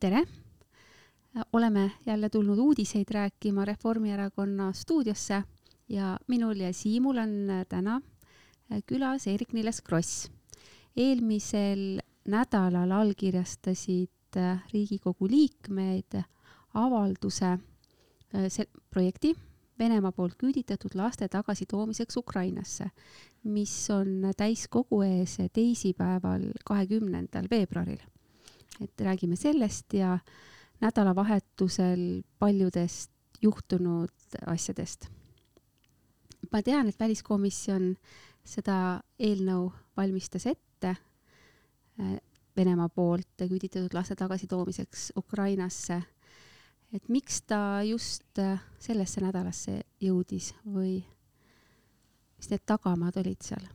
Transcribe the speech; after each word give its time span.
tere! 0.00 0.24
oleme 1.52 1.90
jälle 2.06 2.28
tulnud 2.30 2.58
uudiseid 2.58 3.10
rääkima 3.10 3.64
Reformierakonna 3.64 4.72
stuudiosse 4.72 5.42
ja 5.88 6.18
minul 6.26 6.56
ja 6.56 6.72
Siimul 6.72 7.16
on 7.16 7.30
täna 7.68 8.00
külas 8.86 9.26
Eerik-Niiles 9.26 9.82
Kross. 9.82 10.30
eelmisel 10.96 12.00
nädalal 12.28 12.90
allkirjastasid 12.90 14.38
Riigikogu 14.72 15.28
liikmed 15.28 16.22
avalduse 16.74 17.58
see 18.48 18.66
projekti 18.90 19.34
Venemaa 19.78 20.12
poolt 20.12 20.34
küüditatud 20.38 20.94
laste 20.94 21.28
tagasitoomiseks 21.28 22.16
Ukrainasse, 22.16 22.90
mis 23.44 23.90
on 23.90 24.30
täiskogu 24.36 25.02
ees 25.02 25.36
teisipäeval, 25.52 26.50
kahekümnendal 26.64 27.46
veebruaril. 27.50 28.00
Et 28.80 29.00
räägime 29.00 29.36
sellest 29.36 29.94
ja 29.94 30.18
nädalavahetusel 30.80 32.22
paljudest 32.38 33.10
juhtunud 33.42 34.38
asjadest. 34.46 35.08
ma 36.52 36.62
tean, 36.62 36.88
et 36.88 37.00
väliskomisjon 37.00 37.96
seda 38.44 39.00
eelnõu 39.18 39.72
valmistas 39.96 40.46
ette 40.46 40.96
Venemaa 42.56 42.88
poolt 42.88 43.42
küüditatud 43.50 43.94
laste 43.94 44.14
tagasitoomiseks 44.18 45.12
Ukrainasse 45.16 46.02
et 46.92 47.08
miks 47.12 47.42
ta 47.48 47.82
just 47.84 48.38
äh, 48.40 48.60
sellesse 48.80 49.20
nädalasse 49.22 49.80
jõudis 50.02 50.52
või 50.64 51.00
mis 52.38 52.50
need 52.52 52.64
tagamaad 52.68 53.18
olid 53.20 53.44
seal? 53.44 53.66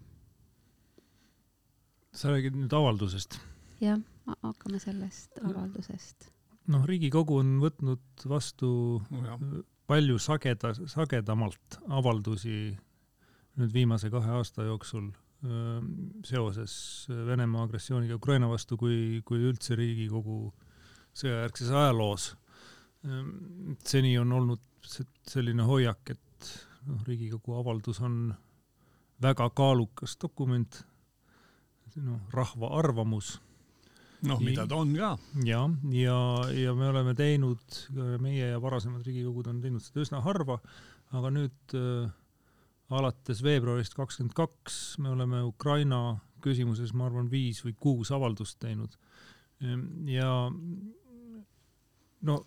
sa 2.14 2.30
räägid 2.34 2.58
nüüd 2.58 2.74
avaldusest? 2.74 3.38
jah, 3.82 4.02
hakkame 4.26 4.80
sellest 4.80 5.40
avaldusest. 5.44 6.30
noh, 6.74 6.86
Riigikogu 6.88 7.42
on 7.42 7.58
võtnud 7.62 8.26
vastu 8.30 8.70
no, 9.12 9.38
palju 9.88 10.20
sageda, 10.22 10.74
sagedamalt 10.74 11.80
avaldusi 11.90 12.78
nüüd 13.60 13.74
viimase 13.74 14.10
kahe 14.10 14.40
aasta 14.40 14.66
jooksul 14.70 15.12
seoses 16.24 16.74
Venemaa 17.10 17.66
agressiooniga 17.68 18.16
Ukraina 18.16 18.48
vastu 18.48 18.78
kui, 18.80 19.20
kui 19.28 19.44
üldse 19.44 19.76
Riigikogu 19.76 20.54
sõjajärgses 21.20 21.74
ajaloos 21.76 22.30
seni 23.84 24.18
on 24.18 24.32
olnud 24.32 24.62
selline 25.28 25.66
hoiak, 25.68 26.12
et 26.12 26.50
noh, 26.88 27.04
Riigikogu 27.08 27.58
avaldus 27.60 28.00
on 28.04 28.34
väga 29.22 29.50
kaalukas 29.56 30.16
dokument, 30.22 30.84
noh, 31.96 32.22
rahva 32.34 32.74
arvamus. 32.80 33.38
Noh, 34.28 34.42
mida 34.44 34.66
ta 34.70 34.80
on 34.80 34.94
ka. 34.98 35.14
ja, 35.46 35.62
ja, 35.92 36.18
ja 36.58 36.74
me 36.78 36.90
oleme 36.90 37.16
teinud, 37.18 37.80
meie 38.24 38.54
ja 38.54 38.62
varasemad 38.64 39.06
Riigikogud 39.08 39.50
on 39.52 39.62
teinud 39.64 39.84
seda 39.84 40.04
üsna 40.06 40.22
harva, 40.26 40.60
aga 41.14 41.32
nüüd 41.34 41.78
äh, 41.78 42.12
alates 42.94 43.42
veebruarist 43.46 43.96
kakskümmend 43.98 44.36
kaks 44.38 44.98
me 45.04 45.14
oleme 45.14 45.44
Ukraina 45.48 46.20
küsimuses, 46.44 46.94
ma 46.94 47.08
arvan, 47.08 47.30
viis 47.32 47.62
või 47.64 47.76
kuus 47.80 48.12
avaldust 48.12 48.60
teinud. 48.62 48.98
Ehm, 49.64 49.86
ja 50.12 50.30
no 52.28 52.40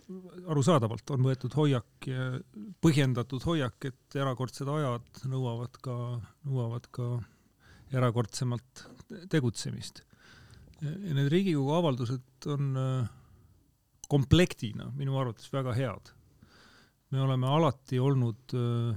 arusaadavalt 0.52 1.12
on 1.14 1.24
võetud 1.26 1.56
hoiak, 1.56 2.08
põhjendatud 2.84 3.44
hoiak, 3.48 3.88
et 3.88 4.18
erakordsed 4.18 4.68
ajad 4.72 5.24
nõuavad 5.32 5.80
ka, 5.84 5.96
nõuavad 6.48 6.90
ka 6.92 7.08
erakordsemalt 7.94 8.86
tegutsemist. 9.32 10.02
Ja 10.82 11.16
need 11.16 11.30
Riigikogu 11.32 11.72
avaldused 11.76 12.48
on 12.52 12.76
äh, 12.80 13.08
komplektina 14.10 14.90
minu 14.96 15.16
arvates 15.18 15.48
väga 15.52 15.74
head. 15.76 16.12
me 17.10 17.20
oleme 17.22 17.46
alati 17.46 17.98
olnud 18.02 18.54
äh, 18.54 18.96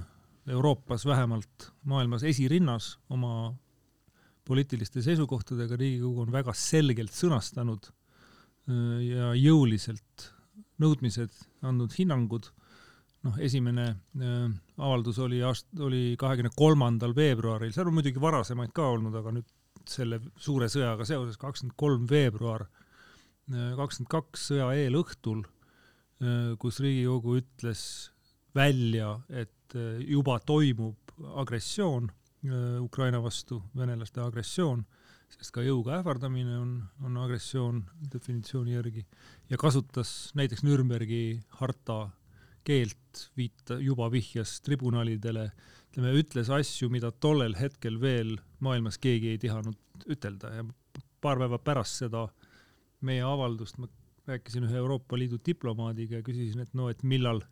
Euroopas 0.50 1.06
vähemalt 1.06 1.70
maailmas 1.84 2.22
esirinnas 2.26 2.98
oma 3.08 3.54
poliitiliste 4.44 5.02
seisukohtadega, 5.02 5.76
Riigikogu 5.76 6.26
on 6.26 6.32
väga 6.32 6.52
selgelt 6.52 7.14
sõnastanud 7.14 7.90
äh, 7.90 9.00
ja 9.06 9.34
jõuliselt 9.38 10.32
nõudmised, 10.80 11.32
andnud 11.62 11.92
hinnangud. 11.92 12.50
noh, 13.20 13.34
esimene 13.36 13.84
avaldus 14.80 15.18
oli 15.20 15.42
aast-, 15.44 15.68
oli 15.76 16.16
kahekümne 16.16 16.50
kolmandal 16.56 17.12
veebruaril, 17.12 17.72
seal 17.72 17.90
on 17.90 17.98
muidugi 17.98 18.20
varasemaid 18.20 18.72
ka 18.72 18.86
olnud, 18.94 19.14
aga 19.14 19.34
nüüd 19.36 19.48
selle 19.88 20.20
suure 20.36 20.68
sõjaga 20.72 21.06
seoses 21.08 21.38
kakskümmend 21.40 21.76
kolm 21.80 22.06
veebruar 22.10 22.66
kakskümmend 23.48 24.10
kaks 24.10 24.50
sõja 24.52 24.68
eelõhtul 24.78 25.42
kus 26.60 26.80
Riigikogu 26.84 27.38
ütles 27.40 27.82
välja, 28.54 29.14
et 29.28 29.76
juba 30.04 30.36
toimub 30.44 31.14
agressioon 31.40 32.10
Ukraina 32.84 33.20
vastu, 33.22 33.62
venelaste 33.76 34.20
agressioon 34.20 34.84
sest 35.30 35.52
ka 35.54 35.62
jõuga 35.64 36.00
ähvardamine 36.00 36.56
on, 36.58 36.72
on 37.06 37.18
agressioon 37.22 37.84
definitsiooni 38.12 38.74
järgi 38.74 39.04
ja 39.50 39.58
kasutas 39.60 40.32
näiteks 40.38 40.64
Nürnbergi 40.66 41.40
harta 41.60 42.08
keelt, 42.66 43.28
viita, 43.38 43.78
juba 43.80 44.10
vihjas 44.12 44.58
tribunalidele, 44.66 45.46
ütleme, 45.90 46.12
ütles 46.20 46.50
asju, 46.52 46.90
mida 46.92 47.12
tollel 47.12 47.54
hetkel 47.58 47.96
veel 48.02 48.36
maailmas 48.64 48.98
keegi 48.98 49.34
ei 49.34 49.40
tihanud 49.40 50.06
ütelda 50.10 50.52
ja 50.54 50.64
paar 51.20 51.40
päeva 51.40 51.58
pärast 51.62 52.00
seda 52.02 52.26
meie 53.06 53.24
avaldust 53.24 53.78
ma 53.80 53.88
rääkisin 54.30 54.66
ühe 54.68 54.78
Euroopa 54.80 55.18
Liidu 55.18 55.38
diplomaadiga 55.46 56.20
ja 56.20 56.24
küsisin, 56.26 56.62
et 56.64 56.74
no, 56.76 56.88
et 56.92 57.02
millal, 57.02 57.42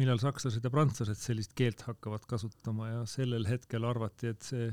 millal 0.00 0.20
sakslased 0.22 0.64
ja 0.64 0.72
prantslased 0.72 1.18
sellist 1.18 1.54
keelt 1.58 1.84
hakkavad 1.88 2.26
kasutama 2.30 2.90
ja 2.90 3.04
sellel 3.10 3.46
hetkel 3.48 3.86
arvati, 3.88 4.32
et 4.34 4.44
see 4.46 4.68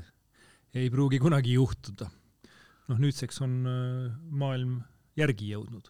ei 0.77 0.91
pruugi 0.93 1.19
kunagi 1.19 1.55
juhtuda. 1.57 2.09
noh, 2.91 2.99
nüüdseks 2.99 3.37
on 3.45 3.51
äh, 3.69 4.15
maailm 4.35 4.81
järgi 5.15 5.53
jõudnud. 5.53 5.85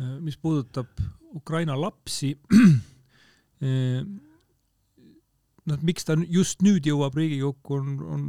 Äh, 0.00 0.18
mis 0.20 0.36
puudutab 0.36 1.00
Ukraina 1.36 1.76
lapsi, 1.80 2.34
äh, 3.64 4.04
noh, 5.68 5.80
miks 5.86 6.06
ta 6.08 6.16
just 6.28 6.64
nüüd 6.64 6.86
jõuab 6.88 7.16
Riigikokku, 7.18 7.78
on, 7.80 7.94
on 8.16 8.26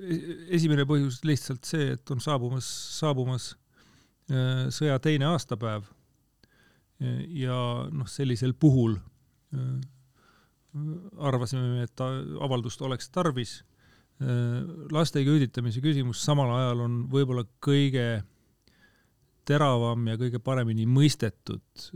e-, 0.00 0.20
esimene 0.56 0.86
põhjus 0.88 1.20
lihtsalt 1.28 1.68
see, 1.68 1.94
et 1.96 2.14
on 2.14 2.22
saabumas, 2.22 2.68
saabumas 3.00 3.54
sõja 4.70 4.94
teine 5.02 5.26
aastapäev. 5.26 5.88
ja 7.34 7.56
noh, 7.90 8.06
sellisel 8.06 8.52
puhul 8.54 8.92
arvasime, 11.18 11.82
et 11.82 12.02
avaldust 12.38 12.84
oleks 12.86 13.10
tarvis 13.10 13.56
Äh, 14.20 14.64
laste 14.92 15.22
küüditamise 15.24 15.80
küsimus 15.80 16.20
samal 16.20 16.50
ajal 16.52 16.82
on 16.84 16.96
võib-olla 17.08 17.46
kõige 17.64 18.20
teravam 19.48 20.10
ja 20.10 20.18
kõige 20.20 20.36
paremini 20.44 20.84
mõistetud 20.84 21.86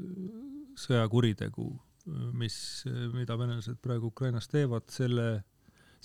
sõjakuritegu, 0.80 1.66
mis, 2.36 2.56
mida 3.14 3.36
venelased 3.40 3.78
praegu 3.82 4.10
Ukrainas 4.12 4.48
teevad, 4.52 4.88
selle, 4.92 5.28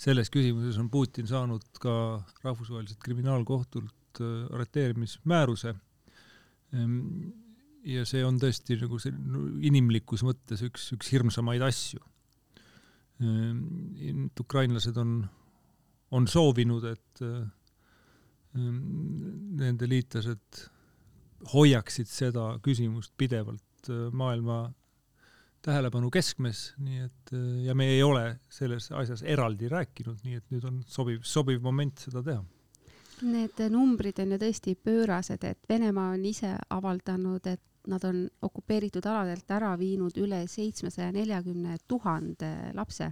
selles 0.00 0.30
küsimuses 0.32 0.78
on 0.80 0.88
Putin 0.92 1.28
saanud 1.28 1.66
ka 1.82 1.94
rahvusvaheliselt 2.44 3.02
kriminaalkohtult 3.04 4.22
äh, 4.22 4.46
arreteerimismääruse. 4.54 5.74
Ehm, 6.72 6.96
ja 7.84 8.04
see 8.08 8.24
on 8.24 8.40
tõesti 8.40 8.76
nagu 8.80 8.98
see 9.00 9.12
inimlikus 9.68 10.24
mõttes 10.24 10.64
üks, 10.64 10.90
üks 10.96 11.12
hirmsamaid 11.12 11.64
asju. 11.68 12.00
Ehm, 13.20 14.26
ukrainlased 14.40 14.96
on 15.00 15.20
on 16.16 16.26
soovinud, 16.28 16.84
et 16.90 17.22
äh, 17.22 17.42
nende 19.60 19.88
liitlased 19.90 20.64
hoiaksid 21.52 22.10
seda 22.10 22.52
küsimust 22.64 23.14
pidevalt 23.20 23.90
äh, 23.90 24.08
maailma 24.12 24.64
tähelepanu 25.62 26.10
keskmes, 26.10 26.70
nii 26.80 27.02
et 27.04 27.32
äh, 27.34 27.64
ja 27.66 27.74
me 27.74 27.90
ei 27.94 28.02
ole 28.02 28.38
selles 28.52 28.90
asjas 28.96 29.22
eraldi 29.22 29.68
rääkinud, 29.68 30.22
nii 30.24 30.40
et 30.40 30.54
nüüd 30.54 30.66
on 30.68 30.82
sobiv, 30.88 31.20
sobiv 31.22 31.62
moment 31.62 32.06
seda 32.06 32.22
teha. 32.26 32.44
Need 33.20 33.58
numbrid 33.68 34.20
on 34.22 34.32
ju 34.32 34.38
tõesti 34.40 34.74
pöörased, 34.80 35.42
et 35.44 35.66
Venemaa 35.68 36.14
on 36.14 36.22
ise 36.24 36.54
avaldanud, 36.72 37.44
et 37.46 37.60
nad 37.90 38.04
on 38.04 38.22
okupeeritud 38.42 39.04
aladelt 39.08 39.50
ära 39.52 39.74
viinud 39.80 40.16
üle 40.20 40.40
seitsmesaja 40.48 41.12
neljakümne 41.12 41.76
tuhande 41.88 42.50
lapse 42.76 43.10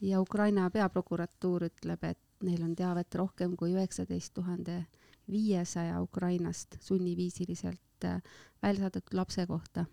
ja 0.00 0.20
Ukraina 0.20 0.70
peaprokuratuur 0.70 1.66
ütleb, 1.70 2.04
et 2.04 2.18
neil 2.44 2.62
on 2.62 2.74
teavet 2.76 3.14
rohkem 3.14 3.56
kui 3.56 3.74
üheksateist 3.74 4.34
tuhande 4.34 4.84
viiesaja 5.30 6.00
Ukrainast 6.02 6.76
sunniviisiliselt 6.80 8.04
äh, 8.04 8.22
välja 8.62 8.86
saadetud 8.86 9.14
lapse 9.14 9.46
kohta. 9.46 9.86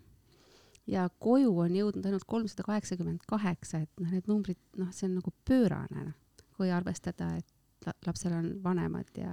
Ja 0.90 1.06
koju 1.22 1.52
on 1.64 1.76
jõudnud 1.78 2.06
ainult 2.06 2.26
kolmsada 2.28 2.66
kaheksakümmend 2.66 3.24
kaheksa, 3.28 3.82
et 3.84 4.02
noh, 4.02 4.10
need 4.12 4.28
numbrid, 4.30 4.60
noh, 4.80 4.90
see 4.92 5.08
on 5.08 5.18
nagu 5.20 5.32
pöörane, 5.48 6.08
noh, 6.10 6.42
kui 6.56 6.70
arvestada, 6.72 7.32
et 7.38 7.88
lapsel 8.06 8.36
on 8.36 8.50
vanemad 8.64 9.10
ja. 9.20 9.32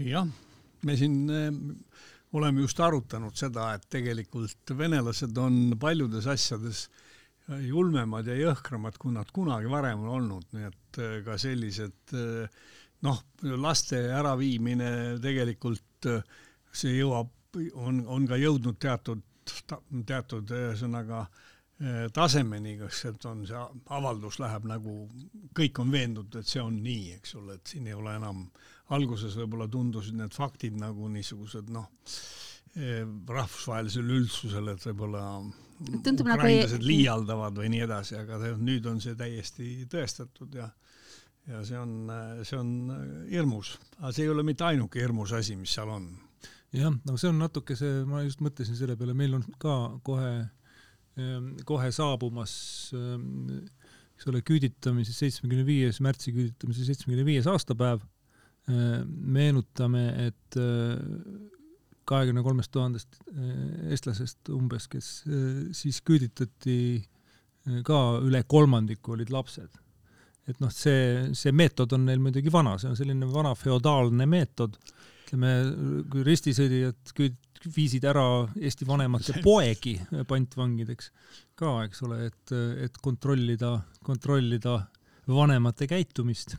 jah, 0.00 0.28
me 0.86 0.96
siin 0.96 1.16
äh, 1.32 1.48
oleme 2.36 2.64
just 2.64 2.80
arutanud 2.80 3.36
seda, 3.36 3.72
et 3.76 3.88
tegelikult 3.92 4.74
venelased 4.76 5.36
on 5.40 5.78
paljudes 5.80 6.28
asjades 6.30 6.86
julmemad 7.66 8.28
ja 8.30 8.36
jõhkramad, 8.38 8.96
kui 9.00 9.12
nad 9.12 9.28
kunagi 9.34 9.68
varem 9.68 10.04
on 10.04 10.14
olnud, 10.20 10.46
nii 10.54 10.68
et 10.68 11.02
äh, 11.02 11.18
ka 11.26 11.36
sellised 11.40 12.16
noh, 13.02 13.18
laste 13.42 13.98
äraviimine 14.14 15.18
tegelikult 15.22 16.08
see 16.72 16.94
jõuab, 17.00 17.32
on, 17.74 17.98
on 18.08 18.26
ka 18.30 18.38
jõudnud 18.40 18.78
teatud, 18.80 19.24
teatud 20.06 20.52
ühesõnaga 20.56 21.26
tasemeni, 22.14 22.76
kas 22.78 23.00
et 23.08 23.24
on 23.26 23.42
see 23.48 23.62
avaldus 23.90 24.38
läheb 24.38 24.68
nagu, 24.70 24.92
kõik 25.56 25.80
on 25.82 25.90
veendunud, 25.90 26.36
et 26.38 26.46
see 26.46 26.62
on 26.62 26.76
nii, 26.84 27.16
eks 27.16 27.34
ole, 27.40 27.56
et 27.58 27.72
siin 27.74 27.88
ei 27.90 27.96
ole 27.98 28.14
enam, 28.20 28.44
alguses 28.94 29.34
võib-olla 29.40 29.66
tundusid 29.72 30.14
need 30.18 30.34
faktid 30.36 30.76
nagu 30.78 31.08
niisugused 31.10 31.72
noh, 31.74 31.88
rahvusvahelisele 32.76 34.14
üldsusele, 34.20 34.76
et 34.76 34.86
võib-olla 34.90 35.24
nagu 35.42 36.22
ukrainlased 36.22 36.78
nagu... 36.78 36.86
liialdavad 36.86 37.58
või 37.58 37.72
nii 37.74 37.82
edasi, 37.88 38.16
aga 38.20 38.38
nüüd 38.60 38.86
on 38.86 39.02
see 39.02 39.18
täiesti 39.18 39.74
tõestatud 39.90 40.54
ja 40.60 40.70
ja 41.50 41.64
see 41.66 41.78
on, 41.78 41.94
see 42.46 42.58
on 42.58 42.68
hirmus, 43.30 43.74
aga 43.98 44.12
see 44.14 44.26
ei 44.26 44.30
ole 44.30 44.44
mitte 44.46 44.62
ainuke 44.68 45.00
hirmus 45.02 45.32
asi, 45.34 45.56
mis 45.58 45.72
seal 45.74 45.90
on. 45.90 46.06
Jah, 46.76 46.94
no 47.06 47.18
see 47.20 47.30
on 47.30 47.40
natuke 47.42 47.76
see, 47.78 48.02
ma 48.08 48.22
just 48.26 48.42
mõtlesin 48.44 48.78
selle 48.78 48.96
peale, 48.98 49.14
meil 49.16 49.36
on 49.38 49.44
ka 49.62 49.76
kohe, 50.06 50.32
ehm, 51.20 51.52
kohe 51.68 51.90
saabumas 51.94 52.54
ehm, 52.96 53.60
eks 54.16 54.28
ole, 54.30 54.42
küüditamise 54.46 55.14
seitsmekümne 55.16 55.66
viies, 55.66 56.00
märtsi 56.04 56.34
küüditamise 56.34 56.86
seitsmekümne 56.88 57.26
viies 57.26 57.48
aastapäev. 57.50 58.04
Ehm, 58.70 59.08
meenutame, 59.38 60.04
et 60.28 60.58
kahekümne 62.06 62.42
kolmest 62.44 62.72
tuhandest 62.74 63.20
eestlasest 63.90 64.50
umbes, 64.52 64.88
kes 64.90 65.08
siis 65.78 66.00
küüditati, 66.06 66.76
ka 67.86 67.98
üle 68.26 68.42
kolmandiku 68.50 69.14
olid 69.14 69.30
lapsed 69.30 69.82
et 70.48 70.58
noh, 70.62 70.72
see, 70.74 71.30
see 71.38 71.52
meetod 71.54 71.92
on 71.94 72.06
neil 72.08 72.22
muidugi 72.22 72.52
vana, 72.52 72.74
see 72.80 72.90
on 72.90 72.98
selline 72.98 73.28
vana 73.30 73.54
feodaalne 73.58 74.26
meetod. 74.26 74.78
Ütleme, 75.32 76.04
kui 76.12 76.24
ristisõdijad 76.26 77.12
viisid 77.72 78.04
ära 78.04 78.24
Eesti 78.60 78.84
vanemate 78.84 79.38
poegi 79.46 79.94
pantvangideks 80.28 81.08
ka, 81.56 81.84
eks 81.86 82.02
ole, 82.04 82.26
et, 82.28 82.52
et 82.84 82.98
kontrollida, 83.00 83.78
kontrollida 84.04 84.76
vanemate 85.28 85.86
käitumist. 85.88 86.56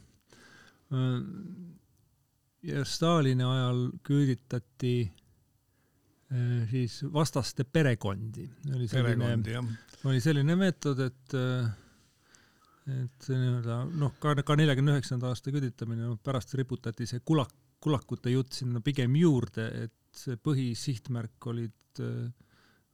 ja 2.63 2.85
Stalini 2.85 3.43
ajal 3.43 3.85
küüditati 4.03 4.95
eh, 5.03 6.69
siis 6.71 7.03
vastaste 7.13 7.63
perekondi. 7.63 8.49
oli 8.73 8.87
selline, 8.87 9.61
oli 10.05 10.21
selline 10.21 10.55
meetod, 10.55 10.99
et 10.99 11.37
et 12.83 13.27
nii-öelda 13.29 13.83
noh, 13.95 14.15
ka, 14.19 14.33
ka 14.43 14.55
neljakümne 14.59 14.97
üheksanda 14.97 15.29
aasta 15.31 15.51
küüditamine, 15.53 16.03
noh 16.03 16.17
pärast 16.23 16.51
riputati 16.59 17.07
see 17.07 17.21
kulak, 17.23 17.53
kulakute 17.83 18.31
jutt 18.31 18.55
sinna 18.61 18.79
pigem 18.83 19.15
juurde, 19.19 19.67
et 19.85 20.15
see 20.15 20.37
põhisihtmärk 20.39 21.47
olid, 21.51 22.01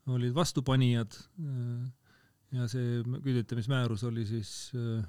olid 0.09 0.33
vastupanijad 0.33 1.17
ja 2.55 2.67
see 2.69 3.01
küüditamismäärus 3.05 4.03
oli 4.09 4.25
siis 4.27 4.51
äh, 4.77 5.03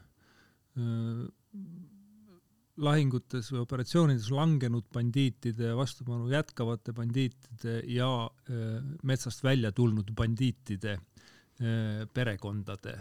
lahingutes 2.81 3.51
või 3.53 3.63
operatsioonides 3.65 4.31
langenud 4.35 4.89
bandiitide 4.93 5.73
vastupanu 5.77 6.29
jätkavate 6.33 6.95
bandiitide 6.97 7.81
ja 7.91 8.11
äh, 8.27 8.77
metsast 9.07 9.45
välja 9.45 9.73
tulnud 9.73 10.13
bandiitide 10.17 10.97
äh, 10.97 12.05
perekondade 12.15 12.99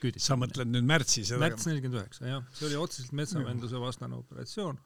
küüditamine. 0.00 0.26
sa 0.28 0.38
mõtled 0.40 0.72
nüüd 0.72 0.88
märtsi 0.88 1.24
seda? 1.24 1.40
märts 1.46 1.68
nelikümmend 1.70 2.02
üheksa, 2.02 2.28
jah. 2.28 2.44
see 2.52 2.68
oli 2.68 2.80
otseselt 2.80 3.16
metsavendluse 3.16 3.80
vastane 3.80 4.18
operatsioon. 4.20 4.80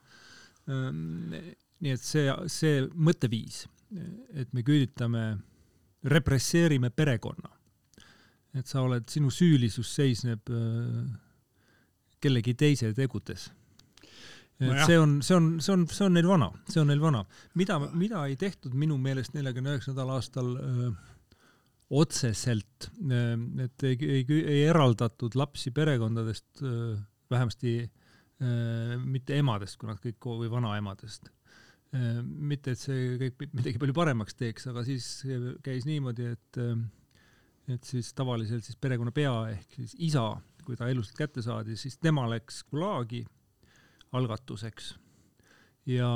Ehm, 0.69 1.35
nii 1.79 1.94
et 1.94 2.03
see, 2.05 2.32
see 2.53 2.82
mõtteviis, 2.94 3.62
et 4.37 4.50
me 4.53 4.65
küüditame, 4.67 5.23
represseerime 6.09 6.91
perekonna, 6.94 7.50
et 8.59 8.69
sa 8.69 8.82
oled, 8.85 9.06
sinu 9.11 9.31
süülisus 9.35 9.91
seisneb 9.97 10.50
äh, 10.53 11.06
kellegi 12.23 12.55
teise 12.59 12.93
tegudes 12.97 13.49
et 14.59 14.67
no 14.67 14.87
see 14.87 14.99
on, 14.99 15.19
see 15.23 15.37
on, 15.37 15.47
see 15.62 15.75
on, 15.75 15.85
see 15.87 16.06
on 16.06 16.17
neil 16.17 16.26
vana, 16.26 16.49
see 16.67 16.81
on 16.82 16.88
neil 16.91 17.03
vana. 17.03 17.23
mida, 17.59 17.79
mida 17.94 18.25
ei 18.26 18.35
tehtud 18.38 18.75
minu 18.75 18.97
meelest 18.99 19.37
neljakümne 19.37 19.76
üheksandal 19.76 20.11
aastal 20.17 20.50
öö, 20.59 20.88
äh, 20.88 21.14
otseselt, 21.99 22.91
ähm, 23.00 23.47
et 23.64 23.87
ei, 23.87 23.97
ei, 24.03 24.25
ei 24.38 24.64
eraldatud 24.69 25.38
lapsi 25.38 25.71
perekondadest, 25.75 26.62
äh, 26.62 26.99
vähemasti 27.31 27.75
äh, 27.85 28.08
mitte 28.38 29.35
emadest, 29.35 29.79
kui 29.81 29.88
nad 29.90 29.99
kõik 30.02 30.29
või 30.38 30.50
vanaemadest. 30.52 31.31
Äh, 31.96 32.20
mitte, 32.23 32.75
et 32.75 32.82
see 32.82 33.17
kõik 33.23 33.56
midagi 33.56 33.81
palju 33.81 33.96
paremaks 33.96 34.37
teeks, 34.37 34.69
aga 34.69 34.85
siis 34.85 35.08
käis 35.64 35.88
niimoodi, 35.88 36.29
et, 36.37 36.61
et 37.73 37.88
siis 37.88 38.12
tavaliselt 38.17 38.67
siis 38.67 38.76
perekonnapea 38.76 39.35
ehk 39.55 39.79
siis 39.81 39.96
isa, 40.11 40.29
kui 40.67 40.76
ta 40.76 40.90
elust 40.93 41.17
kätte 41.17 41.43
saadi, 41.44 41.79
siis 41.81 41.96
tema 41.96 42.26
läks 42.29 42.61
Gulagi 42.69 43.23
algatuseks 44.19 44.93
ja 45.88 46.11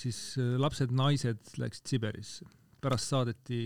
siis 0.00 0.20
lapsed, 0.60 0.92
naised 0.96 1.54
läksid 1.60 1.92
Siberisse. 1.92 2.48
pärast 2.80 3.12
saadeti 3.12 3.60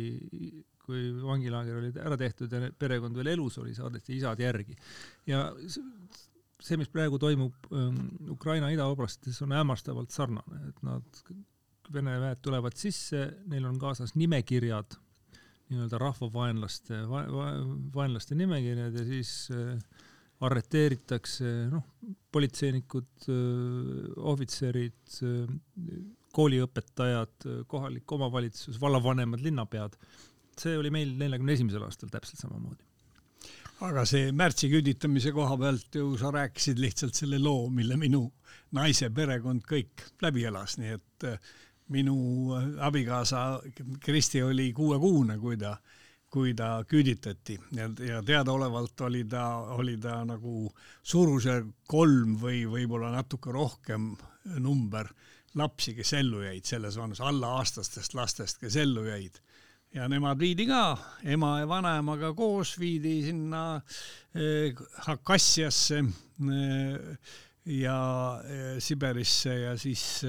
kui 0.87 1.11
vangilaager 1.19 1.79
oli 1.81 1.91
ära 1.99 2.19
tehtud 2.19 2.53
ja 2.53 2.71
perekond 2.79 3.17
veel 3.19 3.33
elus 3.35 3.59
oli, 3.63 3.75
saadeti 3.75 4.17
isad 4.19 4.41
järgi. 4.43 4.77
ja 5.27 5.49
see, 6.63 6.79
mis 6.81 6.91
praegu 6.93 7.19
toimub 7.21 7.69
ähm, 7.73 8.01
Ukraina 8.33 8.71
idaoblastis, 8.75 9.41
on 9.45 9.55
hämmastavalt 9.57 10.15
sarnane, 10.15 10.63
et 10.71 10.83
nad, 10.87 11.23
Vene 11.95 12.17
väed 12.19 12.41
tulevad 12.43 12.75
sisse, 12.75 13.21
neil 13.47 13.63
on 13.69 13.77
kaasas 13.79 14.17
nimekirjad, 14.19 14.97
nii-öelda 15.71 16.01
rahvavaenlaste 16.03 16.99
va,, 17.07 17.21
va, 17.31 17.45
vaenlaste 17.95 18.35
nimekirjad 18.35 18.97
ja 18.99 19.05
siis 19.07 19.31
äh, 19.55 19.77
arreteeritakse, 20.43 21.53
noh, 21.71 21.85
politseinikud, 22.35 23.29
äh, 23.31 24.19
ohvitserid, 24.33 24.99
äh, 25.31 26.01
kooliõpetajad, 26.35 27.47
kohalik 27.71 28.13
omavalitsus, 28.19 28.81
vallavanemad, 28.83 29.47
linnapead 29.47 29.95
see 30.61 30.77
oli 30.79 30.93
meil 30.93 31.15
neljakümne 31.21 31.57
esimesel 31.57 31.85
aastal 31.87 32.13
täpselt 32.13 32.41
samamoodi. 32.41 32.86
Aga 33.85 34.07
see 34.09 34.31
märtsi 34.33 34.71
küüditamise 34.73 35.33
koha 35.37 35.57
pealt 35.61 35.99
ju 35.99 36.15
sa 36.21 36.31
rääkisid 36.33 36.81
lihtsalt 36.81 37.19
selle 37.19 37.39
loo, 37.43 37.69
mille 37.71 37.99
minu 38.01 38.23
naise 38.77 39.11
perekond 39.15 39.67
kõik 39.69 40.07
läbi 40.25 40.47
elas, 40.49 40.79
nii 40.81 40.95
et 40.97 41.29
äh, 41.29 41.53
minu 41.93 42.17
äh, 42.57 42.67
abikaasa 42.87 43.61
Kristi 44.01 44.43
oli 44.43 44.71
kuuekuune, 44.77 45.37
kui 45.39 45.59
ta, 45.61 45.77
kui 46.33 46.55
ta 46.57 46.71
küüditati. 46.89 47.59
Ja, 47.77 47.91
ja 48.09 48.23
teadaolevalt 48.25 49.01
oli 49.07 49.25
ta, 49.29 49.47
oli 49.77 49.99
ta 50.01 50.23
nagu 50.25 50.71
suurusjärk 51.03 51.87
kolm 51.89 52.37
või 52.41 52.65
võib-olla 52.71 53.13
natuke 53.13 53.53
rohkem 53.53 54.15
number 54.57 55.13
lapsi, 55.57 55.95
kes 55.97 56.15
ellu 56.17 56.43
jäid. 56.47 56.65
Selles 56.65 56.97
vanuses, 56.97 57.25
alla 57.25 57.59
aastastest 57.61 58.17
lastest, 58.17 58.61
kes 58.61 58.77
ellu 58.81 59.05
jäid 59.09 59.41
ja 59.97 60.07
nemad 60.13 60.39
viidi 60.41 60.67
ka 60.69 60.83
ema 61.25 61.57
ja 61.63 61.69
vanaemaga 61.69 62.33
koos 62.37 62.75
viidi 62.81 63.17
sinna 63.25 63.81
eh, 64.37 64.77
Hakassiasse 65.07 66.03
eh, 66.03 67.35
ja 67.77 67.99
eh, 68.45 68.77
Siberisse 68.83 69.55
ja 69.63 69.77
siis 69.81 70.25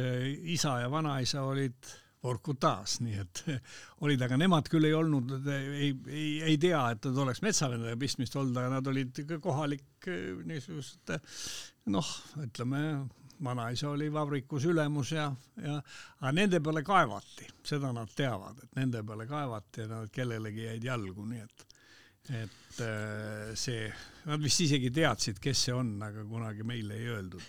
isa 0.55 0.79
ja 0.83 0.91
vanaisa 0.91 1.43
olid 1.43 1.95
Vorkutas, 2.23 2.97
nii 3.05 3.19
et 3.21 3.43
olid, 4.03 4.23
aga 4.25 4.39
nemad 4.41 4.67
küll 4.71 4.87
ei 4.87 4.95
olnud, 4.97 5.35
ei, 5.53 5.91
ei, 6.09 6.31
ei 6.49 6.57
tea, 6.59 6.79
et 6.91 7.05
nad 7.07 7.19
oleks 7.23 7.43
metsavendadega 7.45 7.99
pistmist 8.01 8.35
olnud, 8.35 8.57
aga 8.57 8.71
nad 8.73 8.89
olid 8.89 9.21
kohalik 9.43 10.09
niisugused 10.49 11.13
noh, 11.93 12.09
ütleme 12.43 12.81
vanaisa 13.43 13.89
oli 13.89 14.09
vabrikus 14.13 14.65
ülemus 14.65 15.11
ja, 15.11 15.27
ja 15.61 15.77
aga 16.19 16.33
nende 16.33 16.61
peale 16.63 16.83
kaevati, 16.83 17.47
seda 17.65 17.91
nad 17.95 18.11
teavad, 18.15 18.63
et 18.63 18.77
nende 18.79 19.03
peale 19.03 19.27
kaevati 19.29 19.83
ja 19.85 19.91
nad 19.91 20.13
kellelegi 20.13 20.67
jäid 20.69 20.87
jalgu, 20.89 21.25
nii 21.25 21.43
et 21.45 21.67
et 22.27 22.81
äh, 22.83 23.53
see, 23.55 23.87
nad 24.27 24.41
vist 24.43 24.61
isegi 24.65 24.89
teadsid, 24.93 25.39
kes 25.43 25.61
see 25.67 25.75
on, 25.75 25.93
aga 26.03 26.25
kunagi 26.27 26.65
meile 26.67 26.97
ei 26.99 27.07
öeldud. 27.13 27.43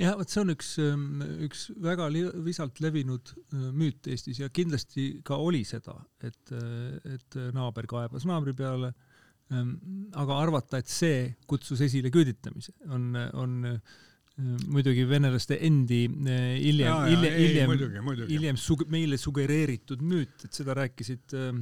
jah, 0.00 0.16
vot 0.18 0.30
see 0.30 0.42
on 0.42 0.54
üks, 0.54 0.70
ähm, 0.82 1.22
üks 1.46 1.68
väga 1.82 2.08
visalt 2.42 2.80
levinud 2.82 3.34
äh, 3.36 3.68
müüt 3.70 4.10
Eestis 4.10 4.42
ja 4.42 4.50
kindlasti 4.50 5.20
ka 5.26 5.38
oli 5.38 5.62
seda, 5.68 5.96
et, 6.18 6.42
äh, 6.50 7.14
et 7.14 7.38
naaber 7.54 7.88
kaebas 7.90 8.26
naabri 8.28 8.56
peale. 8.58 8.94
Ähm, 9.52 9.74
aga 10.16 10.38
arvata, 10.40 10.78
et 10.80 10.88
see 10.88 11.34
kutsus 11.46 11.82
esile 11.84 12.08
küüditamise, 12.10 12.72
on, 12.88 13.10
on 13.36 13.58
muidugi 14.42 15.04
venelaste 15.06 15.60
endi 15.62 16.04
eh, 16.08 16.56
hiljem, 16.58 17.04
hiljem, 17.12 17.38
hiljem, 17.38 18.10
hiljem 18.26 18.58
sug-, 18.58 18.86
meile 18.90 19.18
sugereeritud 19.20 20.02
müüt, 20.02 20.46
et 20.48 20.58
seda 20.58 20.74
rääkisid 20.80 21.36
äh, 21.38 21.52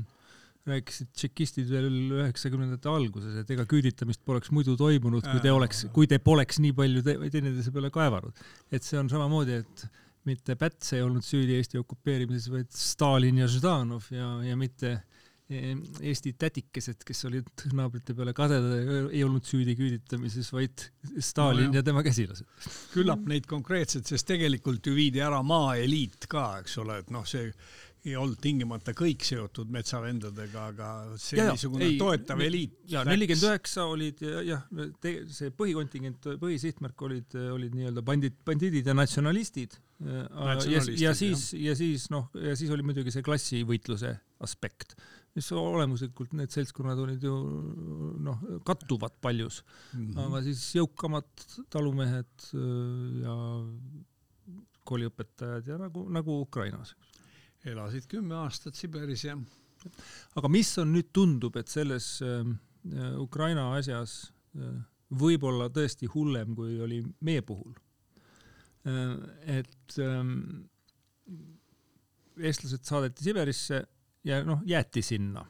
rääkisid 0.69 1.11
tšekistid 1.17 1.71
veel 1.71 1.88
üheksakümnendate 2.21 2.91
alguses, 2.91 3.35
et 3.41 3.50
ega 3.50 3.67
küüditamist 3.69 4.23
poleks 4.26 4.52
muidu 4.55 4.76
toimunud, 4.79 5.25
kui 5.26 5.43
te 5.43 5.50
oleks, 5.52 5.87
kui 5.95 6.09
te 6.11 6.21
poleks 6.23 6.61
nii 6.62 6.75
palju 6.79 7.02
te 7.07 7.17
teineteise 7.19 7.75
peale 7.75 7.91
kaevanud. 7.95 8.45
et 8.71 8.87
see 8.87 9.00
on 9.00 9.11
samamoodi, 9.11 9.59
et 9.64 9.85
mitte 10.29 10.55
Päts 10.55 10.93
ei 10.95 11.02
olnud 11.02 11.26
süüdi 11.26 11.57
Eesti 11.59 11.81
okupeerimises, 11.81 12.47
vaid 12.52 12.71
Stalin 12.71 13.43
ja 13.43 13.49
Ždanov 13.50 14.07
ja, 14.14 14.37
ja 14.47 14.59
mitte 14.59 15.00
Eesti 15.53 16.33
tätikesed, 16.41 17.03
kes 17.05 17.25
olid 17.29 17.65
naabrite 17.77 18.15
peale 18.17 18.33
kadedad, 18.37 19.11
ei 19.13 19.21
olnud 19.27 19.45
süüdi 19.45 19.75
küüditamises, 19.77 20.49
vaid 20.55 20.87
Stalin 21.21 21.69
no, 21.69 21.77
ja 21.77 21.83
tema 21.85 22.05
käsilased. 22.07 22.47
küllap 22.95 23.27
neid 23.29 23.49
konkreetselt, 23.51 24.09
sest 24.09 24.31
tegelikult 24.31 24.87
ju 24.87 24.95
viidi 24.97 25.21
ära 25.21 25.43
maaeliit 25.45 26.29
ka, 26.31 26.47
eks 26.63 26.79
ole, 26.81 27.03
et 27.03 27.13
noh, 27.13 27.27
see 27.29 27.51
ei 28.03 28.17
olnud 28.19 28.41
tingimata 28.43 28.95
kõik 28.99 29.23
seotud 29.23 29.71
metsavendadega, 29.71 30.65
aga 30.73 30.89
see 31.23 31.39
ja, 31.39 31.53
niisugune 31.53 31.87
ei, 31.87 31.99
toetav 32.01 32.41
eliit. 32.43 32.75
ja 32.91 33.05
nelikümmend 33.07 33.47
üheksa 33.47 33.87
olid 33.91 34.23
jah, 34.49 34.65
see 35.31 35.53
põhikontingent, 35.55 36.27
põhisihtmärk 36.43 37.07
olid, 37.07 37.37
olid 37.55 37.77
nii-öelda 37.79 38.03
bandid, 38.07 38.41
bandiidid 38.47 38.91
ja 38.91 38.97
natsionalistid. 38.99 39.79
ja, 40.03 40.83
ja 40.99 41.15
siis, 41.15 41.53
ja 41.55 41.77
siis 41.79 42.09
noh, 42.11 42.27
ja 42.35 42.57
siis 42.59 42.73
oli 42.75 42.83
muidugi 42.87 43.15
see 43.15 43.23
klassivõitluse 43.27 44.17
aspekt, 44.43 44.97
mis 45.37 45.49
olemuslikult 45.57 46.35
need 46.37 46.53
seltskonnad 46.53 46.99
olid 47.01 47.23
ju 47.25 47.35
noh, 48.21 48.43
kattuvad 48.69 49.15
paljus 49.21 49.62
mm, 49.62 50.07
-hmm. 50.07 50.21
aga 50.27 50.43
siis 50.45 50.65
jõukamad 50.77 51.47
talumehed 51.73 52.49
ja 53.23 53.37
kooliõpetajad 54.85 55.69
ja 55.73 55.79
nagu, 55.81 56.05
nagu 56.12 56.41
Ukrainas 56.43 56.95
elasid 57.65 58.09
kümme 58.11 58.37
aastat 58.43 58.79
Siberis 58.79 59.25
ja. 59.25 59.37
aga 60.37 60.51
mis 60.51 60.71
on 60.83 60.93
nüüd 60.95 61.12
tundub, 61.15 61.57
et 61.57 61.71
selles 61.71 62.17
äh, 62.27 62.43
Ukraina 63.21 63.71
asjas 63.77 64.33
äh, 64.57 64.75
võib-olla 65.12 65.69
tõesti 65.71 66.09
hullem, 66.11 66.55
kui 66.57 66.81
oli 66.83 67.03
meie 67.21 67.43
puhul 67.47 67.75
äh,. 68.89 69.17
et 69.61 69.99
äh, 70.03 70.23
eestlased 72.43 72.85
saadeti 72.89 73.29
Siberisse 73.29 73.85
ja 74.25 74.43
noh, 74.45 74.62
jäeti 74.67 75.02
sinna. 75.02 75.47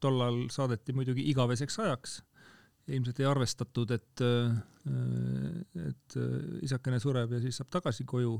tollal 0.00 0.48
saadeti 0.52 0.92
muidugi 0.92 1.24
igaveseks 1.30 1.78
ajaks. 1.80 2.22
ilmselt 2.88 3.20
ei 3.20 3.26
arvestatud, 3.26 3.90
et, 3.90 4.20
äh, 4.22 4.58
et 5.88 6.16
äh, 6.16 6.62
isakene 6.62 7.00
sureb 7.00 7.32
ja 7.32 7.40
siis 7.40 7.56
saab 7.56 7.70
tagasi 7.70 8.04
koju 8.04 8.36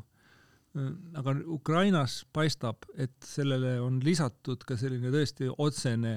aga 1.16 1.34
Ukrainas 1.46 2.26
paistab, 2.32 2.84
et 2.96 3.14
sellele 3.24 3.78
on 3.80 4.00
lisatud 4.04 4.64
ka 4.66 4.76
selline 4.76 5.12
tõesti 5.14 5.48
otsene 5.48 6.12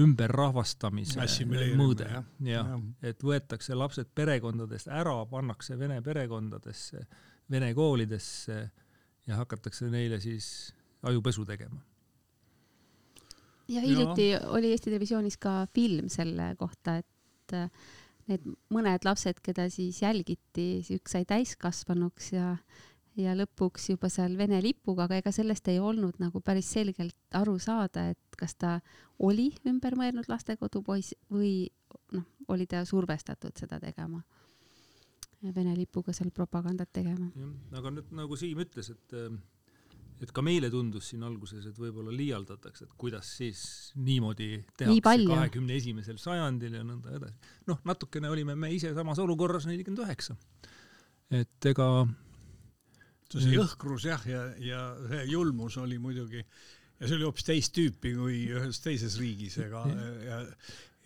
ümberrahvastamise 0.00 1.18
mõõde. 1.78 2.06
jah 2.06 2.24
ja, 2.46 2.62
ja., 2.62 2.78
et 3.10 3.22
võetakse 3.26 3.74
lapsed 3.74 4.10
perekondadest 4.14 4.90
ära, 4.90 5.16
pannakse 5.30 5.78
vene 5.78 6.00
perekondadesse, 6.02 7.04
vene 7.50 7.72
koolidesse 7.74 8.58
ja 9.26 9.40
hakatakse 9.40 9.90
neile 9.90 10.20
siis 10.22 10.72
ajupesu 11.02 11.44
tegema. 11.48 11.82
Ja 13.70 13.82
hiljuti 13.84 14.28
ja. 14.32 14.44
oli 14.50 14.74
Eesti 14.74 14.90
Televisioonis 14.90 15.38
ka 15.40 15.64
film 15.74 16.10
selle 16.12 16.52
kohta, 16.58 16.98
et 17.00 17.56
äh, 17.56 17.70
need 18.30 18.46
mõned 18.72 19.06
lapsed, 19.06 19.40
keda 19.44 19.68
siis 19.72 20.02
jälgiti, 20.02 20.68
üks 20.96 21.16
sai 21.16 21.26
täiskasvanuks 21.28 22.32
ja 22.36 22.54
ja 23.18 23.34
lõpuks 23.36 23.90
juba 23.90 24.08
seal 24.12 24.36
Vene 24.38 24.60
lipuga, 24.62 25.06
aga 25.06 25.18
ega 25.20 25.32
sellest 25.34 25.68
ei 25.68 25.80
olnud 25.82 26.20
nagu 26.22 26.40
päris 26.44 26.70
selgelt 26.72 27.36
aru 27.36 27.56
saada, 27.62 28.08
et 28.12 28.38
kas 28.38 28.54
ta 28.54 28.76
oli 29.26 29.50
ümber 29.68 29.96
mõelnud 29.98 30.28
lastekodupoiss 30.30 31.16
või 31.32 31.68
noh, 32.14 32.26
oli 32.48 32.68
ta 32.70 32.84
survestatud 32.88 33.58
seda 33.58 33.80
tegema. 33.82 34.22
Vene 35.40 35.72
lipuga 35.76 36.12
seal 36.12 36.30
propagandat 36.36 36.92
tegema. 36.92 37.30
aga 37.76 37.92
nüüd 37.96 38.12
nagu 38.12 38.36
Siim 38.36 38.60
ütles, 38.60 38.90
et 38.92 39.16
et 40.20 40.32
ka 40.36 40.42
meile 40.44 40.68
tundus 40.72 41.10
siin 41.12 41.22
alguses, 41.24 41.64
et 41.66 41.78
võib-olla 41.80 42.12
liialdatakse, 42.14 42.86
et 42.86 42.96
kuidas 43.00 43.28
siis 43.40 43.62
niimoodi 44.00 44.50
tehakse 44.76 45.28
kahekümne 45.30 45.78
esimesel 45.80 46.18
sajandil 46.20 46.76
ja 46.76 46.82
nõnda 46.86 47.14
edasi. 47.16 47.54
noh, 47.70 47.80
natukene 47.88 48.28
olime 48.32 48.56
me 48.58 48.72
ise 48.74 48.92
samas 48.96 49.22
olukorras 49.22 49.68
nelikümmend 49.70 50.04
üheksa. 50.04 50.36
et 51.30 51.70
ega 51.72 51.88
see 53.30 53.54
jõhkrus 53.54 54.04
jah, 54.10 54.26
ja, 54.26 54.44
ja 54.58 54.84
see 55.08 55.24
julmus 55.30 55.78
oli 55.80 55.98
muidugi 56.02 56.42
ja 56.42 57.06
see 57.06 57.16
oli 57.16 57.26
hoopis 57.28 57.46
teist 57.46 57.74
tüüpi 57.76 58.14
kui 58.18 58.44
ühes 58.52 58.82
teises 58.84 59.16
riigis, 59.20 59.56
ega 59.62 59.86
ja, 60.26 60.40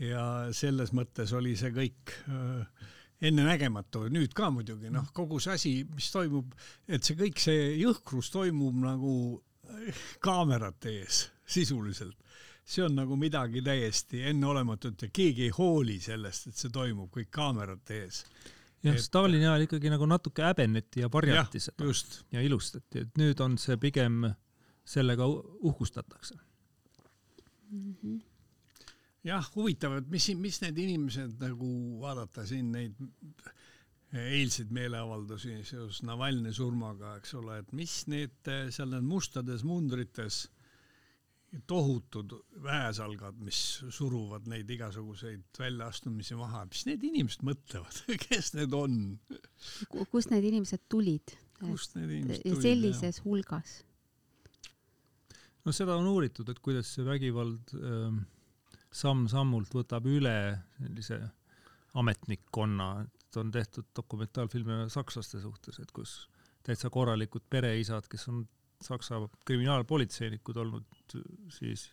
ja 0.03 0.27
selles 0.57 0.95
mõttes 0.97 1.35
oli 1.37 1.55
see 1.61 1.71
kõik 1.77 2.17
äh, 2.27 2.91
ennenägematu, 3.25 4.07
nüüd 4.13 4.35
ka 4.37 4.51
muidugi 4.55 4.93
noh, 4.93 5.09
kogu 5.17 5.41
see 5.43 5.55
asi, 5.55 5.73
mis 5.95 6.11
toimub, 6.13 6.53
et 6.89 7.05
see 7.05 7.17
kõik 7.19 7.41
see 7.43 7.71
jõhkrus 7.81 8.31
toimub 8.35 8.77
nagu 8.85 9.15
kaamerate 10.25 10.93
ees 11.01 11.25
sisuliselt. 11.47 12.17
see 12.65 12.81
on 12.85 12.95
nagu 12.97 13.17
midagi 13.21 13.61
täiesti 13.63 14.23
enneolematut 14.31 15.03
ja 15.03 15.09
keegi 15.13 15.43
ei 15.49 15.53
hooli 15.53 15.99
sellest, 16.01 16.47
et 16.49 16.57
see 16.57 16.71
toimub 16.73 17.11
kõik 17.13 17.29
kaamerate 17.31 17.99
ees 18.07 18.23
jah, 18.85 18.97
Stalini 19.01 19.45
ajal 19.45 19.67
ikkagi 19.67 19.93
nagu 19.93 20.07
natuke 20.09 20.45
häbeneti 20.45 21.05
ja 21.05 21.11
varjati 21.13 21.61
ja, 21.61 21.67
seda 21.69 21.89
just. 21.89 22.23
ja 22.33 22.41
ilustati, 22.45 23.05
et 23.05 23.21
nüüd 23.21 23.41
on 23.45 23.59
see 23.61 23.77
pigem, 23.81 24.23
sellega 24.85 25.27
uhkustatakse 25.27 26.37
mm. 27.71 27.95
-hmm. 28.03 28.21
Jah, 29.25 29.51
huvitav, 29.57 29.99
et 30.01 30.09
mis, 30.13 30.31
mis 30.39 30.61
need 30.65 30.81
inimesed 30.85 31.39
nagu 31.43 31.69
vaadata 32.03 32.45
siin 32.49 32.73
neid 32.75 32.99
eilseid 34.15 34.71
meeleavaldusi 34.75 35.57
seoses 35.67 36.05
Navalnõi 36.07 36.53
surmaga, 36.55 37.17
eks 37.19 37.35
ole, 37.41 37.59
et 37.63 37.73
mis 37.75 38.05
need 38.11 38.53
seal 38.75 38.93
need 38.93 39.07
mustades 39.09 39.65
mundrites 39.67 40.45
tohutud 41.71 42.33
väesalgad, 42.63 43.39
mis 43.47 43.59
suruvad 43.95 44.49
neid 44.51 44.71
igasuguseid 44.75 45.59
väljaastumisi 45.59 46.39
maha, 46.39 46.65
mis 46.71 46.85
need 46.89 47.05
inimesed 47.07 47.45
mõtlevad 47.47 48.01
kes 48.27 48.53
need 48.59 48.75
on? 48.75 49.01
kust 50.11 50.33
need 50.35 50.47
inimesed 50.51 50.87
tulid? 50.91 51.37
kust 51.63 51.99
need 51.99 52.11
inimesed 52.21 52.47
tulid? 52.47 52.63
sellises 52.63 53.21
jah. 53.21 53.27
hulgas? 53.27 53.77
no 55.65 55.75
seda 55.75 55.99
on 55.99 56.11
uuritud, 56.11 56.51
et 56.51 56.63
kuidas 56.65 56.91
see 56.97 57.07
vägivald 57.07 57.75
ähm, 57.79 58.25
samm-sammult 58.95 59.75
võtab 59.75 60.07
üle 60.07 60.37
sellise 60.79 61.19
ametnikkonna, 61.99 62.89
et 63.05 63.39
on 63.39 63.51
tehtud 63.55 63.91
dokumentaalfilme 63.97 64.85
sakslaste 64.93 65.41
suhtes, 65.43 65.81
et 65.83 65.91
kus 65.95 66.29
täitsa 66.65 66.91
korralikud 66.91 67.45
pereisad, 67.51 68.07
kes 68.11 68.29
on 68.33 68.45
Saksa 68.85 69.17
kriminaalpolitseinikud 69.49 70.59
olnud 70.61 71.15
siis 71.55 71.87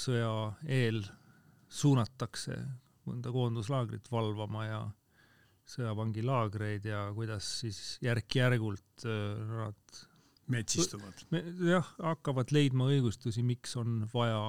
sõja 0.00 0.30
eel 0.66 1.02
suunatakse 1.68 2.56
mõnda 3.06 3.30
koonduslaagrit 3.34 4.08
valvama 4.10 4.64
ja 4.66 4.80
sõjavangilaagreid 5.68 6.88
ja 6.88 7.02
kuidas 7.14 7.48
siis 7.60 7.80
järk-järgult 8.02 9.04
nad 9.04 10.00
metsistuvad. 10.48 11.26
jah, 11.68 11.92
hakkavad 12.00 12.52
leidma 12.56 12.88
õigustusi, 12.88 13.44
miks 13.44 13.76
on 13.76 14.06
vaja 14.14 14.40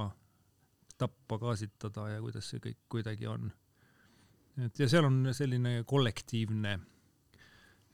tappa, 1.00 1.39
gaasitada 1.41 2.10
ja 2.13 2.22
kuidas 2.22 2.51
see 2.51 2.62
kõik 2.63 2.79
kuidagi 2.91 3.27
on. 3.32 3.51
et 4.65 4.79
ja 4.79 4.89
seal 4.91 5.08
on 5.08 5.22
selline 5.34 5.84
kollektiivne 5.88 6.77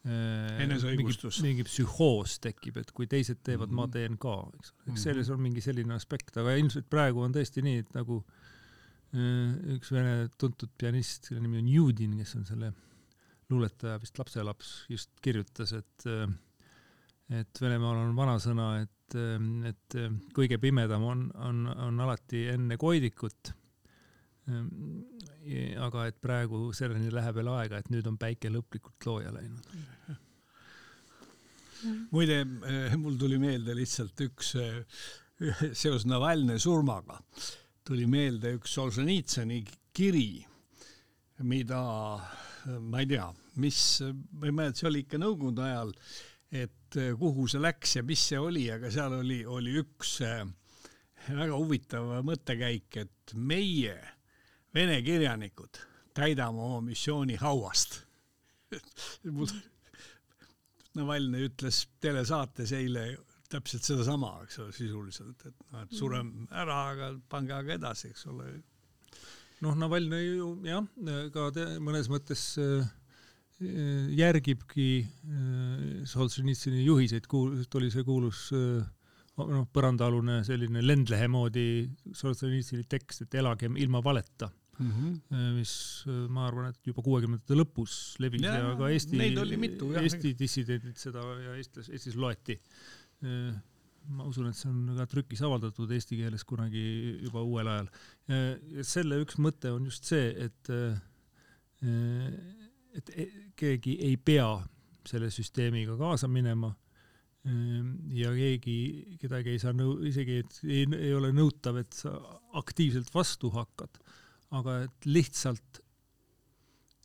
Äh, 0.06 0.60
eneseõigustus. 0.62 1.40
mingi 1.42 1.64
psühhoos 1.66 2.36
tekib, 2.38 2.76
et 2.78 2.92
kui 2.94 3.08
teised 3.10 3.40
teevad 3.42 3.72
mm, 3.72 3.80
-hmm. 3.80 3.88
ma 3.90 3.94
teen 3.96 4.18
ka, 4.22 4.34
eks 4.54 4.70
ole, 4.70 4.82
eks 4.84 4.92
mhm. 4.92 5.02
selles 5.02 5.32
on 5.34 5.40
mingi 5.42 5.64
selline 5.66 5.96
aspekt, 5.96 6.36
aga 6.38 6.54
ilmselt 6.60 6.86
praegu 6.94 7.24
on 7.26 7.34
tõesti 7.34 7.64
nii, 7.66 7.80
et 7.82 7.96
nagu 7.98 8.20
äh, 8.22 9.56
üks 9.80 9.90
vene 9.96 10.28
tuntud 10.38 10.70
pianist, 10.78 11.32
kelle 11.32 11.42
nimi 11.42 11.58
on 11.64 11.72
Judin, 11.74 12.14
kes 12.22 12.36
on 12.38 12.46
selle 12.46 12.70
luuletaja 13.50 13.98
vist 14.04 14.22
lapselaps, 14.22 14.76
just 14.94 15.10
kirjutas, 15.26 15.74
et 15.74 16.06
äh, 16.06 16.30
et 17.30 17.62
Venemaal 17.62 18.04
on 18.04 18.16
vanasõna, 18.18 18.68
et, 18.84 19.16
et 19.70 19.96
kõige 20.36 20.60
pimedam 20.62 21.04
on, 21.04 21.28
on, 21.42 21.62
on 21.88 22.04
alati 22.06 22.48
enne 22.54 22.78
koidikut 22.78 23.54
Ehm, 24.46 25.02
aga 25.82 26.06
et 26.10 26.18
praegu 26.22 26.68
selleni 26.78 27.10
läheb 27.14 27.40
veel 27.40 27.50
aega, 27.50 27.80
et 27.82 27.90
nüüd 27.94 28.06
on 28.10 28.18
päike 28.22 28.52
lõplikult 28.54 29.08
looja 29.10 29.34
läinud. 29.34 29.70
muide, 32.14 32.40
eh, 32.70 32.96
mul 32.98 33.18
tuli 33.18 33.38
meelde 33.42 33.76
lihtsalt 33.78 34.22
üks 34.26 34.54
eh, 34.62 35.02
seoses 35.82 36.06
Navalnõi 36.10 36.62
surmaga 36.62 37.20
tuli 37.86 38.06
meelde 38.10 38.56
üks 38.58 38.78
Solženitsõni 38.78 39.60
kiri, 39.94 40.46
mida 41.46 41.82
ma 42.82 43.02
ei 43.02 43.10
tea, 43.10 43.28
mis, 43.62 43.80
ma 44.32 44.50
ei 44.50 44.56
mäleta, 44.56 44.82
see 44.82 44.90
oli 44.90 45.04
ikka 45.06 45.20
nõukogude 45.22 45.66
ajal, 45.66 45.94
et 46.54 46.85
äh, 47.02 47.14
kuhu 47.20 47.48
see 47.52 47.62
läks 47.64 47.98
ja 47.98 48.06
mis 48.06 48.24
see 48.32 48.40
oli, 48.42 48.68
aga 48.74 48.92
seal 48.94 49.20
oli, 49.20 49.42
oli 49.46 49.76
üks 49.82 50.18
äh, 50.26 50.44
väga 51.28 51.58
huvitav 51.58 52.12
mõttekäik, 52.26 53.02
et 53.02 53.36
meie, 53.36 53.96
vene 54.76 55.00
kirjanikud, 55.06 55.80
täidame 56.16 56.62
oma 56.62 56.82
missiooni 56.86 57.40
hauast 57.42 58.02
mul 59.36 59.50
Navalnõi 60.96 61.50
ütles 61.50 61.82
telesaates 62.00 62.72
eile 62.72 63.10
täpselt 63.52 63.84
sedasama, 63.86 64.32
eks 64.46 64.60
ole, 64.64 64.74
sisuliselt, 64.76 65.42
et 65.44 65.58
noh, 65.74 65.82
et 65.84 65.96
surem 65.96 66.30
ära, 66.56 66.78
aga 66.94 67.10
pange 67.30 67.54
aga 67.56 67.76
edasi, 67.76 68.14
eks 68.14 68.26
ole. 68.32 68.48
noh, 69.64 69.76
Navalnõi 69.80 70.24
ju 70.24 70.50
jah, 70.66 70.88
ka 71.36 71.50
te, 71.56 71.68
mõnes 71.84 72.10
mõttes 72.12 72.46
äh, 72.64 72.88
järgibki 73.64 74.90
äh, 75.00 76.04
Solženitsõni 76.10 76.84
juhiseid, 76.84 77.28
tuli 77.72 77.92
see 77.94 78.04
kuulus 78.04 78.50
äh, 78.56 78.84
noh, 79.40 79.68
põrandaalune 79.72 80.42
selline 80.48 80.84
lendlehe 80.84 81.30
moodi 81.32 81.68
Solženitsõni 82.12 82.88
tekst, 82.92 83.24
et 83.24 83.38
elagem 83.40 83.78
ilma 83.80 84.02
valeta 84.04 84.50
mm, 84.80 84.90
-hmm. 84.92 85.54
mis 85.56 85.76
ma 86.30 86.50
arvan, 86.50 86.74
et 86.74 86.92
juba 86.92 87.06
kuuekümnendate 87.06 87.56
lõpus 87.56 88.18
levis 88.20 88.44
ja, 88.44 88.58
ja 88.60 88.76
ka 88.76 88.90
Eesti, 88.92 89.22
Eesti 90.02 90.36
dissidendid 90.40 91.00
seda 91.00 91.24
ja 91.46 91.56
eestlas, 91.56 91.90
Eestis 91.90 92.20
loeti. 92.20 92.60
Äh, 93.24 93.56
ma 94.12 94.28
usun, 94.28 94.52
et 94.52 94.60
see 94.60 94.70
on 94.70 94.92
ka 95.00 95.08
trükis 95.10 95.42
avaldatud 95.42 95.90
eesti 95.96 96.20
keeles 96.20 96.44
kunagi 96.46 96.84
juba 97.24 97.42
uuel 97.42 97.72
ajal. 97.72 97.88
selle 98.86 99.18
üks 99.24 99.40
mõte 99.42 99.72
on 99.74 99.88
just 99.90 100.06
see, 100.12 100.28
et, 100.46 100.70
äh, 100.70 101.00
et 102.96 103.12
keegi 103.58 103.98
ei 104.08 104.18
pea 104.18 104.50
selle 105.06 105.30
süsteemiga 105.34 105.98
kaasa 106.00 106.30
minema. 106.32 106.72
Ja 108.18 108.32
keegi, 108.34 108.78
kedagi 109.22 109.54
ei 109.54 109.60
saa 109.62 109.76
nõu-, 109.78 110.00
isegi 110.10 110.40
et 110.42 110.56
ei, 110.66 110.86
ei 110.98 111.12
ole 111.14 111.30
nõutav, 111.36 111.78
et 111.84 111.94
sa 111.94 112.16
aktiivselt 112.58 113.12
vastu 113.14 113.52
hakkad. 113.54 114.00
Aga 114.58 114.80
et 114.88 115.06
lihtsalt, 115.06 115.82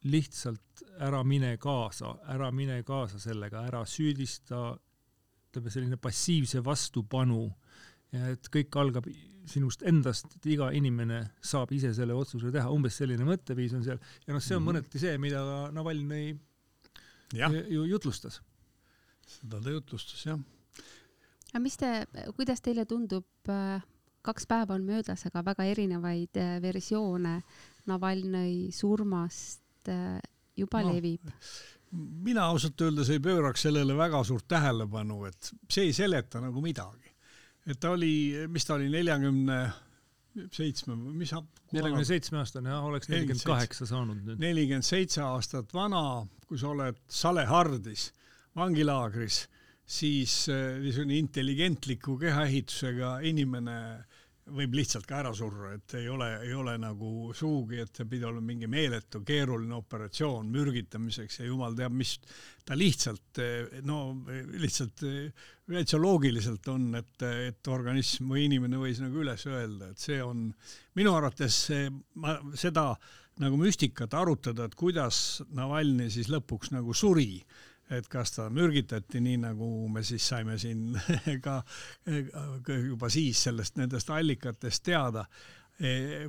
lihtsalt 0.09 0.85
ära 1.05 1.21
mine 1.29 1.57
kaasa, 1.61 2.15
ära 2.33 2.49
mine 2.57 2.79
kaasa 2.89 3.21
sellega, 3.21 3.67
ära 3.69 3.83
süüdista, 3.85 4.71
ütleme 5.51 5.75
selline 5.75 5.99
passiivse 6.01 6.65
vastupanu 6.65 7.43
ja 7.45 7.55
et 8.13 8.49
kõik 8.53 8.77
algab 8.81 9.07
sinust 9.51 9.83
endast, 9.89 10.37
et 10.37 10.47
iga 10.55 10.71
inimene 10.77 11.21
saab 11.43 11.73
ise 11.75 11.93
selle 11.97 12.15
otsuse 12.15 12.53
teha, 12.55 12.71
umbes 12.71 12.97
selline 13.01 13.25
mõtteviis 13.27 13.75
on 13.77 13.85
seal 13.87 13.99
ja 13.99 14.35
noh, 14.35 14.43
see 14.43 14.57
on 14.57 14.63
mm 14.63 14.69
-hmm. 14.69 14.81
mõneti 14.81 15.03
see, 15.03 15.19
mida 15.19 15.43
Navalnõi 15.75 16.39
ju 17.71 17.85
jutlustas. 17.85 18.41
seda 19.27 19.61
ta 19.61 19.71
jutlustas 19.71 20.27
jah. 20.27 20.39
aga 21.53 21.63
mis 21.63 21.77
te, 21.77 22.07
kuidas 22.37 22.61
teile 22.61 22.85
tundub 22.85 23.27
äh, 23.49 23.83
kaks 24.23 24.47
päeva 24.47 24.75
on 24.75 24.85
möödas, 24.85 25.27
aga 25.27 25.45
väga 25.45 25.65
erinevaid 25.65 26.37
äh, 26.37 26.63
versioone 26.63 27.41
Navalnõi 27.87 28.71
surmast 28.73 29.89
äh, 29.89 30.21
juba 30.57 30.83
no, 30.83 30.95
levib. 30.95 31.31
mina 32.25 32.45
ausalt 32.47 32.81
öeldes 32.81 33.11
ei 33.11 33.21
pööraks 33.21 33.63
sellele 33.63 33.97
väga 33.97 34.25
suurt 34.25 34.49
tähelepanu, 34.49 35.25
et 35.25 35.55
see 35.69 35.89
ei 35.89 35.93
seleta 35.93 36.41
nagu 36.41 36.61
midagi. 36.61 37.10
Et 37.67 37.81
ta 37.81 37.95
oli, 37.97 38.47
mis 38.49 38.67
ta 38.67 38.77
oli, 38.79 38.89
neljakümne 38.93 39.61
seitsme, 40.55 40.97
mis 40.97 41.33
neljakümne 41.75 42.07
seitsme 42.07 42.41
aastane, 42.41 42.71
jah, 42.73 42.85
oleks 42.87 43.11
nelikümmend 43.11 43.47
kaheksa 43.47 43.89
saanud 43.91 44.21
nüüd. 44.25 44.41
nelikümmend 44.43 44.87
seitse 44.87 45.23
aastat 45.27 45.75
vana, 45.75 46.25
kui 46.47 46.61
sa 46.61 46.71
oled 46.75 46.99
Salehardis 47.11 48.11
vangilaagris, 48.59 49.45
siis 49.91 50.45
äh, 50.51 50.79
niisugune 50.83 51.19
intelligentliku 51.19 52.17
kehaehitusega 52.21 53.19
inimene 53.27 53.77
võib 54.55 54.75
lihtsalt 54.79 55.07
ka 55.09 55.21
ära 55.21 55.33
surra, 55.37 55.73
et 55.77 55.95
ei 55.99 56.09
ole, 56.11 56.29
ei 56.47 56.53
ole 56.57 56.77
nagu 56.81 57.31
sugugi, 57.37 57.81
et 57.85 57.97
see 57.97 58.09
pidi 58.11 58.27
olema 58.29 58.53
mingi 58.53 58.69
meeletu 58.71 59.23
keeruline 59.27 59.75
operatsioon 59.79 60.51
mürgitamiseks 60.53 61.41
ja 61.41 61.49
jumal 61.49 61.77
teab, 61.79 61.95
mis 61.97 62.17
ta 62.67 62.77
lihtsalt 62.79 63.41
no 63.89 64.01
lihtsalt 64.53 65.05
täitsa 65.71 66.01
loogiliselt 66.03 66.67
on, 66.73 66.91
et, 66.99 67.17
et 67.51 67.71
organism 67.71 68.33
või 68.33 68.49
inimene 68.49 68.81
võis 68.81 69.01
nagu 69.03 69.23
üles 69.23 69.47
öelda, 69.47 69.91
et 69.91 70.03
see 70.03 70.21
on 70.25 70.49
minu 70.99 71.15
arvates 71.17 71.65
see, 71.71 71.89
ma 72.19 72.37
seda 72.59 72.93
nagu 73.41 73.57
müstikat 73.57 74.15
arutada, 74.19 74.67
et 74.67 74.77
kuidas 74.77 75.41
Navalnõi 75.57 76.11
siis 76.13 76.29
lõpuks 76.33 76.75
nagu 76.75 76.95
suri 76.97 77.41
et 77.91 78.09
kas 78.11 78.35
ta 78.37 78.49
mürgitati, 78.55 79.21
nii 79.23 79.39
nagu 79.43 79.69
me 79.93 80.03
siis 80.07 80.27
saime 80.33 80.59
siin 80.61 80.95
ka 81.45 81.61
juba 82.67 83.11
siis 83.11 83.47
sellest, 83.49 83.79
nendest 83.81 84.13
allikatest 84.15 84.85
teada. 84.87 85.27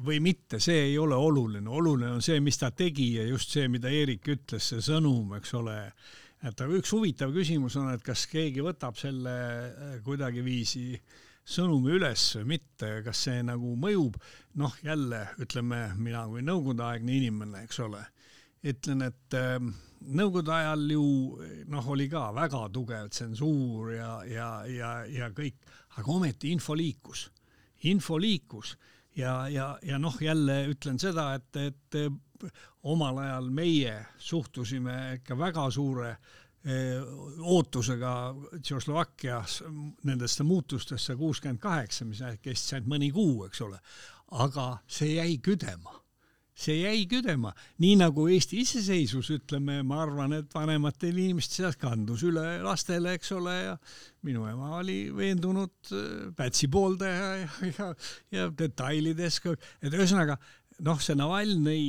Või 0.06 0.22
mitte, 0.24 0.62
see 0.64 0.78
ei 0.86 0.94
ole 0.98 1.18
oluline, 1.20 1.68
oluline 1.68 2.14
on 2.16 2.22
see, 2.24 2.40
mis 2.40 2.56
ta 2.56 2.70
tegi 2.72 3.18
ja 3.18 3.26
just 3.28 3.52
see, 3.52 3.66
mida 3.68 3.92
Eerik 3.92 4.30
ütles, 4.32 4.70
see 4.72 4.80
sõnum, 4.86 5.34
eks 5.36 5.52
ole. 5.60 5.76
et 6.42 6.62
aga 6.64 6.78
üks 6.78 6.94
huvitav 6.96 7.34
küsimus 7.36 7.76
on, 7.76 7.90
et 7.92 8.02
kas 8.02 8.24
keegi 8.32 8.64
võtab 8.64 8.96
selle 8.98 9.34
e, 9.34 9.90
kuidagiviisi 10.06 11.02
sõnumi 11.44 11.98
üles 11.98 12.24
või 12.38 12.48
mitte, 12.56 12.94
kas 13.04 13.26
see 13.28 13.44
nagu 13.44 13.76
mõjub, 13.76 14.16
noh 14.62 14.78
jälle 14.86 15.26
ütleme, 15.44 15.84
mina 15.98 16.24
kui 16.32 16.46
nõukogudeaegne 16.48 17.18
inimene, 17.20 17.66
eks 17.68 17.84
ole, 17.84 18.06
ütlen, 18.68 19.02
et 19.08 19.38
äh, 19.38 19.58
nõukogude 20.02 20.54
ajal 20.56 20.88
ju 20.94 21.04
noh, 21.72 21.92
oli 21.94 22.08
ka 22.10 22.30
väga 22.36 22.66
tugev 22.74 23.10
tsensuur 23.14 23.94
ja, 23.96 24.14
ja, 24.28 24.50
ja, 24.70 24.92
ja 25.10 25.30
kõik, 25.36 25.62
aga 25.98 26.12
ometi 26.12 26.52
info 26.56 26.76
liikus, 26.78 27.28
info 27.90 28.18
liikus 28.22 28.76
ja, 29.18 29.48
ja, 29.52 29.74
ja 29.86 30.00
noh, 30.02 30.18
jälle 30.22 30.64
ütlen 30.72 31.00
seda, 31.02 31.34
et, 31.38 31.56
et 31.56 32.00
omal 32.90 33.22
ajal 33.22 33.50
meie 33.54 33.98
suhtusime 34.18 34.98
ikka 35.20 35.38
väga 35.38 35.68
suure 35.74 36.10
eh, 36.66 36.98
ootusega 37.38 38.14
Tšehhoslovakkias 38.58 39.62
nendesse 40.10 40.46
muutustesse 40.48 41.16
kuuskümmend 41.16 41.62
kaheksa, 41.62 42.10
mis 42.10 42.24
kestis 42.42 42.78
ainult 42.78 42.94
mõni 42.96 43.12
kuu, 43.14 43.46
eks 43.46 43.62
ole. 43.68 43.82
aga 44.32 44.78
see 44.88 45.18
jäi 45.18 45.38
küdema 45.44 46.01
see 46.62 46.78
jäi 46.84 47.06
küdema, 47.10 47.54
nii 47.82 47.98
nagu 48.02 48.28
Eesti 48.32 48.62
iseseisvus, 48.62 49.32
ütleme, 49.36 49.80
ma 49.88 50.02
arvan, 50.06 50.38
et 50.38 50.54
vanematel 50.54 51.18
inimeste 51.18 51.62
seas 51.62 51.80
kandus 51.82 52.24
üle 52.28 52.46
lastele, 52.66 53.16
eks 53.18 53.34
ole, 53.38 53.58
ja 53.66 53.76
minu 54.28 54.46
ema 54.50 54.76
oli 54.80 55.04
veendunud 55.16 55.94
äh, 55.98 56.08
Pätsi 56.38 56.70
pooldaja 56.72 57.30
ja, 57.42 57.52
ja, 57.72 57.92
ja 58.38 58.50
detailides 58.58 59.42
ka, 59.44 59.56
et 59.82 59.94
ühesõnaga 59.94 60.38
noh, 60.86 61.02
see 61.02 61.18
Navalnõi, 61.18 61.86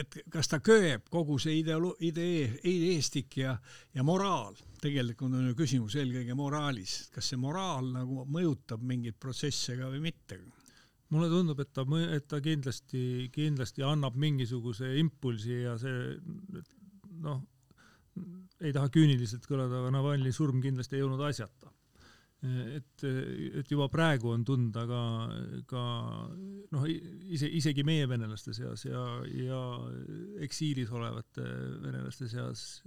et 0.00 0.18
kas 0.32 0.48
ta 0.50 0.60
kööb 0.64 1.08
kogu 1.12 1.36
see 1.42 1.58
ideolo-, 1.60 1.96
idee, 2.04 2.46
ideestik 2.70 3.38
ja, 3.40 3.54
ja 3.94 4.04
moraal, 4.06 4.56
tegelikult 4.82 5.34
on 5.34 5.50
ju 5.50 5.56
küsimus 5.58 5.96
eelkõige 6.00 6.36
moraalis, 6.38 7.04
kas 7.14 7.32
see 7.32 7.40
moraal 7.40 7.90
nagu 7.94 8.26
mõjutab 8.30 8.84
mingeid 8.84 9.18
protsesse 9.20 9.76
ka 9.80 9.90
või 9.92 10.04
mitte 10.08 10.40
mulle 11.12 11.28
tundub, 11.30 11.60
et 11.60 11.72
ta, 11.74 11.84
et 12.16 12.26
ta 12.28 12.40
kindlasti, 12.44 13.28
kindlasti 13.34 13.84
annab 13.86 14.16
mingisuguse 14.20 14.94
impulsi 15.00 15.60
ja 15.64 15.76
see 15.80 16.16
noh, 17.24 17.42
ei 18.64 18.72
taha 18.74 18.90
küüniliselt 18.92 19.46
kõlada, 19.48 19.82
aga 19.82 19.92
Navalnõi 19.94 20.32
surm 20.34 20.62
kindlasti 20.64 20.98
ei 20.98 21.06
olnud 21.06 21.24
asjata. 21.26 21.70
et, 22.44 23.04
et 23.56 23.70
juba 23.72 23.86
praegu 23.88 24.28
on 24.34 24.42
tunda 24.44 24.82
ka, 24.84 25.02
ka 25.68 25.82
noh, 26.76 26.82
ise, 26.84 27.48
isegi 27.48 27.84
meie 27.88 28.04
venelaste 28.08 28.52
seas 28.52 28.84
ja, 28.84 29.04
ja 29.24 29.60
eksiilis 30.44 30.92
olevate 30.92 31.46
venelaste 31.80 32.28
seas 32.28 32.82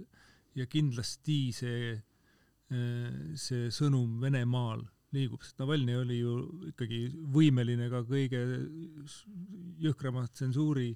ja 0.54 0.66
kindlasti 0.70 1.40
see, 1.56 1.90
see 3.34 3.66
sõnum 3.74 4.20
Venemaal 4.22 4.86
liigub, 5.16 5.42
sest 5.44 5.60
Navalnõi 5.62 6.00
oli 6.02 6.18
ju 6.20 6.34
ikkagi 6.72 7.04
võimeline 7.34 7.88
ka 7.92 8.02
kõige 8.08 8.42
jõhkrama 9.82 10.26
tsensuuri 10.28 10.90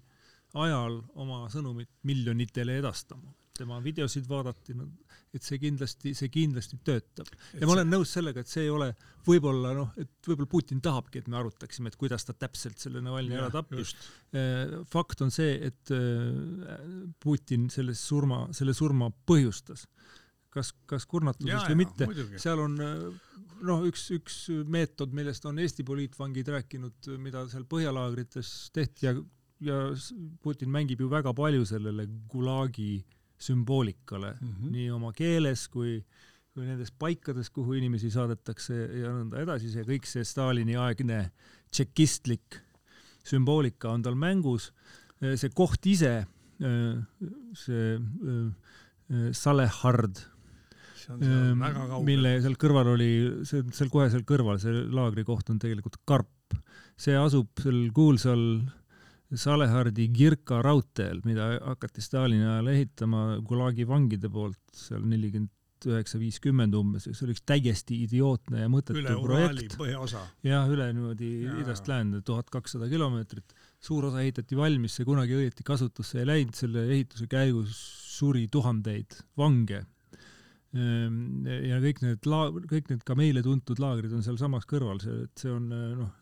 ajal 0.61 0.99
oma 1.23 1.47
sõnumit 1.53 1.91
miljonitele 2.09 2.81
edastama. 2.83 3.33
tema 3.53 3.77
videosid 3.85 4.25
vaadati, 4.27 4.73
no 4.75 4.87
et 5.33 5.45
see 5.45 5.59
kindlasti, 5.61 6.15
see 6.17 6.31
kindlasti 6.33 6.79
töötab. 6.85 7.29
ja 7.53 7.67
ma 7.69 7.75
olen 7.75 7.91
nõus 7.93 8.13
sellega, 8.17 8.41
et 8.41 8.49
see 8.49 8.65
ei 8.65 8.71
ole 8.73 8.89
võib-olla 9.27 9.75
noh, 9.77 9.93
et 9.97 10.11
võib-olla 10.27 10.49
Putin 10.51 10.81
tahabki, 10.81 11.21
et 11.21 11.29
me 11.29 11.37
arutaksime, 11.41 11.93
et 11.93 11.97
kuidas 12.01 12.25
ta 12.29 12.33
täpselt 12.33 12.81
selle 12.81 13.01
Navalnõi 13.05 13.39
ära 13.39 13.51
tappis. 13.53 13.95
Äh, 14.33 14.81
fakt 14.93 15.25
on 15.25 15.33
see, 15.33 15.55
et 15.69 15.93
äh, 15.95 17.13
Putin 17.21 17.69
selle 17.73 17.95
surma, 17.97 18.47
selle 18.57 18.75
surma 18.77 19.13
põhjustas 19.29 19.87
kas, 20.53 20.73
kas 20.89 21.07
kurnatusest 21.09 21.71
või 21.71 21.79
mitte, 21.85 22.09
seal 22.41 22.61
on 22.61 22.77
noh, 23.67 23.85
üks, 23.89 24.09
üks 24.17 24.39
meetod, 24.71 25.15
millest 25.15 25.47
on 25.49 25.61
Eesti 25.63 25.85
poliitvangid 25.87 26.51
rääkinud, 26.55 27.13
mida 27.23 27.45
seal 27.51 27.65
põhjalaagrites 27.71 28.51
tehti 28.75 29.09
ja, 29.09 29.15
ja 29.63 29.79
Putin 30.43 30.73
mängib 30.75 31.03
ju 31.03 31.11
väga 31.13 31.35
palju 31.37 31.67
sellele 31.69 32.07
Gulagi 32.31 33.05
sümboolikale 33.43 34.37
mm 34.41 34.49
-hmm. 34.49 34.75
nii 34.77 34.91
oma 34.91 35.13
keeles 35.13 35.69
kui, 35.69 35.97
kui 36.55 36.67
nendes 36.67 36.91
paikades, 36.91 37.51
kuhu 37.51 37.75
inimesi 37.79 38.11
saadetakse 38.11 38.75
ja 39.03 39.15
nõnda 39.15 39.43
edasi, 39.43 39.71
see 39.73 39.87
kõik 39.87 40.07
see 40.07 40.25
Stalini 40.25 40.77
aegne 40.77 41.25
tšekistlik 41.71 42.61
sümboolika 43.27 43.91
on 43.91 44.03
tal 44.03 44.15
mängus. 44.15 44.73
see 45.37 45.51
koht 45.55 45.87
ise, 45.87 46.27
see 47.55 47.99
Salehard 49.33 50.19
mille 52.07 52.37
seal 52.45 52.59
kõrval 52.61 52.93
oli, 52.95 53.11
see, 53.49 53.65
seal 53.75 53.91
kohe 53.93 54.09
seal 54.13 54.27
kõrval, 54.29 54.61
see 54.63 54.85
laagrikoht 54.93 55.51
on 55.53 55.59
tegelikult 55.63 55.99
Karp. 56.09 56.57
see 56.97 57.17
asub 57.19 57.51
seal 57.63 57.89
kuulsal 57.97 58.45
Salehardi 59.33 60.11
Girka 60.13 60.61
raudteel, 60.65 61.23
mida 61.25 61.55
hakati 61.65 62.05
Stalini 62.05 62.45
ajal 62.45 62.69
ehitama 62.75 63.23
Gulagi 63.49 63.87
vangide 63.89 64.29
poolt 64.33 64.61
seal 64.77 65.05
nelikümmend 65.09 65.51
üheksa, 65.89 66.19
viiskümmend 66.21 66.77
umbes, 66.79 67.09
see 67.09 67.25
oli 67.27 67.35
üks 67.35 67.43
täiesti 67.49 67.97
idiootne 68.05 68.61
ja 68.63 68.69
mõttetu 68.71 69.01
üle 69.01 69.17
projekt. 69.19 69.75
jah, 70.47 70.69
üle 70.71 70.87
niimoodi 70.95 71.31
ja. 71.47 71.57
idast 71.65 71.89
läände, 71.91 72.21
tuhat 72.27 72.53
kakssada 72.55 72.87
kilomeetrit. 72.93 73.57
suur 73.83 74.07
osa 74.11 74.23
ehitati 74.23 74.59
valmis, 74.59 74.95
see 74.99 75.09
kunagi 75.09 75.35
õieti 75.41 75.67
kasutusse 75.67 76.21
ei 76.23 76.29
läinud, 76.29 76.55
selle 76.55 76.87
ehituse 76.87 77.27
käigus 77.31 77.81
suri 78.13 78.47
tuhandeid 78.53 79.19
vange 79.39 79.83
ja 80.73 81.79
kõik 81.83 82.03
need 82.05 82.27
laa-, 82.27 82.51
kõik 82.71 82.93
need 82.93 83.03
ka 83.05 83.17
meile 83.19 83.43
tuntud 83.45 83.81
laagrid 83.83 84.13
on 84.17 84.25
sealsamas 84.25 84.65
kõrval, 84.71 85.03
see, 85.05 85.27
et 85.27 85.45
see 85.45 85.53
on 85.53 85.69
noh, 85.69 86.13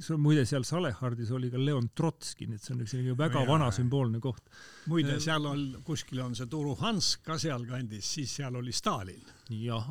see 0.00 0.14
on 0.14 0.22
muide 0.22 0.44
seal 0.48 0.64
Salehardis 0.66 1.30
oli 1.34 1.50
ka 1.52 1.60
Leon 1.60 1.88
Trotski, 1.96 2.46
nii 2.48 2.58
et 2.58 2.64
see 2.64 2.74
on 2.74 2.82
üks 2.84 2.92
selline 2.94 3.16
väga 3.18 3.42
ja, 3.42 3.48
vana 3.48 3.68
sümboolne 3.74 4.20
koht. 4.22 4.48
muide, 4.90 5.14
ehm, 5.14 5.22
seal 5.22 5.48
on, 5.48 5.62
kuskil 5.86 6.22
on 6.24 6.36
see 6.38 6.48
Turu 6.52 6.74
Hans 6.80 7.16
ka 7.24 7.38
sealkandis, 7.40 8.08
siis 8.16 8.34
seal 8.40 8.56
oli 8.60 8.74
Stalin. 8.76 9.22
jah, 9.52 9.90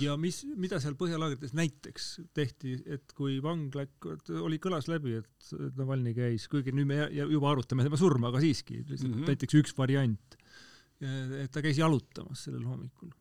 ja 0.00 0.16
mis, 0.20 0.42
mida 0.60 0.80
seal 0.82 0.96
põhjalaagrites 1.00 1.54
näiteks 1.56 2.10
tehti, 2.36 2.76
et 2.86 3.16
kui 3.16 3.40
vang 3.44 3.74
läk-, 3.74 4.10
oli, 4.40 4.60
kõlas 4.62 4.88
läbi, 4.90 5.18
et 5.22 5.52
Navalnõi 5.78 6.14
käis, 6.16 6.48
kuigi 6.52 6.74
nüüd 6.74 6.88
me 6.88 7.04
juba 7.12 7.52
arutame 7.52 7.86
tema 7.86 8.00
surma, 8.00 8.30
aga 8.30 8.42
siiski, 8.44 8.82
lihtsalt 8.82 9.10
mm 9.10 9.20
-hmm. 9.20 9.32
näiteks 9.32 9.60
üks 9.62 9.78
variant 9.78 10.38
et 11.44 11.52
ta 11.52 11.62
käis 11.64 11.78
jalutamas 11.78 12.46
sellel 12.46 12.64
hommikul. 12.68 13.12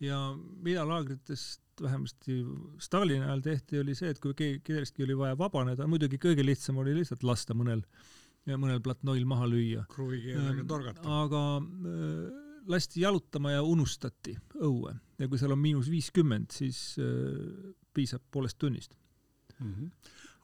ja 0.00 0.18
mida 0.62 0.86
laagritest 0.88 1.60
vähemasti 1.82 2.42
Stalini 2.78 3.24
ajal 3.24 3.40
tehti, 3.40 3.78
oli 3.80 3.94
see, 3.94 4.10
et 4.12 4.20
kui 4.20 4.34
kellestki 4.36 5.04
oli 5.06 5.16
vaja 5.18 5.38
vabaneda, 5.38 5.86
muidugi 5.88 6.18
kõige 6.20 6.44
lihtsam 6.44 6.80
oli 6.82 6.94
lihtsalt 6.98 7.22
lasta 7.26 7.54
mõnel, 7.56 7.84
mõnel 8.46 8.82
platnoil 8.84 9.24
maha 9.28 9.48
lüüa. 9.48 9.84
kruvikeelega 9.90 10.64
torgata. 10.68 11.20
aga 11.22 11.44
äh, 11.58 12.42
lasti 12.66 13.02
jalutama 13.02 13.54
ja 13.56 13.62
unustati 13.62 14.34
õue 14.60 14.94
ja 15.18 15.28
kui 15.28 15.40
seal 15.40 15.54
on 15.54 15.62
miinus 15.62 15.90
viiskümmend, 15.90 16.50
siis 16.54 16.98
äh, 17.02 17.72
piisab 17.94 18.24
poolest 18.30 18.58
tunnist 18.58 18.94
mm. 19.58 19.72
-hmm. 19.74 19.90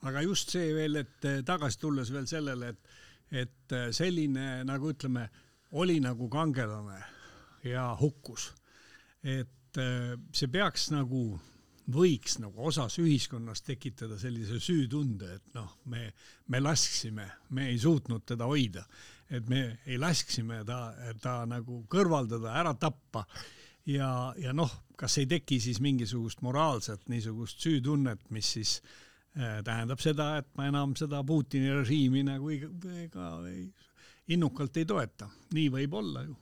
aga 0.07 0.21
just 0.21 0.49
see 0.49 0.73
veel, 0.75 0.95
et 0.95 1.25
äh, 1.25 1.43
tagasi 1.45 1.79
tulles 1.79 2.11
veel 2.13 2.27
sellele, 2.27 2.69
et, 2.69 2.89
et 3.31 3.71
äh, 3.77 3.91
selline 3.91 4.63
nagu 4.63 4.91
ütleme 4.93 5.29
oli 5.71 5.99
nagu 5.99 6.29
kangelane 6.29 7.03
ja 7.63 7.97
hukkus. 7.99 8.53
et 9.23 9.77
äh, 9.77 10.15
see 10.31 10.47
peaks 10.47 10.89
nagu, 10.93 11.39
võiks 11.91 12.37
nagu 12.39 12.67
osas 12.69 12.95
ühiskonnas 13.01 13.61
tekitada 13.65 14.17
sellise 14.19 14.59
süütunde, 14.63 15.33
et 15.35 15.55
noh, 15.57 15.73
me, 15.85 16.13
me 16.47 16.61
lasksime, 16.61 17.25
me 17.49 17.67
ei 17.69 17.79
suutnud 17.79 18.23
teda 18.25 18.47
hoida, 18.47 18.85
et 19.29 19.49
me 19.49 19.79
ei 19.85 19.97
lasksime 19.99 20.63
ta, 20.65 20.93
ta 21.21 21.41
nagu 21.49 21.83
kõrvaldada, 21.91 22.53
ära 22.61 22.73
tappa 22.79 23.25
ja, 23.85 24.33
ja 24.39 24.55
noh, 24.55 24.71
kas 24.97 25.19
ei 25.19 25.27
teki 25.29 25.59
siis 25.59 25.81
mingisugust 25.83 26.41
moraalset 26.45 27.09
niisugust 27.11 27.59
süütunnet, 27.59 28.23
mis 28.31 28.53
siis 28.55 28.77
äh, 29.35 29.59
tähendab 29.67 29.99
seda, 29.99 30.37
et 30.39 30.49
ma 30.55 30.69
enam 30.71 30.95
seda 30.95 31.21
Putini 31.27 31.73
režiimi 31.75 32.23
nagu 32.23 32.55
ei, 32.55 32.63
ega 33.03 33.33
ei 33.51 33.67
innukalt 34.33 34.77
ei 34.79 34.85
toeta, 34.89 35.29
nii 35.55 35.71
võib 35.73 35.97
olla 36.01 36.23
ju. 36.27 36.35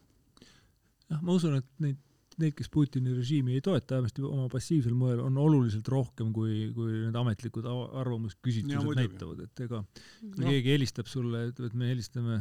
jah, 1.08 1.22
ma 1.22 1.38
usun, 1.38 1.58
et 1.62 1.70
neid, 1.84 2.00
neid, 2.42 2.54
kes 2.58 2.70
Putini 2.74 3.16
režiimi 3.16 3.56
ei 3.58 3.64
toeta, 3.64 3.96
vähemasti 3.96 4.26
oma 4.28 4.48
passiivsel 4.52 4.96
moel, 4.98 5.22
on 5.24 5.40
oluliselt 5.42 5.88
rohkem, 5.92 6.34
kui, 6.36 6.68
kui 6.76 7.02
need 7.06 7.18
ametlikud 7.18 7.68
arvamusküsitlused 7.72 9.02
näitavad, 9.02 9.44
et 9.48 9.66
ega 9.68 9.82
kui 10.22 10.46
no. 10.46 10.52
keegi 10.52 10.76
helistab 10.76 11.10
sulle, 11.12 11.48
ütleb, 11.52 11.72
et 11.72 11.82
me 11.82 11.92
helistame 11.94 12.40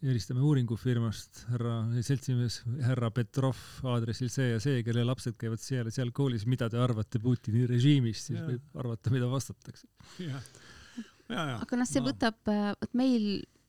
helistame 0.00 0.40
uuringufirmast 0.48 1.42
härra 1.50 1.74
seltsimees 2.06 2.62
härra 2.86 3.10
Petrov 3.12 3.58
aadressil 3.84 4.30
see 4.32 4.46
ja 4.54 4.60
see, 4.62 4.78
kelle 4.86 5.04
lapsed 5.04 5.36
käivad 5.40 5.60
seal 5.60 5.90
ja 5.90 5.92
seal 5.92 6.08
koolis, 6.16 6.46
mida 6.48 6.70
te 6.72 6.80
arvate 6.80 7.20
Putini 7.20 7.66
režiimist, 7.68 8.30
siis 8.30 8.38
ja. 8.38 8.46
võib 8.46 8.80
arvata, 8.80 9.12
mida 9.12 9.28
vastatakse. 9.28 9.90
aga 11.28 11.80
noh, 11.82 11.90
see 11.90 12.00
võtab, 12.06 12.40
vot 12.48 12.96
meil 12.96 13.28
Äh, 13.28 13.59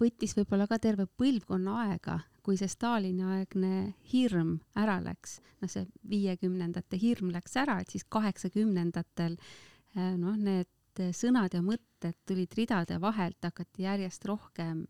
võttis 0.00 0.34
võib-olla 0.36 0.66
ka 0.70 0.78
terve 0.82 1.06
põlvkonna 1.20 1.76
aega, 1.84 2.18
kui 2.44 2.58
see 2.58 2.68
Stalini-aegne 2.70 3.94
hirm 4.12 4.58
ära 4.78 4.98
läks, 5.04 5.38
noh, 5.60 5.70
see 5.70 5.86
viiekümnendate 6.08 6.98
hirm 7.00 7.32
läks 7.34 7.56
ära, 7.60 7.78
et 7.80 7.92
siis 7.92 8.06
kaheksakümnendatel 8.08 9.36
äh, 9.36 10.14
noh, 10.20 10.36
need 10.36 10.68
sõnad 11.16 11.54
ja 11.54 11.62
mõtted 11.64 12.16
tulid 12.28 12.54
ridade 12.58 12.98
vahelt, 13.00 13.38
hakati 13.46 13.86
järjest 13.86 14.24
rohkem 14.28 14.84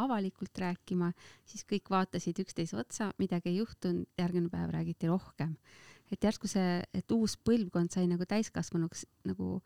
avalikult 0.00 0.56
rääkima, 0.62 1.10
siis 1.48 1.64
kõik 1.68 1.90
vaatasid 1.90 2.38
üksteise 2.40 2.78
otsa, 2.78 3.10
midagi 3.20 3.50
ei 3.50 3.58
juhtunud, 3.58 4.06
järgmine 4.18 4.48
päev 4.52 4.70
räägiti 4.76 5.10
rohkem. 5.10 5.56
et 6.10 6.24
järsku 6.24 6.48
see, 6.50 6.82
et 6.94 7.12
uus 7.14 7.36
põlvkond 7.36 7.92
sai 7.94 8.08
nagu 8.10 8.24
täiskasvanuks 8.26 9.04
nagu, 9.24 9.60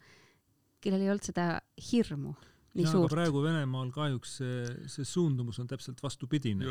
kellel 0.81 1.01
ei 1.01 1.09
olnud 1.09 1.25
seda 1.25 1.61
hirmu 1.93 2.35
nii 2.75 2.91
suurt. 2.91 3.13
praegu 3.15 3.43
Venemaal 3.45 3.91
kahjuks 3.95 4.37
see, 4.41 4.65
see 4.91 5.07
suundumus 5.09 5.61
on 5.63 5.71
täpselt 5.71 6.03
vastupidine. 6.03 6.67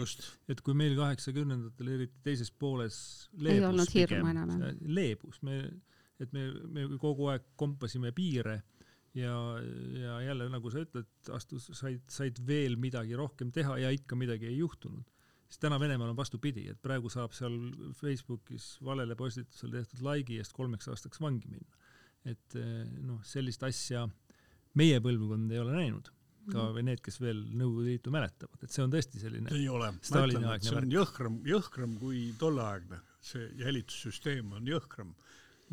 et 0.52 0.62
kui 0.62 0.76
meil 0.78 0.98
kaheksakümnendatel, 1.00 1.94
eriti 1.96 2.20
teises 2.26 2.52
pooles 2.52 2.98
leebus 3.40 3.90
pigem, 3.94 4.28
leebus, 4.84 5.42
me, 5.48 5.62
et 6.20 6.36
me, 6.36 6.50
me 6.76 6.88
kogu 7.02 7.30
aeg 7.32 7.54
kompasime 7.60 8.12
piire 8.16 8.62
ja, 9.18 9.34
ja 10.02 10.20
jälle 10.28 10.50
nagu 10.52 10.72
sa 10.74 10.84
ütled, 10.84 11.10
astus, 11.36 11.70
said, 11.78 12.04
said 12.12 12.40
veel 12.48 12.78
midagi 12.82 13.18
rohkem 13.18 13.52
teha 13.54 13.78
ja 13.86 13.92
ikka 13.94 14.18
midagi 14.20 14.50
ei 14.50 14.58
juhtunud. 14.58 15.06
siis 15.48 15.62
täna 15.62 15.80
Venemaal 15.80 16.10
on 16.10 16.18
vastupidi, 16.18 16.66
et 16.72 16.82
praegu 16.82 17.10
saab 17.14 17.36
seal 17.38 17.56
Facebookis 18.00 18.78
valele 18.84 19.16
postitusele 19.16 19.84
tehtud 19.84 20.02
like'i 20.08 20.40
eest 20.42 20.54
kolmeks 20.58 20.90
aastaks 20.90 21.22
vangi 21.22 21.48
minna. 21.48 21.80
et 22.26 22.60
noh, 23.04 23.22
sellist 23.28 23.64
asja 23.64 24.08
meie 24.80 25.00
põlvkond 25.04 25.54
ei 25.54 25.62
ole 25.62 25.78
näinud 25.78 26.12
ka 26.50 26.58
mhm. 26.58 26.74
või 26.76 26.84
need, 26.90 27.02
kes 27.04 27.20
veel 27.24 27.40
Nõukogude 27.56 27.94
Liitu 27.94 28.12
mäletavad, 28.14 28.64
et 28.66 28.74
see 28.74 28.84
on 28.84 28.92
tõesti 28.92 29.22
selline 29.22 29.54
ei 29.56 29.68
ole, 29.72 29.94
ma 29.96 30.24
ütlen, 30.26 30.48
et 30.52 30.68
see 30.68 30.80
on 30.80 30.90
jõhkram, 30.92 31.40
jõhkram 31.48 31.94
kui 32.02 32.26
tolleaegne, 32.40 33.00
see 33.24 33.48
jälitussüsteem 33.62 34.52
on 34.58 34.68
jõhkram, 34.68 35.14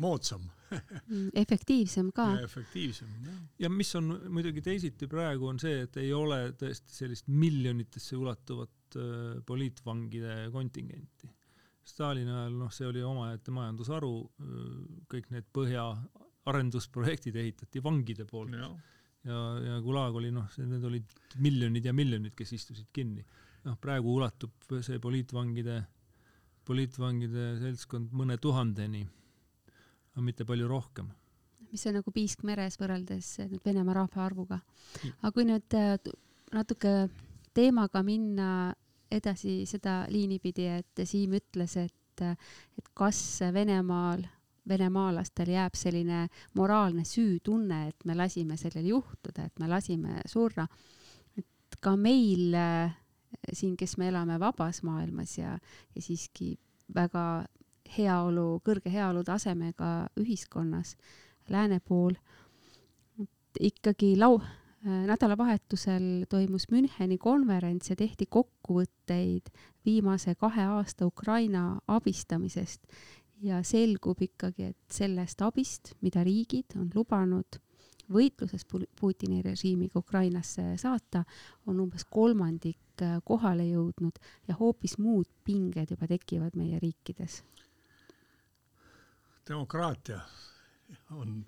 moodsam 0.01 0.45
mm, 0.71 1.33
efektiivsem 1.41 2.13
ka. 2.15 2.29
efektiivsem, 2.45 3.11
jah. 3.27 3.41
ja 3.65 3.71
mis 3.73 3.91
on 3.99 4.13
muidugi 4.31 4.63
teisiti 4.63 5.11
praegu, 5.11 5.49
on 5.51 5.59
see, 5.59 5.83
et 5.89 5.99
ei 5.99 6.13
ole 6.15 6.39
tõesti 6.59 6.95
sellist 7.01 7.27
miljonitesse 7.27 8.15
ulatuvat 8.19 8.71
poliitvangide 9.47 10.49
kontingenti. 10.51 11.29
Stalini 11.87 12.31
ajal, 12.31 12.55
noh, 12.59 12.71
see 12.75 12.87
oli 12.87 13.01
omaette 13.03 13.53
majandusharu, 13.55 14.11
kõik 15.11 15.29
need 15.33 15.47
põhja 15.55 15.85
arendusprojektid 16.49 17.35
ehitati 17.37 17.83
vangide 17.83 18.25
poolt 18.25 18.55
ja, 18.57 18.69
ja, 19.27 19.39
ja 19.67 19.79
Gulag 19.83 20.15
oli 20.17 20.31
noh, 20.33 20.49
need 20.57 20.83
olid 20.89 21.15
miljonid 21.43 21.85
ja 21.85 21.93
miljonid, 21.93 22.35
kes 22.37 22.53
istusid 22.57 22.89
kinni. 22.93 23.25
noh, 23.65 23.77
praegu 23.77 24.15
ulatub 24.17 24.73
see 24.81 24.97
poliitvangide, 24.99 25.77
poliitvangide 26.65 27.51
seltskond 27.61 28.13
mõne 28.17 28.39
tuhandeni, 28.41 29.03
aga 30.15 30.25
mitte 30.25 30.47
palju 30.49 30.69
rohkem. 30.69 31.11
mis 31.71 31.85
on 31.87 31.99
nagu 31.99 32.11
piisk 32.11 32.43
meres 32.43 32.79
võrreldes 32.81 33.37
nüüd 33.45 33.61
Venemaa 33.65 34.01
rahvaarvuga. 34.01 34.59
aga 35.21 35.31
kui 35.31 35.45
nüüd 35.45 35.77
äh, 35.77 35.97
natuke 36.51 36.95
teemaga 37.53 38.01
minna 38.03 38.73
edasi 39.11 39.65
seda 39.67 40.05
liini 40.09 40.39
pidi, 40.39 40.65
et 40.71 41.05
Siim 41.05 41.35
ütles, 41.35 41.75
et, 41.77 42.23
et 42.23 42.93
kas 42.95 43.19
Venemaal 43.53 44.23
venemaalastel 44.67 45.49
jääb 45.55 45.75
selline 45.75 46.27
moraalne 46.57 47.05
süütunne, 47.05 47.87
et 47.89 48.05
me 48.05 48.15
lasime 48.15 48.57
sellel 48.57 48.91
juhtuda, 48.91 49.45
et 49.45 49.59
me 49.59 49.67
lasime 49.67 50.21
surra. 50.25 50.67
et 51.37 51.79
ka 51.79 51.95
meil 51.95 52.53
äh, 52.53 52.93
siin, 53.53 53.77
kes 53.77 53.97
me 53.97 54.09
elame 54.11 54.39
vabas 54.39 54.83
maailmas 54.83 55.37
ja, 55.37 55.57
ja 55.95 56.01
siiski 56.01 56.57
väga 56.93 57.45
heaolu, 57.97 58.61
kõrge 58.65 58.91
heaolu 58.91 59.23
tasemega 59.23 60.07
ühiskonnas 60.19 60.95
lääne 61.49 61.79
pool, 61.79 62.15
ikkagi 63.59 64.15
lau-, 64.19 64.43
nädalavahetusel 64.83 66.25
toimus 66.29 66.67
Müncheni 66.71 67.17
konverents 67.17 67.89
ja 67.89 67.95
tehti 67.95 68.25
kokkuvõtteid 68.25 69.51
viimase 69.85 70.35
kahe 70.35 70.65
aasta 70.65 71.05
Ukraina 71.05 71.79
abistamisest 71.87 72.87
ja 73.41 73.63
selgub 73.65 74.21
ikkagi, 74.21 74.71
et 74.71 74.93
sellest 74.93 75.41
abist, 75.41 75.95
mida 76.01 76.23
riigid 76.23 76.77
on 76.77 76.89
lubanud 76.95 77.59
võitluses 78.11 78.65
Putini 78.67 79.41
režiimiga 79.45 79.99
Ukrainasse 80.01 80.75
saata, 80.81 81.23
on 81.67 81.79
umbes 81.83 82.05
kolmandik 82.09 83.03
äh, 83.03 83.19
kohale 83.25 83.65
jõudnud 83.69 84.19
ja 84.49 84.57
hoopis 84.59 84.97
muud 84.99 85.29
pinged 85.45 85.93
juba 85.93 86.09
tekivad 86.11 86.57
meie 86.59 86.79
riikides. 86.81 87.41
demokraatia 89.47 90.19
on 91.11 91.41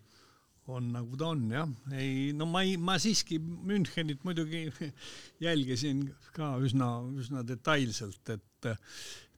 on 0.67 0.93
nagu 0.93 1.17
ta 1.19 1.27
on 1.33 1.41
jah, 1.51 1.69
ei 1.91 2.31
no 2.33 2.45
ma 2.47 2.61
ei, 2.63 2.77
ma 2.77 2.95
siiski 3.01 3.39
Münchenit 3.39 4.23
muidugi 4.23 4.69
jälgisin 5.43 6.05
ka 6.35 6.53
üsna, 6.63 6.87
üsna 7.19 7.43
detailselt, 7.47 8.29
et 8.29 8.69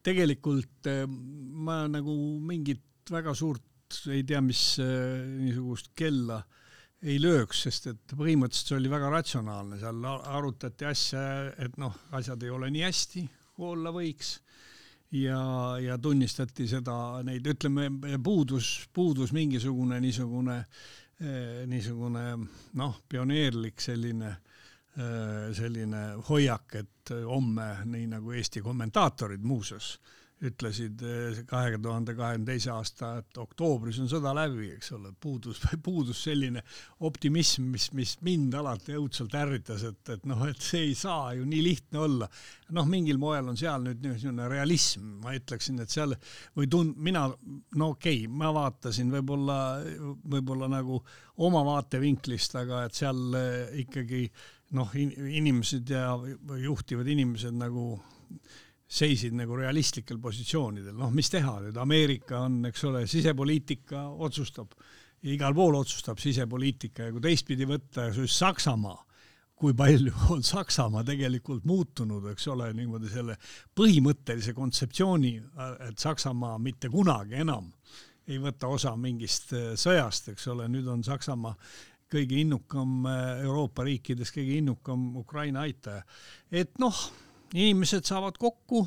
tegelikult 0.05 0.89
äh, 0.91 1.05
ma 1.07 1.83
nagu 1.91 2.15
mingit 2.45 3.11
väga 3.11 3.35
suurt 3.37 3.99
ei 4.11 4.23
tea, 4.27 4.41
mis 4.41 4.77
äh, 4.81 5.23
niisugust 5.41 5.91
kella 5.97 6.41
ei 7.05 7.19
lööks, 7.21 7.65
sest 7.67 7.91
et 7.91 8.15
põhimõtteliselt 8.17 8.71
see 8.71 8.79
oli 8.79 8.89
väga 8.89 9.11
ratsionaalne, 9.13 9.77
seal 9.81 10.07
arutati 10.09 10.87
asja, 10.89 11.21
et 11.61 11.75
noh, 11.77 11.93
asjad 12.17 12.41
ei 12.41 12.53
ole 12.53 12.71
nii 12.73 12.85
hästi, 12.87 13.25
kui 13.53 13.71
olla 13.75 13.93
võiks. 13.93 14.39
Ja, 15.15 15.37
ja 15.79 15.99
tunnistati 16.01 16.65
seda, 16.67 17.21
neid 17.23 17.45
ütleme, 17.47 17.85
puudus, 18.25 18.87
puudus 18.91 19.31
mingisugune 19.35 19.99
niisugune 20.01 20.57
äh, 20.57 20.79
Eh, 21.15 21.63
niisugune 21.71 22.21
noh, 22.75 22.95
pioneerlik 23.07 23.79
selline 23.79 24.27
eh, 24.27 24.54
selline 24.95 26.01
hoiak, 26.29 26.75
et 26.79 27.11
homme, 27.27 27.65
nii 27.91 28.05
nagu 28.13 28.31
Eesti 28.31 28.61
kommentaatorid 28.63 29.43
muuseas 29.43 29.97
ütlesid 30.43 30.99
eh, 31.05 31.37
kahe 31.47 31.77
tuhande 31.79 32.15
kahekümne 32.15 32.49
teise 32.49 32.71
aasta, 32.73 33.11
et 33.21 33.37
oktoobris 33.39 34.01
on 34.03 34.09
sõda 34.11 34.33
läbi, 34.35 34.67
eks 34.75 34.91
ole, 34.97 35.13
puudus, 35.21 35.61
puudus 35.85 36.23
selline 36.27 36.63
optimism, 37.07 37.69
mis, 37.71 37.87
mis 37.95 38.15
mind 38.25 38.57
alati 38.59 38.97
õudselt 38.99 39.35
ärritas, 39.39 39.85
et, 39.87 40.01
et 40.11 40.25
noh, 40.27 40.43
et 40.49 40.59
see 40.61 40.89
ei 40.89 40.95
saa 40.99 41.31
ju 41.37 41.45
nii 41.47 41.61
lihtne 41.63 42.01
olla. 42.03 42.29
noh, 42.75 42.87
mingil 42.89 43.19
moel 43.21 43.51
on 43.51 43.59
seal 43.59 43.85
nüüd 43.85 44.01
niisugune 44.03 44.49
realism, 44.51 45.15
ma 45.23 45.35
ütleksin, 45.37 45.79
et 45.83 45.93
seal 45.93 46.15
või 46.57 46.67
tund-, 46.71 46.97
mina, 46.99 47.27
no 47.79 47.93
okei 47.93 48.25
okay,, 48.25 48.33
ma 48.41 48.51
vaatasin 48.55 49.13
võib-olla, 49.15 49.59
võib-olla 50.35 50.69
nagu 50.71 50.99
oma 51.45 51.63
vaatevinklist, 51.67 52.59
aga 52.59 52.83
et 52.89 52.97
seal 52.97 53.39
ikkagi 53.85 54.25
noh, 54.73 54.93
inimesed 54.95 55.89
ja 55.93 56.11
juhtivad 56.61 57.07
inimesed 57.07 57.53
nagu 57.53 57.93
seisid 58.85 59.33
nagu 59.35 59.57
realistlikel 59.57 60.19
positsioonidel, 60.21 60.93
noh, 60.97 61.11
mis 61.13 61.29
teha? 61.33 61.57
Nüüd, 61.63 61.77
Ameerika 61.81 62.43
on, 62.45 62.59
eks 62.69 62.85
ole, 62.89 63.05
sisepoliitika 63.09 64.05
otsustab, 64.25 64.75
igal 65.25 65.55
pool 65.57 65.79
otsustab 65.79 66.21
sisepoliitika 66.21 67.07
ja 67.07 67.15
kui 67.15 67.23
teistpidi 67.23 67.67
võtta, 67.69 68.11
siis 68.13 68.37
Saksamaa, 68.37 68.97
kui 69.57 69.73
palju 69.77 70.13
on 70.35 70.45
Saksamaa 70.45 71.05
tegelikult 71.07 71.65
muutunud, 71.65 72.29
eks 72.33 72.47
ole, 72.53 72.69
niimoodi 72.77 73.09
selle 73.11 73.37
põhimõttelise 73.77 74.53
kontseptsiooni, 74.57 75.35
et 75.89 76.01
Saksamaa 76.01 76.59
mitte 76.61 76.91
kunagi 76.93 77.41
enam 77.41 77.71
ei 78.25 78.39
võta 78.41 78.69
osa 78.73 78.95
mingist 78.97 79.53
äh, 79.53 79.73
sõjast, 79.77 80.31
eks 80.33 80.47
ole, 80.53 80.69
nüüd 80.71 80.87
on 80.89 81.03
Saksamaa 81.05 81.53
kõige 82.11 82.39
innukam 82.41 83.05
äh, 83.09 83.43
Euroopa 83.45 83.85
riikides, 83.87 84.33
kõige 84.35 84.59
innukam 84.61 85.13
Ukraina 85.21 85.65
aitaja. 85.65 86.03
et 86.51 86.77
noh 86.79 87.05
inimesed 87.55 88.05
saavad 88.07 88.37
kokku, 88.39 88.81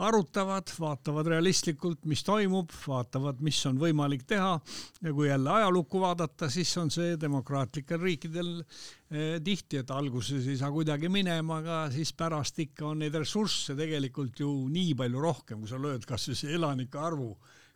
arutavad, 0.00 0.70
vaatavad 0.80 1.28
realistlikult, 1.28 2.04
mis 2.08 2.22
toimub, 2.24 2.72
vaatavad, 2.86 3.40
mis 3.44 3.58
on 3.68 3.78
võimalik 3.80 4.24
teha 4.28 4.54
ja 5.02 5.12
kui 5.12 5.28
jälle 5.28 5.50
ajalukku 5.52 6.00
vaadata, 6.00 6.48
siis 6.52 6.72
on 6.80 6.90
see 6.92 7.18
demokraatlikel 7.20 8.00
riikidel 8.00 8.52
eh, 8.60 9.36
tihti, 9.44 9.82
et 9.82 9.92
alguses 9.92 10.48
ei 10.48 10.56
saa 10.60 10.72
kuidagi 10.72 11.10
minema, 11.12 11.60
aga 11.60 11.80
siis 11.92 12.14
pärast 12.16 12.62
ikka 12.64 12.88
on 12.92 13.04
neid 13.04 13.18
ressursse 13.20 13.76
tegelikult 13.76 14.40
ju 14.40 14.52
nii 14.72 14.94
palju 15.02 15.26
rohkem, 15.26 15.60
kui 15.60 15.72
sa 15.72 15.80
lööd 15.80 16.08
kas 16.08 16.30
või 16.32 16.54
elanike 16.56 17.00
arvu 17.00 17.34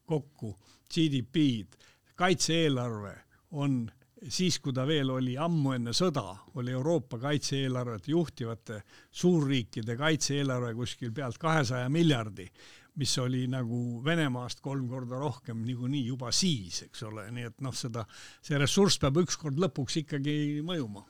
kokku, 0.09 0.55
GDP-d, 0.95 1.77
kaitse-eelarve 2.17 3.15
on 3.61 3.85
siis, 4.33 4.59
kui 4.63 4.73
ta 4.75 4.85
veel 4.89 5.11
oli 5.15 5.35
ammu 5.41 5.75
enne 5.77 5.93
sõda, 5.97 6.25
oli 6.59 6.73
Euroopa 6.75 7.19
kaitse-eelarvete 7.23 8.13
juhtivate 8.13 8.81
suurriikide 9.11 9.97
kaitse-eelarve 10.01 10.75
kuskil 10.79 11.13
pealt 11.15 11.39
kahesaja 11.41 11.89
miljardi, 11.93 12.47
mis 13.01 13.15
oli 13.19 13.45
nagu 13.51 14.01
Venemaast 14.05 14.63
kolm 14.65 14.87
korda 14.89 15.19
rohkem 15.19 15.65
niikuinii 15.67 16.05
juba 16.07 16.31
siis, 16.33 16.85
eks 16.87 17.03
ole, 17.09 17.27
nii 17.35 17.51
et 17.51 17.65
noh, 17.65 17.75
seda, 17.75 18.05
see 18.45 18.61
ressurss 18.61 19.01
peab 19.03 19.19
ükskord 19.25 19.59
lõpuks 19.61 19.99
ikkagi 20.05 20.37
mõjuma. 20.67 21.05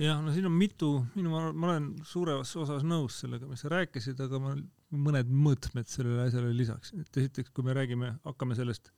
Jah, 0.00 0.18
no 0.18 0.32
siin 0.34 0.48
on 0.48 0.56
mitu, 0.58 0.88
minu, 1.14 1.30
ma 1.30 1.68
olen 1.68 1.92
suures 2.08 2.50
osas 2.58 2.82
nõus 2.82 3.20
sellega, 3.22 3.46
mis 3.46 3.62
sa 3.62 3.70
rääkisid, 3.70 4.18
aga 4.24 4.40
ma 4.42 4.56
mõned 5.04 5.30
mõõtmed 5.30 5.86
sellele 5.90 6.26
asjale 6.26 6.50
lisaks, 6.56 6.96
et 6.98 7.20
esiteks, 7.22 7.52
kui 7.54 7.66
me 7.66 7.76
räägime, 7.76 8.10
hakkame 8.26 8.56
sellest 8.58 8.90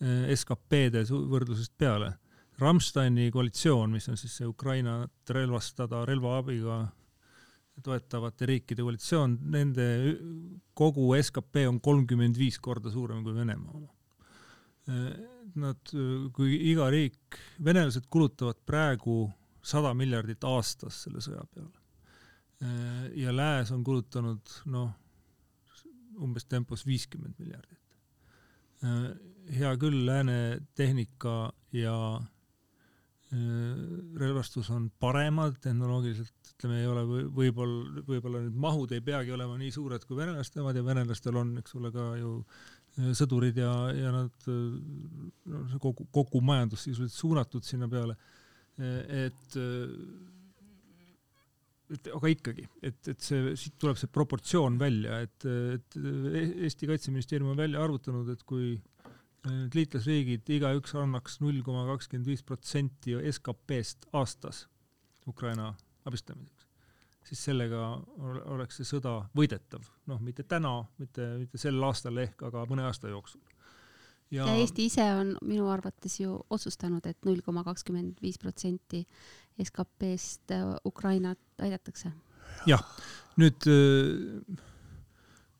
eh, 0.00 0.32
SKP-de 0.32 1.04
võrdlusest 1.10 1.74
peale 1.76 2.14
Rammsteini 2.60 3.30
koalitsioon, 3.32 3.92
mis 3.94 4.08
on 4.12 4.18
siis 4.20 4.34
see 4.36 4.48
Ukrainat 4.48 5.32
relvastada 5.32 6.04
relvaabiga 6.08 6.82
toetavate 7.84 8.48
riikide 8.50 8.84
koalitsioon, 8.84 9.38
nende 9.54 9.86
kogu 10.76 11.08
skp 11.16 11.64
on 11.68 11.80
kolmkümmend 11.80 12.38
viis 12.38 12.58
korda 12.60 12.92
suurem 12.92 13.22
kui 13.24 13.34
Venemaa 13.34 13.76
oma. 13.78 13.92
Nad, 15.60 15.92
kui 16.36 16.56
iga 16.70 16.88
riik, 16.92 17.38
venelased 17.64 18.06
kulutavad 18.10 18.58
praegu 18.66 19.24
sada 19.62 19.92
miljardit 19.96 20.44
aastas 20.46 21.04
selle 21.04 21.22
sõja 21.24 21.42
peale. 21.54 21.76
ja 23.16 23.32
lääs 23.32 23.70
on 23.72 23.84
kulutanud 23.84 24.52
noh, 24.66 24.90
umbes 26.20 26.44
tempos 26.44 26.84
viiskümmend 26.86 27.38
miljardit. 27.38 27.78
hea 29.56 29.72
küll, 29.76 30.04
lääne 30.06 30.60
tehnika 30.74 31.52
ja 31.72 31.96
relvastus 33.30 34.70
on 34.74 34.88
paremad 34.98 35.60
tehnoloogiliselt, 35.62 36.50
ütleme, 36.56 36.80
ei 36.80 36.88
ole 36.90 37.04
võib-olla, 37.30 38.02
võib-olla 38.08 38.40
need 38.42 38.56
mahud 38.58 38.90
ei 38.96 39.04
peagi 39.06 39.30
olema 39.36 39.54
nii 39.60 39.70
suured 39.74 40.02
kui 40.06 40.18
venelastel 40.18 40.64
omad 40.64 40.80
ja 40.80 40.82
venelastel 40.82 41.38
on, 41.38 41.52
eks 41.60 41.76
ole, 41.78 41.92
ka 41.94 42.08
ju 42.18 42.32
äh, 42.40 43.12
sõdurid 43.14 43.60
ja, 43.62 43.70
ja 43.94 44.10
nad, 44.16 44.50
no 44.50 45.62
see 45.70 45.78
kogu, 45.82 46.08
kogu 46.10 46.42
majandus 46.42 46.88
sisuliselt 46.88 47.20
suunatud 47.20 47.66
sinna 47.66 47.86
peale. 47.92 48.18
Äh, 48.82 49.28
et, 49.28 49.58
et 51.94 52.12
aga 52.18 52.34
ikkagi, 52.34 52.66
et, 52.82 52.98
et 53.14 53.30
see, 53.30 53.54
siit 53.54 53.78
tuleb 53.78 54.00
see 54.00 54.10
proportsioon 54.10 54.78
välja, 54.80 55.22
et, 55.22 55.46
et 55.78 56.00
Eesti 56.66 56.90
Kaitseministeerium 56.90 57.54
on 57.54 57.62
välja 57.62 57.82
arvutanud, 57.86 58.34
et 58.34 58.42
kui 58.42 58.74
need 59.48 59.76
liitlasriigid 59.76 60.50
igaüks 60.56 60.94
annaks 60.98 61.38
null 61.40 61.62
koma 61.64 61.86
kakskümmend 61.88 62.28
viis 62.28 62.42
protsenti 62.46 63.16
SKP-st 63.32 64.10
aastas 64.16 64.66
Ukraina 65.28 65.72
abistamiseks, 66.08 66.66
siis 67.28 67.44
sellega 67.48 67.84
oleks 68.54 68.80
see 68.80 68.88
sõda 68.88 69.14
võidetav, 69.36 69.84
noh, 70.10 70.20
mitte 70.24 70.44
täna, 70.48 70.80
mitte, 71.00 71.26
mitte 71.40 71.60
sel 71.60 71.80
aastal 71.86 72.20
ehk, 72.22 72.42
aga 72.48 72.64
mõne 72.70 72.86
aasta 72.88 73.12
jooksul. 73.12 73.40
ja, 74.30 74.46
ja 74.46 74.56
Eesti 74.60 74.88
ise 74.90 75.06
on 75.16 75.36
minu 75.44 75.68
arvates 75.72 76.20
ju 76.20 76.38
otsustanud, 76.50 77.06
et 77.06 77.28
null 77.28 77.44
koma 77.44 77.64
kakskümmend 77.64 78.20
viis 78.22 78.40
protsenti 78.40 79.04
SKP-st 79.60 80.56
äh, 80.56 80.74
Ukrainat 80.84 81.40
aidatakse. 81.62 82.12
jah, 82.66 82.84
nüüd 83.40 83.68
äh, 83.68 84.60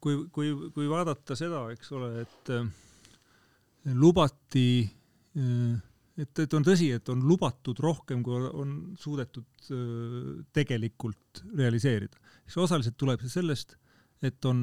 kui, 0.00 0.24
kui, 0.32 0.54
kui 0.74 0.88
vaadata 0.90 1.36
seda, 1.38 1.66
eks 1.74 1.92
ole, 1.96 2.14
et 2.24 2.54
äh, 2.56 2.68
lubati, 3.96 4.84
et, 6.20 6.42
et 6.44 6.56
on 6.56 6.64
tõsi, 6.66 6.90
et 6.92 7.12
on 7.12 7.22
lubatud 7.24 7.78
rohkem, 7.80 8.22
kui 8.24 8.36
on 8.36 8.74
suudetud 9.00 9.70
tegelikult 10.52 11.44
realiseerida. 11.56 12.18
siis 12.44 12.58
osaliselt 12.66 12.98
tuleb 13.00 13.22
see 13.22 13.32
sellest, 13.32 13.76
et 14.20 14.44
on, 14.44 14.58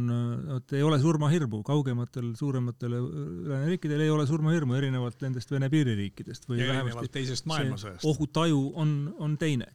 et 0.58 0.74
ei 0.78 0.84
ole 0.86 1.00
surmahirmu, 1.02 1.64
kaugematel 1.66 2.30
suurematel 2.38 2.94
lääneriikidel 3.50 4.04
ei 4.06 4.12
ole 4.14 4.28
surmahirmu, 4.30 4.76
erinevalt 4.78 5.24
nendest 5.26 5.52
Vene 5.52 5.70
piiririikidest 5.74 6.46
või 6.50 6.62
ja 6.62 6.76
erinevalt 6.76 7.12
teisest 7.14 7.48
maailmasõjast. 7.50 8.06
ohutaju 8.06 8.60
on, 8.78 8.92
on 9.18 9.38
teine. 9.42 9.72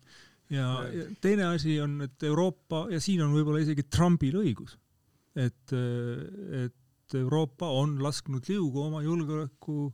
ja, 0.51 0.69
ja 0.87 1.09
teine 1.21 1.49
asi 1.51 1.81
on, 1.83 1.99
et 2.07 2.29
Euroopa 2.29 2.87
ja 2.93 3.01
siin 3.03 3.25
on 3.27 3.35
võib-olla 3.35 3.65
isegi 3.65 3.89
Trumpil 3.91 4.39
õigus, 4.45 4.77
et, 5.35 5.75
et 6.63 6.79
et 7.13 7.19
Euroopa 7.21 7.69
on 7.69 7.99
lasknud 8.03 8.47
liugu 8.49 8.81
oma 8.89 9.03
julgeoleku 9.05 9.93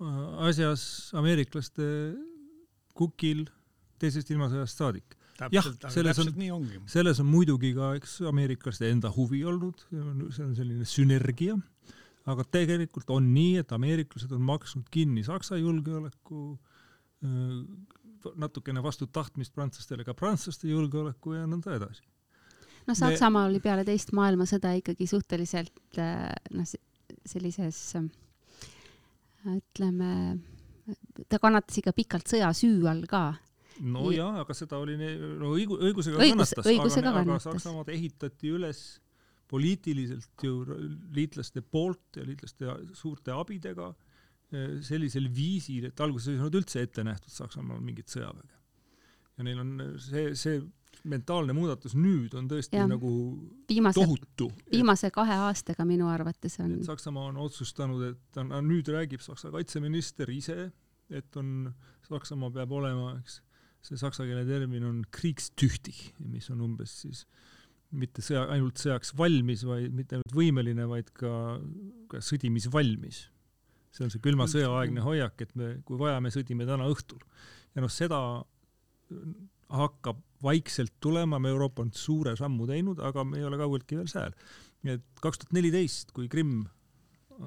äh, 0.00 0.48
asjas 0.48 0.82
ameeriklaste 1.16 1.86
kukil 2.96 3.46
teisest 4.00 4.30
ilmasõjast 4.34 4.76
saadik. 4.82 5.16
aga 5.40 5.90
selles 5.92 6.18
on- 6.18 6.26
selles 6.88 7.20
on 7.20 7.26
muidugi 7.28 7.74
ka, 7.76 7.94
eks, 7.96 8.18
ameeriklaste 8.28 8.88
enda 8.90 9.10
huvi 9.12 9.42
olnud, 9.44 9.82
see 10.32 10.44
on 10.44 10.54
selline 10.56 10.84
sünergia, 10.88 11.56
aga 12.26 12.44
tegelikult 12.44 13.10
on 13.12 13.28
nii, 13.34 13.58
et 13.60 13.72
ameeriklased 13.72 14.32
on 14.32 14.40
maksnud 14.42 14.88
kinni 14.90 15.24
Saksa 15.24 15.56
julgeoleku, 15.60 16.58
natukene 18.36 18.82
vastu 18.82 19.06
tahtmist 19.06 19.52
prantslastele 19.54 20.04
ka 20.04 20.14
prantslaste 20.14 20.68
julgeoleku 20.68 21.36
ja 21.36 21.44
nõnda 21.46 21.76
edasi. 21.76 22.02
Noh, 22.86 22.94
Saksamaa 22.98 23.46
oli 23.50 23.60
peale 23.64 23.84
teist 23.84 24.12
maailmasõda 24.16 24.74
ikkagi 24.80 25.06
suhteliselt 25.10 25.98
äh, 25.98 26.30
noh, 26.54 26.68
sellises 27.26 27.80
äh, 27.98 28.06
ütleme, 29.56 30.10
ta 31.30 31.38
kannatas 31.42 31.78
ikka 31.80 31.92
pikalt 31.96 32.30
sõjasüü 32.30 32.86
all 32.90 33.04
ka. 33.10 33.24
no 33.80 34.10
Ja- 34.10 34.24
jaa, 34.24 34.44
aga 34.44 34.54
seda 34.56 34.78
oli, 34.82 34.96
no 34.96 35.52
õigu-, 35.56 35.78
õigusega 35.82 36.16
Õigus- 36.18 36.32
kannatas, 36.54 36.70
õigusega 36.72 37.10
aga, 37.10 37.18
aga 37.18 37.24
kannatas. 37.24 37.48
Saksamaad 37.50 37.90
ehitati 37.94 38.52
üles 38.56 38.84
poliitiliselt 39.46 40.42
ju 40.42 40.64
liitlaste 41.14 41.62
poolt 41.62 42.16
ja 42.18 42.24
liitlaste 42.26 42.72
suurte 42.98 43.30
abidega 43.30 43.92
eh, 44.50 44.78
sellisel 44.82 45.28
viisil, 45.30 45.86
et 45.90 46.00
alguses 46.02 46.32
ei 46.32 46.40
olnud 46.40 46.58
üldse 46.62 46.82
ette 46.82 47.04
nähtud 47.06 47.30
Saksamaal 47.30 47.78
mingit 47.84 48.10
sõjaväge. 48.10 48.54
ja 49.36 49.44
neil 49.44 49.60
on 49.60 49.76
see, 50.00 50.32
see 50.34 50.62
mentaalne 51.04 51.54
muudatus 51.56 51.96
nüüd 51.98 52.34
on 52.38 52.48
tõesti 52.50 52.78
ja. 52.78 52.86
nagu 52.88 53.10
viimase, 53.68 54.00
tohutu. 54.00 54.50
viimase 54.72 55.10
kahe 55.14 55.38
aastaga 55.48 55.86
minu 55.88 56.08
arvates 56.10 56.58
on 56.64 56.78
Saksamaa 56.86 57.30
on 57.32 57.40
otsustanud, 57.44 58.02
et 58.10 58.22
ta 58.34 58.44
nüüd 58.44 58.88
räägib 58.92 59.24
Saksa 59.24 59.52
kaitseminister 59.54 60.30
ise, 60.32 60.70
et 61.10 61.36
on, 61.40 61.72
Saksamaa 62.08 62.52
peab 62.54 62.72
olema, 62.78 63.14
eks, 63.20 63.40
see 63.86 64.00
saksa 64.00 64.26
keele 64.26 64.42
termin 64.48 64.86
on 64.86 65.02
kriegstüchtig, 65.14 65.98
mis 66.26 66.48
on 66.50 66.64
umbes 66.66 67.00
siis 67.04 67.26
mitte 67.96 68.22
sõja, 68.24 68.46
ainult 68.52 68.80
sõjaks 68.82 69.12
valmis, 69.18 69.62
vaid 69.66 69.94
mitte 69.94 70.18
ainult 70.18 70.34
võimeline, 70.34 70.86
vaid 70.90 71.12
ka, 71.16 71.30
ka 72.10 72.20
sõdimisvalmis. 72.24 73.26
see 73.94 74.04
on 74.04 74.10
see 74.12 74.20
külma 74.20 74.44
sõja 74.50 74.68
aegne 74.76 75.00
hoiak, 75.00 75.40
et 75.40 75.54
me, 75.56 75.76
kui 75.86 75.98
vaja, 76.00 76.18
me 76.20 76.32
sõdime 76.34 76.66
täna 76.68 76.88
õhtul. 76.90 77.22
ja 77.74 77.84
noh, 77.84 77.92
seda 77.92 78.18
hakkab 79.72 80.20
vaikselt 80.42 80.94
tulema, 81.00 81.38
me 81.38 81.48
Euroopa 81.48 81.82
on 81.82 81.92
suure 81.94 82.36
sammu 82.36 82.66
teinud, 82.68 83.00
aga 83.04 83.24
me 83.24 83.38
ei 83.40 83.44
ole 83.48 83.58
kaugeltki 83.60 83.98
veel 83.98 84.32
nii 84.86 84.96
et 84.98 85.22
kaks 85.22 85.40
tuhat 85.42 85.54
neliteist, 85.56 86.12
kui 86.14 86.28
Krimm 86.30 86.66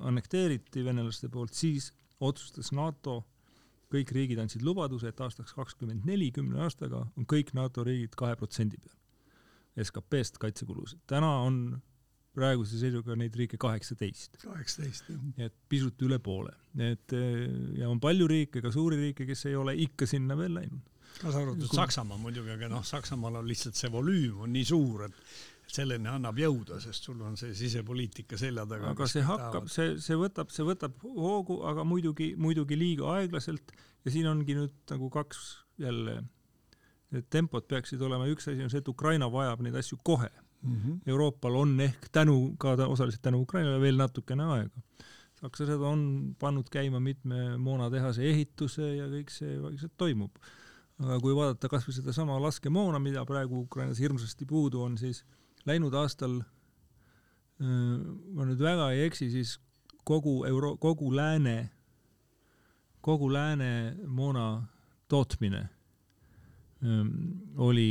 annekteeriti 0.10 0.84
venelaste 0.86 1.30
poolt, 1.32 1.54
siis 1.56 1.91
otsustas 2.19 2.73
NATO, 2.75 3.21
kõik 3.89 4.12
riigid 4.13 4.41
andsid 4.41 4.63
lubaduse, 4.65 5.10
et 5.10 5.21
aastaks 5.23 5.56
kakskümmend 5.58 6.06
neli, 6.06 6.30
kümne 6.36 6.62
aastaga 6.65 7.06
on 7.17 7.28
kõik 7.30 7.54
NATO 7.58 7.86
riigid 7.88 8.17
kahe 8.19 8.36
protsendi 8.38 8.78
peal 8.82 8.97
SKP-st 9.80 10.38
kaitsekulusid. 10.41 10.99
täna 11.08 11.30
on 11.45 11.80
praeguse 12.36 12.78
seisuga 12.80 13.15
neid 13.17 13.36
riike 13.36 13.58
kaheksateist. 13.62 14.38
kaheksateist, 14.43 15.10
jah. 15.10 15.25
et 15.47 15.56
pisut 15.69 16.02
üle 16.06 16.19
poole. 16.19 16.54
et 16.78 17.15
ja 17.80 17.89
on 17.89 17.99
palju 17.99 18.28
riike, 18.30 18.62
ka 18.62 18.71
suuri 18.71 18.99
riike, 18.99 19.25
kes 19.30 19.45
ei 19.49 19.56
ole 19.56 19.75
ikka 19.88 20.08
sinna 20.10 20.38
veel 20.38 20.54
läinud. 20.60 20.99
Kaasa 21.22 21.43
arvatud 21.43 21.76
Saksamaa 21.76 22.17
muidugi, 22.22 22.54
aga 22.56 22.69
noh, 22.72 22.84
Saksamaal 22.86 23.41
on 23.41 23.48
lihtsalt 23.50 23.80
see 23.80 23.91
volüüm 23.91 24.43
on 24.45 24.54
nii 24.56 24.65
suur, 24.69 25.08
et 25.10 25.24
selleni 25.69 26.10
annab 26.10 26.39
jõuda, 26.39 26.80
sest 26.82 27.06
sul 27.06 27.19
on 27.26 27.38
see 27.38 27.54
sisepoliitika 27.58 28.38
selja 28.41 28.65
taga. 28.69 28.93
aga 28.95 29.08
see 29.10 29.24
hakkab, 29.26 29.69
see, 29.69 29.95
see 30.02 30.17
võtab, 30.17 30.52
see 30.54 30.65
võtab 30.65 30.98
hoogu, 31.04 31.62
aga 31.69 31.86
muidugi, 31.86 32.34
muidugi 32.41 32.78
liiga 32.80 33.13
aeglaselt 33.19 33.74
ja 34.06 34.13
siin 34.13 34.30
ongi 34.32 34.58
nüüd 34.58 34.76
nagu 34.89 35.10
kaks 35.13 35.45
jälle, 35.82 36.19
need 37.13 37.30
tempod 37.34 37.67
peaksid 37.69 38.02
olema, 38.06 38.30
üks 38.32 38.50
asi 38.50 38.65
on 38.65 38.72
see, 38.74 38.82
et 38.82 38.91
Ukraina 38.91 39.30
vajab 39.32 39.62
neid 39.65 39.78
asju 39.80 40.00
kohe 40.04 40.30
mm. 40.62 40.76
-hmm. 40.76 41.00
Euroopal 41.08 41.56
on 41.56 41.80
ehk 41.82 42.10
tänu, 42.12 42.56
ka 42.58 42.74
osaliselt 42.88 43.22
tänu 43.22 43.41
Ukrainale 43.41 43.82
veel 43.82 43.98
natukene 43.98 44.43
aega. 44.43 44.82
sakslased 45.41 45.82
on 45.82 46.36
pannud 46.39 46.67
käima 46.72 47.00
mitme 47.00 47.58
moonatehase 47.58 48.30
ehituse 48.30 48.95
ja 48.95 49.06
kõik 49.08 49.30
see 49.32 49.62
vaikselt 49.62 49.93
toimub. 49.98 50.32
Aga 51.00 51.20
kui 51.24 51.36
vaadata 51.36 51.70
kasvõi 51.72 51.96
sedasama 51.96 52.40
laskemoona, 52.44 53.00
mida 53.00 53.24
praegu 53.28 53.64
Ukrainas 53.64 54.00
hirmsasti 54.02 54.48
puudu 54.50 54.84
on, 54.84 54.98
siis 55.00 55.24
läinud 55.68 55.96
aastal, 55.96 56.40
ma 57.60 58.48
nüüd 58.48 58.62
väga 58.64 58.92
ei 58.96 59.06
eksi, 59.08 59.30
siis 59.32 59.58
kogu 60.08 60.44
euro-, 60.50 60.76
kogu 60.82 61.12
lääne, 61.16 61.70
kogu 63.02 63.30
lääne 63.32 63.96
moona 64.08 64.46
tootmine 65.08 65.62
öö, 66.84 67.04
oli 67.58 67.90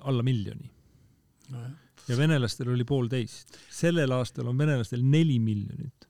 alla 0.00 0.22
miljoni 0.22 0.70
no, 1.50 1.58
ja 2.08 2.16
venelastel 2.16 2.68
oli 2.72 2.84
poolteist. 2.84 3.58
sellel 3.70 4.12
aastal 4.16 4.48
on 4.50 4.58
venelastel 4.58 5.02
neli 5.04 5.38
miljonit 5.38 6.08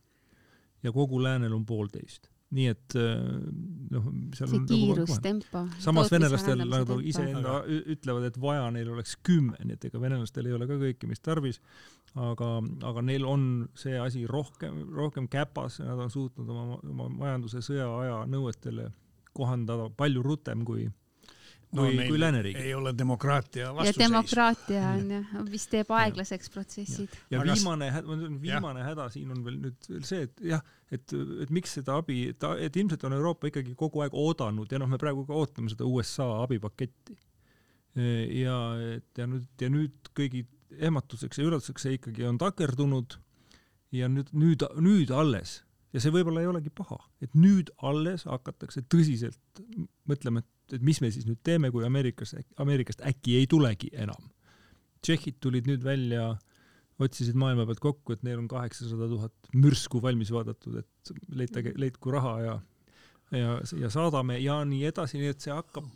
ja 0.82 0.92
kogu 0.92 1.22
läänel 1.22 1.52
on 1.52 1.66
poolteist. 1.66 2.29
Nii 2.50 2.66
et 2.72 2.96
noh, 2.96 4.06
seal 4.34 4.50
see 4.50 4.58
on 4.58 4.66
kiirus, 4.66 5.12
tempo. 5.22 5.62
samas 5.82 6.10
venelastel, 6.10 6.64
nad 6.66 6.90
iseenda 7.06 7.60
ütlevad, 7.68 8.26
et 8.26 8.38
vaja 8.42 8.64
neil 8.74 8.90
oleks 8.94 9.16
kümme, 9.26 9.58
nii 9.62 9.78
et 9.78 9.86
ega 9.90 10.02
venelastel 10.02 10.48
ei 10.50 10.56
ole 10.56 10.66
ka 10.70 10.78
kõike, 10.80 11.10
mis 11.10 11.22
tarvis, 11.22 11.60
aga, 12.18 12.56
aga 12.90 13.04
neil 13.06 13.26
on 13.28 13.44
see 13.78 13.94
asi 14.02 14.24
rohkem, 14.30 14.82
rohkem 14.96 15.30
käpas 15.30 15.78
ja 15.78 15.92
nad 15.92 16.02
on 16.06 16.10
suutnud 16.10 16.50
oma, 16.50 16.80
oma 16.90 17.08
majanduse 17.22 17.62
sõjaaja 17.62 18.24
nõuetele 18.30 18.90
kohandada 19.36 19.86
palju 19.94 20.24
rutem 20.26 20.66
kui 20.66 20.88
no, 21.72 21.84
kui, 21.86 21.96
kui 22.08 22.20
lääneriigid. 22.20 22.64
ei 22.64 22.74
ole 22.74 22.92
demokraatia 22.98 23.70
vastuseis. 23.74 23.96
ja 23.96 24.04
demokraatia 24.04 24.82
on 24.88 25.10
jah, 25.14 25.32
mis 25.46 25.66
teeb 25.70 25.92
aeglaseks 25.94 26.50
protsessid. 26.54 27.16
ja, 27.30 27.38
ja 27.38 27.40
Aga 27.42 27.54
viimane, 27.54 27.90
viimane 28.42 28.84
häda 28.86 29.08
siin 29.14 29.30
on 29.34 29.44
veel 29.46 29.58
nüüd 29.64 29.88
veel 29.90 30.04
see, 30.08 30.26
et 30.28 30.44
jah, 30.52 30.64
et, 30.90 31.16
et 31.44 31.54
miks 31.54 31.76
seda 31.78 31.98
abi, 32.02 32.20
et, 32.34 32.46
et 32.66 32.80
ilmselt 32.82 33.06
on 33.08 33.16
Euroopa 33.18 33.50
ikkagi 33.50 33.74
kogu 33.78 34.04
aeg 34.04 34.16
oodanud 34.16 34.72
ja 34.72 34.82
noh, 34.82 34.90
me 34.90 35.00
praegu 35.00 35.26
ka 35.28 35.36
ootame 35.36 35.72
seda 35.72 35.88
USA 35.88 36.28
abipaketti. 36.44 37.18
ja 38.40 38.58
et 38.96 39.18
ja 39.18 39.26
nüüd, 39.26 39.48
ja 39.60 39.70
nüüd 39.72 40.12
kõigi 40.14 40.44
ehmatuseks 40.78 41.40
ja 41.40 41.48
üllatuseks 41.48 41.86
see 41.86 41.96
ikkagi 41.98 42.28
on 42.28 42.38
takerdunud 42.38 43.18
ja 43.94 44.06
nüüd, 44.08 44.30
nüüd, 44.30 44.62
nüüd 44.78 45.10
alles 45.10 45.60
ja 45.94 46.02
see 46.02 46.12
võib-olla 46.14 46.44
ei 46.44 46.50
olegi 46.50 46.70
paha, 46.74 46.98
et 47.22 47.34
nüüd 47.38 47.72
alles 47.86 48.26
hakatakse 48.28 48.84
tõsiselt 48.90 49.62
mõtlema, 50.08 50.44
et, 50.44 50.50
et 50.76 50.84
mis 50.86 51.00
me 51.02 51.10
siis 51.12 51.26
nüüd 51.28 51.40
teeme, 51.46 51.70
kui 51.74 51.84
Ameerikas, 51.86 52.34
Ameerikast 52.62 53.04
äkki 53.06 53.38
ei 53.40 53.48
tulegi 53.50 53.90
enam. 53.92 54.30
Tšehhid 55.00 55.38
tulid 55.40 55.68
nüüd 55.70 55.84
välja, 55.84 56.34
otsisid 57.00 57.38
maailma 57.40 57.64
pealt 57.68 57.80
kokku, 57.80 58.16
et 58.16 58.24
neil 58.26 58.42
on 58.42 58.48
kaheksasada 58.50 59.08
tuhat 59.08 59.54
mürsku 59.56 60.02
valmis 60.04 60.32
vaadatud, 60.34 60.82
et 60.82 61.14
leitage, 61.32 61.72
leidku 61.80 62.12
raha 62.12 62.34
ja 62.44 62.58
ja, 63.36 63.60
ja 63.78 63.90
saadame 63.92 64.40
ja 64.42 64.60
nii 64.66 64.84
edasi, 64.90 65.20
nii 65.20 65.32
et 65.34 65.44
see 65.44 65.54
hakkab 65.54 65.86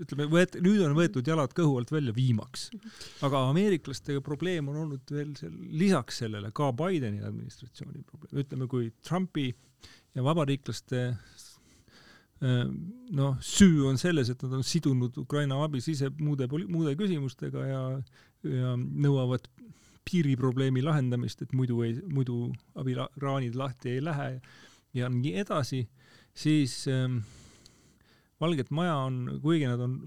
ütleme, 0.00 0.26
võet-, 0.30 0.58
nüüd 0.62 0.82
on 0.84 0.94
võetud 0.96 1.26
jalad 1.26 1.52
kõhu 1.56 1.78
alt 1.80 1.92
välja 1.92 2.14
viimaks. 2.16 2.68
aga 3.26 3.42
ameeriklastega 3.50 4.22
probleem 4.24 4.70
on 4.72 4.82
olnud 4.84 5.12
veel 5.12 5.34
seal, 5.38 5.56
lisaks 5.82 6.22
sellele 6.22 6.52
ka 6.56 6.70
Bideni 6.76 7.24
administratsiooni 7.26 8.04
probleem, 8.06 8.44
ütleme 8.44 8.68
kui 8.70 8.90
Trumpi 9.06 9.50
ja 10.14 10.24
vabariiklaste 10.26 11.04
noh, 12.40 13.34
süü 13.44 13.82
on 13.84 13.98
selles, 14.00 14.30
et 14.32 14.42
nad 14.46 14.54
on 14.56 14.62
sidunud 14.64 15.16
Ukraina 15.20 15.58
abi 15.64 15.82
sise 15.84 16.08
muude, 16.20 16.46
muude 16.48 16.94
küsimustega 16.96 17.66
ja, 17.68 17.82
ja 18.48 18.70
nõuavad 18.80 19.44
piiriprobleemi 20.08 20.82
lahendamist, 20.84 21.42
et 21.44 21.52
muidu 21.56 21.82
ei, 21.84 21.98
muidu 22.10 22.48
abiraanid 22.80 23.58
lahti 23.58 23.94
ei 23.94 24.04
lähe 24.04 24.30
ja 24.96 25.10
nii 25.12 25.34
edasi, 25.42 25.84
siis 26.34 26.82
ähm, 26.90 27.20
Valget 28.40 28.70
Maja 28.74 28.96
on, 29.06 29.22
kuigi 29.42 29.68
nad 29.68 29.82
on 29.84 29.98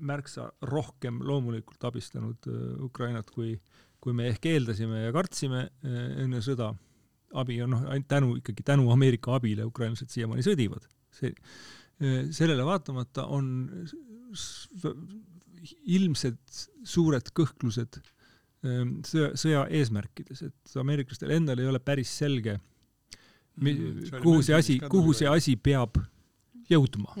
märksa 0.00 0.48
rohkem 0.70 1.20
loomulikult 1.26 1.84
abistanud 1.84 2.48
äh, 2.48 2.84
Ukrainat, 2.86 3.30
kui, 3.34 3.56
kui 4.00 4.16
me 4.16 4.30
ehk 4.30 4.46
eeldasime 4.52 5.04
ja 5.06 5.12
kartsime 5.16 5.66
äh, 5.66 5.98
enne 6.24 6.40
sõda, 6.44 6.70
abi 7.40 7.60
on 7.64 7.74
noh, 7.74 7.84
ainult 7.90 8.08
tänu, 8.10 8.32
ikkagi 8.40 8.64
tänu 8.66 8.88
Ameerika 8.94 9.36
abile 9.36 9.66
ukrainlased 9.68 10.10
siiamaani 10.10 10.46
sõdivad. 10.46 10.88
see, 11.10 11.34
äh, 11.34 11.79
sellele 12.00 12.64
vaatamata 12.64 13.26
on 13.28 13.50
ilmsed 15.84 16.38
suured 16.88 17.28
kõhklused 17.36 18.00
ähm, 18.64 19.00
sõja, 19.06 19.34
sõja 19.38 19.66
eesmärkides, 19.80 20.42
et 20.48 20.76
ameeriklastel 20.80 21.34
endal 21.36 21.60
ei 21.60 21.68
ole 21.68 21.80
päris 21.84 22.12
selge, 22.22 22.56
kuhu 24.22 24.40
see 24.46 24.56
asi, 24.56 24.78
kuhu 24.90 25.14
see 25.16 25.28
asi 25.28 25.56
peab 25.60 26.00
jõudma. 26.70 27.12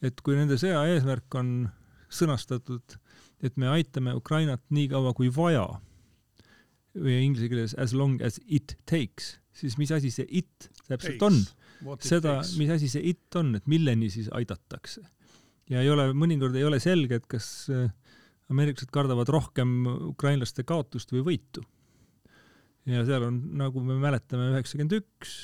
Et 0.00 0.22
kui 0.24 0.36
nende 0.38 0.56
sõja 0.60 0.84
eesmärk 0.94 1.34
on 1.36 1.68
sõnastatud, 2.12 2.96
et 3.44 3.56
me 3.60 3.68
aitame 3.72 4.14
Ukrainat 4.16 4.62
nii 4.72 4.88
kaua 4.92 5.12
kui 5.16 5.30
vaja, 5.34 5.66
või 6.96 7.20
inglise 7.24 7.50
keeles 7.50 7.74
as 7.78 7.94
long 7.94 8.22
as 8.24 8.40
it 8.46 8.76
takes, 8.88 9.36
siis 9.54 9.76
mis 9.78 9.92
asi 9.94 10.10
see 10.14 10.26
it 10.42 10.70
täpselt 10.88 11.22
on? 11.22 11.38
Seda, 12.04 12.40
mis 12.58 12.70
asi 12.72 12.90
see 12.92 13.12
it 13.12 13.38
on, 13.40 13.54
et 13.58 13.66
milleni 13.70 14.10
siis 14.12 14.30
aidatakse? 14.34 15.02
ja 15.70 15.84
ei 15.84 15.90
ole, 15.90 16.08
mõnikord 16.16 16.56
ei 16.58 16.66
ole 16.66 16.80
selge, 16.82 17.20
et 17.20 17.28
kas 17.30 17.46
äh, 17.70 17.86
ameeriklased 18.50 18.90
kardavad 18.94 19.30
rohkem 19.30 19.84
ukrainlaste 20.10 20.64
kaotust 20.66 21.14
või 21.14 21.22
võitu. 21.28 21.62
ja 22.90 23.04
seal 23.06 23.28
on, 23.28 23.40
nagu 23.60 23.82
me 23.84 23.98
mäletame, 24.02 24.50
üheksakümmend 24.54 24.98
üks 24.98 25.38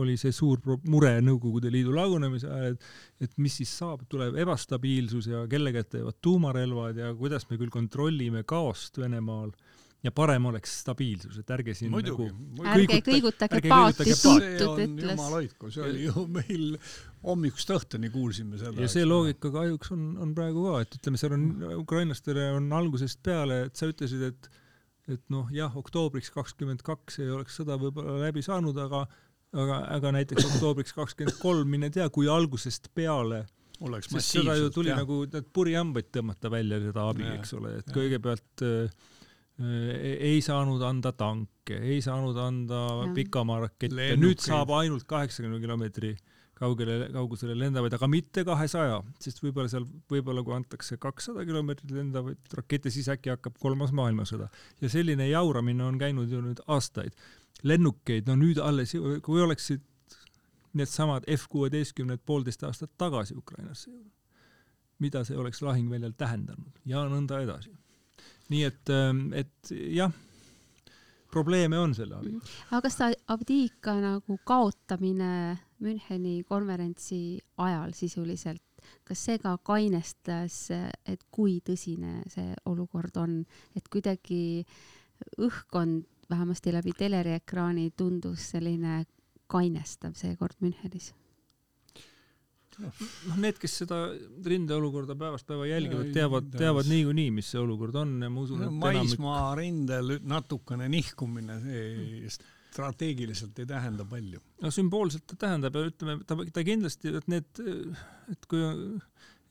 oli 0.00 0.14
see 0.16 0.32
suur 0.32 0.60
mure 0.88 1.12
Nõukogude 1.24 1.70
Liidu 1.72 1.92
lagunemise 1.94 2.48
ajal, 2.48 2.76
et, 2.76 3.26
et 3.28 3.34
mis 3.42 3.58
siis 3.60 3.72
saab, 3.76 4.06
tuleb 4.10 4.38
ebastabiilsus 4.40 5.28
ja 5.28 5.44
kelle 5.50 5.72
kätte 5.74 6.00
jäävad 6.00 6.18
tuumarelvad 6.24 7.00
ja 7.02 7.12
kuidas 7.18 7.44
me 7.50 7.58
küll 7.60 7.72
kontrollime 7.72 8.44
kaost 8.48 8.98
Venemaal 9.02 9.52
ja 10.02 10.10
parem 10.14 10.46
oleks 10.50 10.74
stabiilsus, 10.82 11.38
et 11.38 11.50
ärge 11.54 11.74
siin 11.78 11.92
muidugi, 11.92 12.28
nagu 12.32 12.66
ärge 12.74 12.98
kõigutage 13.06 13.60
paati, 13.70 14.16
tuntud 14.18 14.82
ütles. 14.82 15.12
jumal 15.14 15.36
hoidku, 15.36 15.70
see 15.74 15.84
oli 15.86 16.06
ju 16.08 16.24
meil 16.38 16.64
hommikust 17.22 17.70
õhtuni 17.76 18.10
kuulsime 18.14 18.58
seda. 18.60 18.74
ja 18.82 18.90
see 18.90 19.06
loogika 19.06 19.52
kahjuks 19.54 19.94
on, 19.94 20.08
on 20.22 20.34
praegu 20.36 20.66
ka, 20.66 20.82
et 20.86 20.98
ütleme, 20.98 21.22
seal 21.22 21.36
on 21.38 21.46
ukrainlastele 21.78 22.50
on 22.56 22.66
algusest 22.80 23.22
peale, 23.22 23.64
et 23.68 23.78
sa 23.78 23.90
ütlesid, 23.90 24.26
et 24.32 24.52
et 25.10 25.22
noh, 25.34 25.48
jah, 25.50 25.72
oktoobriks 25.76 26.30
kakskümmend 26.30 26.84
kaks 26.86 27.18
ei 27.24 27.30
oleks 27.34 27.56
sõda 27.58 27.74
võib-olla 27.78 28.20
läbi 28.22 28.42
saanud, 28.46 28.76
aga 28.78 29.02
aga, 29.52 29.80
aga 29.98 30.12
näiteks 30.18 30.46
oktoobriks 30.52 30.94
kakskümmend 30.96 31.40
kolm, 31.42 31.66
mine 31.74 31.90
tea, 31.92 32.06
kui 32.14 32.30
algusest 32.30 32.86
peale 32.94 33.42
oleks 33.82 34.10
sest 34.14 34.38
seda 34.38 34.54
ju 34.56 34.70
tuli 34.70 34.92
jah. 34.92 35.02
nagu 35.02 35.24
need 35.26 35.48
purihambaid 35.54 36.12
tõmmata 36.14 36.50
välja, 36.54 36.78
seda 36.84 37.08
abi, 37.10 37.26
eks 37.34 37.58
ole, 37.58 37.74
et 37.80 37.90
ja. 37.90 37.96
kõigepealt 37.98 38.64
Äh, 38.66 39.10
ei 39.60 40.40
saanud 40.42 40.82
anda 40.86 41.12
tanke, 41.12 41.76
ei 41.76 42.00
saanud 42.02 42.38
anda 42.40 42.82
pikamaararakette, 43.14 44.14
nüüd 44.20 44.40
saab 44.42 44.72
ainult 44.78 45.04
kaheksakümne 45.10 45.60
kilomeetri 45.60 46.14
kaugele, 46.62 47.08
kaugusele 47.12 47.56
lendavaid, 47.58 47.96
aga 47.96 48.08
mitte 48.10 48.44
kahesaja, 48.46 49.00
sest 49.22 49.42
võib-olla 49.42 49.70
seal, 49.70 49.84
võib-olla 50.10 50.44
kui 50.46 50.54
antakse 50.56 50.98
kakssada 51.02 51.44
kilomeetrit 51.48 51.92
lendavaid 51.96 52.56
rakette, 52.58 52.92
siis 52.94 53.10
äkki 53.12 53.32
hakkab 53.34 53.58
kolmas 53.60 53.92
maailmasõda. 53.96 54.48
ja 54.80 54.90
selline 54.92 55.28
jauramine 55.28 55.84
on 55.84 55.98
käinud 56.00 56.30
ju 56.30 56.40
nüüd 56.40 56.62
aastaid. 56.66 57.12
lennukeid, 57.62 58.26
no 58.26 58.36
nüüd 58.36 58.58
alles, 58.58 58.96
kui 59.22 59.42
oleksid 59.42 59.82
needsamad 60.72 61.28
F 61.28 61.46
kuueteistkümned 61.52 62.24
poolteist 62.24 62.62
aastat 62.64 62.90
tagasi 62.98 63.36
Ukrainasse 63.36 63.90
jõudnud, 63.90 64.12
mida 64.98 65.24
see 65.24 65.36
oleks 65.36 65.60
lahingväljal 65.62 66.14
tähendanud? 66.16 66.80
Ja 66.86 67.04
nõnda 67.10 67.42
edasi 67.42 67.74
nii 68.50 68.64
et, 68.64 68.90
ähm, 68.90 69.32
et 69.32 69.70
jah, 69.70 70.12
probleeme 71.32 71.78
on 71.78 71.94
selle 71.94 72.16
abiga. 72.16 72.38
Mhm. 72.38 72.58
aga 72.70 72.82
kas 72.86 72.98
see 73.00 73.14
Avdiivka 73.34 73.94
nagu 74.00 74.38
kaotamine 74.44 75.58
Müncheni 75.82 76.42
konverentsi 76.46 77.40
ajal 77.58 77.94
sisuliselt, 77.98 78.62
kas 79.04 79.24
see 79.24 79.38
ka 79.42 79.56
kainestas, 79.58 80.68
et 81.06 81.24
kui 81.30 81.60
tõsine 81.64 82.22
see 82.30 82.54
olukord 82.70 83.16
on, 83.16 83.40
et 83.76 83.88
kuidagi 83.88 84.64
õhkkond 85.38 86.04
vähemasti 86.30 86.72
läbi 86.72 86.94
teleriekraani 86.98 87.90
tundus 87.96 88.52
selline 88.54 89.02
kainestav 89.50 90.14
seekord 90.18 90.56
Münchenis? 90.60 91.12
Noh, 92.80 93.36
need, 93.42 93.58
kes 93.60 93.76
seda 93.82 93.98
rindeolukorda 94.46 95.16
päevast 95.18 95.48
päeva 95.48 95.68
jälgivad, 95.68 96.08
teavad, 96.14 96.48
teavad 96.56 96.88
niikuinii, 96.90 97.28
mis 97.34 97.52
see 97.52 97.60
olukord 97.60 97.98
on 98.00 98.16
ja 98.22 98.30
ma 98.32 98.42
usun, 98.46 98.64
et 98.66 98.74
maismaa 98.84 99.36
enamik... 99.42 99.60
rindel 99.60 100.16
natukene 100.32 100.88
nihkumine, 100.92 101.60
see 101.66 102.32
strateegiliselt 102.72 103.58
ei 103.60 103.68
tähenda 103.68 104.06
palju. 104.08 104.40
no 104.62 104.72
sümboolselt 104.72 105.26
ta 105.28 105.38
tähendab 105.46 105.76
ja 105.76 105.90
ütleme, 105.90 106.18
ta, 106.26 106.38
ta 106.52 106.64
kindlasti, 106.66 107.12
et 107.20 107.28
need, 107.30 107.62
et 108.32 108.48
kui, 108.48 108.62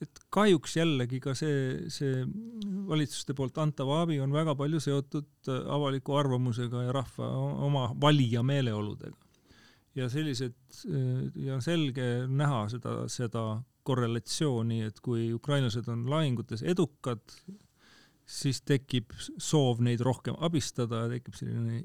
et 0.02 0.22
kahjuks 0.34 0.78
jällegi 0.80 1.22
ka 1.22 1.36
see, 1.38 1.90
see 1.94 2.24
valitsuste 2.90 3.36
poolt 3.38 3.60
antav 3.62 3.92
abi 4.02 4.18
on 4.24 4.34
väga 4.34 4.56
palju 4.58 4.82
seotud 4.82 5.52
avaliku 5.78 6.18
arvamusega 6.18 6.88
ja 6.88 6.96
rahva 6.98 7.30
oma 7.68 7.92
valija 8.02 8.42
meeleoludega 8.46 9.31
ja 9.96 10.08
sellised 10.10 10.56
ja 11.36 11.60
selge 11.64 12.08
näha 12.28 12.64
seda, 12.72 12.96
seda 13.12 13.46
korrelatsiooni, 13.88 14.84
et 14.88 15.00
kui 15.04 15.32
ukrainlased 15.34 15.88
on 15.92 16.06
lahingutes 16.10 16.64
edukad, 16.64 17.24
siis 18.30 18.62
tekib 18.62 19.12
soov 19.20 19.82
neid 19.84 20.04
rohkem 20.06 20.38
abistada, 20.40 21.08
tekib 21.12 21.36
selline 21.36 21.82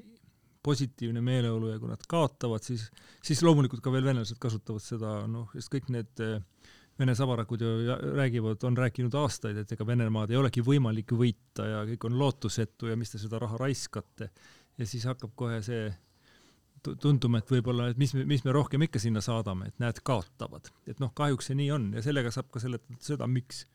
positiivne 0.67 1.21
meeleolu 1.23 1.71
ja 1.71 1.79
kui 1.79 1.89
nad 1.89 2.03
kaotavad, 2.09 2.63
siis, 2.63 2.87
siis 3.23 3.41
loomulikult 3.45 3.81
ka 3.83 3.91
veel 3.93 4.05
venelased 4.07 4.39
kasutavad 4.41 4.83
seda, 4.83 5.19
noh, 5.31 5.49
sest 5.55 5.71
kõik 5.73 5.91
need 5.95 6.27
Vene 6.97 7.13
sabarakud 7.13 7.61
ju 7.61 7.95
räägivad, 8.17 8.63
on 8.65 8.77
rääkinud 8.77 9.13
aastaid, 9.19 9.57
et 9.61 9.71
ega 9.71 9.85
Venemaad 9.85 10.31
ei 10.33 10.39
olegi 10.39 10.63
võimalik 10.65 11.11
võita 11.13 11.67
ja 11.69 11.83
kõik 11.85 12.07
on 12.09 12.15
lootusetu 12.17 12.89
ja 12.89 12.95
mis 12.97 13.13
te 13.13 13.21
seda 13.21 13.37
raha 13.43 13.59
raiskate. 13.61 14.31
ja 14.77 14.85
siis 14.85 15.05
hakkab 15.05 15.35
kohe 15.35 15.61
see 15.61 15.91
tunduma, 17.01 17.41
et 17.41 17.51
võib-olla, 17.51 17.89
et 17.91 17.99
mis 17.99 18.13
me, 18.15 18.25
mis 18.29 18.43
me 18.45 18.53
rohkem 18.55 18.85
ikka 18.87 19.01
sinna 19.01 19.23
saadame, 19.23 19.71
et 19.71 19.81
näed, 19.83 20.01
kaotavad. 20.07 20.71
et 20.87 21.01
noh, 21.03 21.11
kahjuks 21.17 21.51
see 21.51 21.57
nii 21.59 21.71
on 21.75 21.89
ja 21.97 22.03
sellega 22.05 22.31
saab 22.33 22.51
ka 22.53 22.61
seletada 22.63 22.99
seda, 23.03 23.27
miks, 23.31 23.65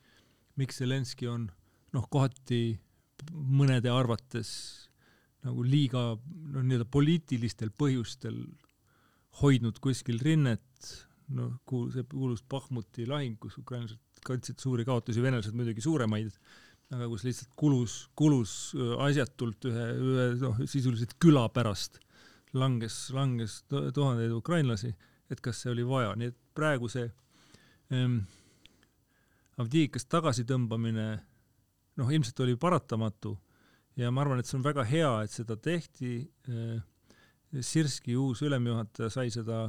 miks 0.60 0.80
Zelenskõi 0.82 1.30
on 1.32 1.46
noh, 1.96 2.08
kohati 2.12 2.62
mõnede 3.32 3.92
arvates 3.92 4.50
nagu 5.46 5.64
liiga 5.66 6.12
noh, 6.14 6.62
nii-öelda 6.62 6.86
poliitilistel 6.90 7.72
põhjustel 7.78 8.38
hoidnud 9.40 9.78
kuskil 9.82 10.20
rinnet, 10.22 10.92
noh, 11.34 11.56
kuul-, 11.68 11.90
see 11.94 12.06
kuulus 12.08 12.44
Bahmuti 12.48 13.06
lahing, 13.08 13.38
kus 13.40 13.56
ukrainlased 13.60 14.22
kandsid 14.26 14.60
suuri 14.62 14.86
kaotusi, 14.86 15.22
venelased 15.24 15.56
muidugi 15.56 15.82
suuremaid, 15.82 16.30
aga 16.92 17.08
kus 17.10 17.24
lihtsalt 17.26 17.52
kulus, 17.58 17.96
kulus 18.18 18.54
äh, 18.76 18.94
asjatult 19.08 19.66
ühe, 19.70 19.86
ühe 19.96 20.26
noh, 20.42 20.64
sisuliselt 20.68 21.16
küla 21.22 21.48
pärast 21.54 21.98
langes, 22.52 23.10
langes 23.10 23.62
tuhandeid 23.68 24.32
ukrainlasi, 24.36 24.92
et 25.30 25.40
kas 25.40 25.62
see 25.62 25.72
oli 25.72 25.84
vaja, 25.88 26.14
nii 26.18 26.32
et 26.32 26.38
praegu 26.56 26.90
see 26.92 27.08
ähm, 27.94 28.22
Avdiivkast 29.60 30.08
tagasitõmbamine 30.08 31.06
noh, 32.00 32.08
ilmselt 32.08 32.40
oli 32.40 32.56
paratamatu 32.56 33.34
ja 34.00 34.08
ma 34.10 34.24
arvan, 34.24 34.40
et 34.40 34.48
see 34.48 34.56
on 34.58 34.64
väga 34.64 34.84
hea, 34.88 35.12
et 35.24 35.34
seda 35.40 35.58
tehti 35.60 36.22
äh,. 36.48 36.80
Sirski 37.52 38.14
uus 38.16 38.40
ülemjuhataja 38.40 39.10
sai 39.12 39.26
seda, 39.28 39.66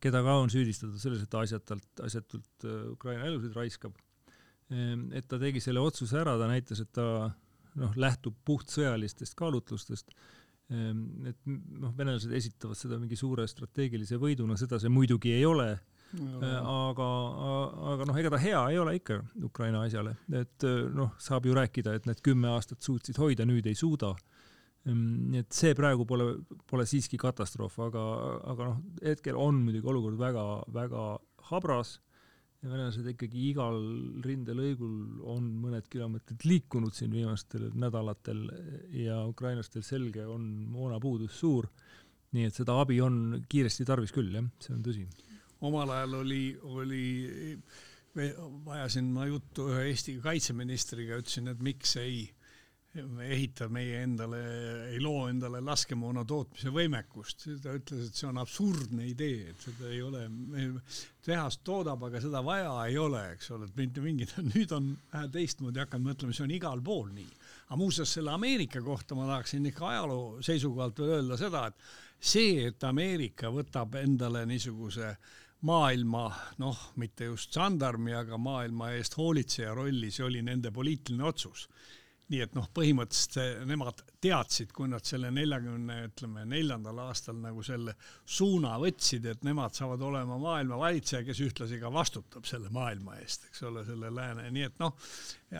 keda 0.00 0.22
ka 0.24 0.38
on 0.40 0.48
süüdistatud 0.48 0.96
selles, 0.96 1.20
et 1.20 1.28
ta 1.28 1.42
asjatult, 1.44 2.00
asjatult 2.00 2.64
äh, 2.64 2.86
Ukraina 2.94 3.26
elusid 3.28 3.52
raiskab 3.52 3.98
ähm,. 4.72 5.10
et 5.12 5.28
ta 5.28 5.36
tegi 5.36 5.60
selle 5.60 5.84
otsuse 5.84 6.16
ära, 6.16 6.38
ta 6.40 6.48
näitas, 6.48 6.80
et 6.80 6.88
ta 6.96 7.28
noh, 7.76 7.92
lähtub 8.00 8.38
puht 8.48 8.72
sõjalistest 8.72 9.36
kaalutlustest 9.36 10.16
Ehm, 10.16 10.41
et 10.72 11.38
noh, 11.46 11.92
venelased 11.96 12.32
esitavad 12.32 12.78
seda 12.78 12.98
mingi 13.00 13.18
suure 13.18 13.46
strateegilise 13.50 14.18
võiduna, 14.20 14.56
seda 14.60 14.78
see 14.80 14.92
muidugi 14.92 15.34
ei 15.36 15.46
ole. 15.48 15.70
Äh, 16.12 16.58
aga, 16.68 17.06
aga 17.94 18.06
noh, 18.08 18.16
ega 18.20 18.34
ta 18.34 18.40
hea 18.40 18.60
ei 18.68 18.76
ole 18.76 18.98
ikka 18.98 19.16
Ukraina 19.48 19.80
asjale, 19.86 20.18
et 20.36 20.66
äh, 20.68 20.82
noh, 20.92 21.14
saab 21.22 21.48
ju 21.48 21.56
rääkida, 21.56 21.94
et 21.96 22.08
need 22.08 22.20
kümme 22.24 22.50
aastat 22.52 22.84
suutsid 22.84 23.16
hoida, 23.22 23.46
nüüd 23.48 23.68
ei 23.70 23.78
suuda. 23.78 24.12
Ehm, 24.84 25.30
nii 25.32 25.44
et 25.44 25.56
see 25.56 25.72
praegu 25.78 26.04
pole, 26.08 26.26
pole 26.68 26.84
siiski 26.90 27.16
katastroof, 27.20 27.78
aga, 27.86 28.04
aga 28.52 28.70
noh, 28.72 28.80
hetkel 29.04 29.38
on 29.40 29.62
muidugi 29.64 29.88
olukord 29.88 30.20
väga-väga 30.20 31.06
habras 31.48 31.96
ja 32.62 32.70
venelased 32.70 33.06
ikkagi 33.10 33.48
igal 33.50 33.78
rindelõigul 34.22 35.22
on 35.32 35.48
mõned 35.64 35.88
kilomeetrid 35.90 36.44
liikunud 36.46 36.94
siin 36.94 37.10
viimastel 37.14 37.70
nädalatel 37.74 38.44
ja 38.94 39.18
ukrainlastel 39.26 39.82
selge 39.86 40.26
on 40.26 40.44
moonapuudus 40.70 41.40
suur. 41.42 41.68
nii 42.32 42.46
et 42.48 42.56
seda 42.56 42.78
abi 42.80 43.00
on 43.04 43.42
kiiresti 43.48 43.84
tarvis 43.84 44.12
küll, 44.14 44.30
jah, 44.32 44.46
see 44.62 44.72
on 44.72 44.84
tõsi. 44.86 45.02
omal 45.60 45.90
ajal 45.90 46.14
oli, 46.22 46.44
oli, 46.62 47.02
ajasin 48.76 49.10
ma 49.12 49.26
juttu 49.26 49.68
ühe 49.72 49.88
Eesti 49.90 50.16
kaitseministriga, 50.22 51.18
ütlesin, 51.20 51.50
et 51.52 51.60
miks 51.60 51.96
ei 52.00 52.30
ehitab 52.92 53.72
meie 53.72 54.02
endale, 54.04 54.38
ei 54.92 54.98
loo 55.00 55.24
endale 55.30 55.62
laskemoona 55.64 56.26
tootmise 56.28 56.68
võimekust. 56.74 57.46
ta 57.62 57.72
ütles, 57.78 58.08
et 58.08 58.18
see 58.18 58.28
on 58.28 58.40
absurdne 58.42 59.06
idee, 59.08 59.48
et 59.52 59.64
seda 59.64 59.88
ei 59.88 60.02
ole, 60.04 60.26
tehas 61.24 61.56
toodab, 61.64 62.04
aga 62.08 62.20
seda 62.20 62.42
vaja 62.44 62.74
ei 62.90 62.98
ole, 63.00 63.22
eks 63.32 63.50
ole, 63.56 63.70
et 63.70 63.78
mitte 63.80 64.04
mingit, 64.04 64.34
nüüd 64.52 64.74
on 64.76 64.90
vähe 65.12 65.30
teistmoodi 65.38 65.80
hakanud 65.80 66.10
mõtlema, 66.10 66.36
see 66.36 66.44
on 66.44 66.56
igal 66.58 66.82
pool 66.84 67.08
nii. 67.16 67.30
aga 67.70 67.78
muuseas 67.80 68.12
selle 68.18 68.34
Ameerika 68.34 68.82
kohta 68.84 69.16
ma 69.16 69.28
tahaksin 69.30 69.70
ikka 69.72 69.88
ajaloo 69.88 70.26
seisukohalt 70.44 71.00
veel 71.00 71.14
öelda 71.16 71.40
seda, 71.40 71.64
et 71.72 72.28
see, 72.32 72.66
et 72.68 72.84
Ameerika 72.84 73.48
võtab 73.54 73.96
endale 74.02 74.44
niisuguse 74.50 75.14
maailma, 75.64 76.26
noh, 76.60 76.78
mitte 77.00 77.30
just 77.30 77.54
žandarmi, 77.56 78.12
aga 78.18 78.36
maailma 78.36 78.92
eest 78.98 79.16
hoolitseja 79.16 79.72
rolli, 79.78 80.10
see 80.12 80.26
oli 80.28 80.44
nende 80.44 80.74
poliitiline 80.74 81.24
otsus 81.24 81.70
nii 82.32 82.40
et 82.46 82.54
noh, 82.56 82.66
põhimõtteliselt 82.74 83.66
nemad 83.68 84.00
teadsid, 84.22 84.72
kui 84.74 84.88
nad 84.90 85.04
selle 85.06 85.30
neljakümne, 85.34 85.98
ütleme 86.08 86.44
neljandal 86.48 87.02
aastal 87.04 87.36
nagu 87.42 87.62
selle 87.66 87.94
suuna 88.24 88.74
võtsid, 88.80 89.26
et 89.28 89.44
nemad 89.46 89.76
saavad 89.76 90.02
olema 90.06 90.38
maailma 90.40 90.78
valitseja, 90.80 91.22
kes 91.26 91.42
ühtlasi 91.44 91.80
ka 91.82 91.92
vastutab 91.92 92.48
selle 92.48 92.72
maailma 92.72 93.18
eest, 93.20 93.48
eks 93.50 93.64
ole, 93.68 93.84
selle 93.88 94.12
lääne, 94.14 94.48
nii 94.54 94.68
et 94.68 94.78
noh, 94.82 94.94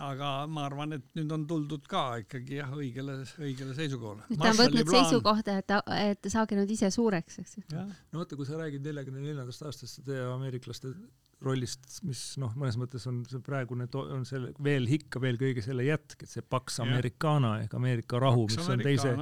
aga 0.00 0.32
ma 0.48 0.66
arvan, 0.68 0.96
et 0.96 1.08
nüüd 1.18 1.34
on 1.36 1.46
tuldud 1.50 1.84
ka 1.90 2.04
ikkagi 2.22 2.60
jah, 2.62 2.72
õigele, 2.78 3.18
õigele 3.42 3.76
seisukohale. 3.76 4.28
ta 4.32 4.52
on 4.52 4.60
võtnud 4.62 4.88
plaan... 4.88 5.08
seisukohta, 5.10 5.58
et, 5.60 5.76
et 5.98 6.30
saage 6.32 6.56
nüüd 6.58 6.72
ise 6.72 6.92
suureks, 6.94 7.42
eks 7.44 7.58
ju. 7.58 7.66
no 7.74 8.22
vaata, 8.22 8.38
kui 8.38 8.48
sa 8.48 8.60
räägid 8.62 8.86
neljakümne 8.88 9.26
neljandast 9.26 9.68
aastast 9.68 10.08
ja 10.08 10.30
ameeriklaste 10.36 10.94
rollist, 11.42 11.86
mis 12.06 12.20
noh, 12.40 12.52
mõnes 12.58 12.76
mõttes 12.80 13.06
on 13.10 13.22
see 13.28 13.40
praegune, 13.44 13.88
on 14.00 14.26
selle 14.28 14.52
veel 14.62 14.86
ikka 14.98 15.22
veel 15.22 15.38
kõige 15.40 15.64
selle 15.64 15.86
jätk, 15.86 16.22
et 16.22 16.30
see 16.30 16.44
Pax 16.44 16.80
Americana 16.84 17.56
ehk 17.64 17.74
Ameerika 17.78 18.20
rahu, 18.22 18.46
mis 18.50 18.70
on 18.70 18.84
teise 18.84 19.14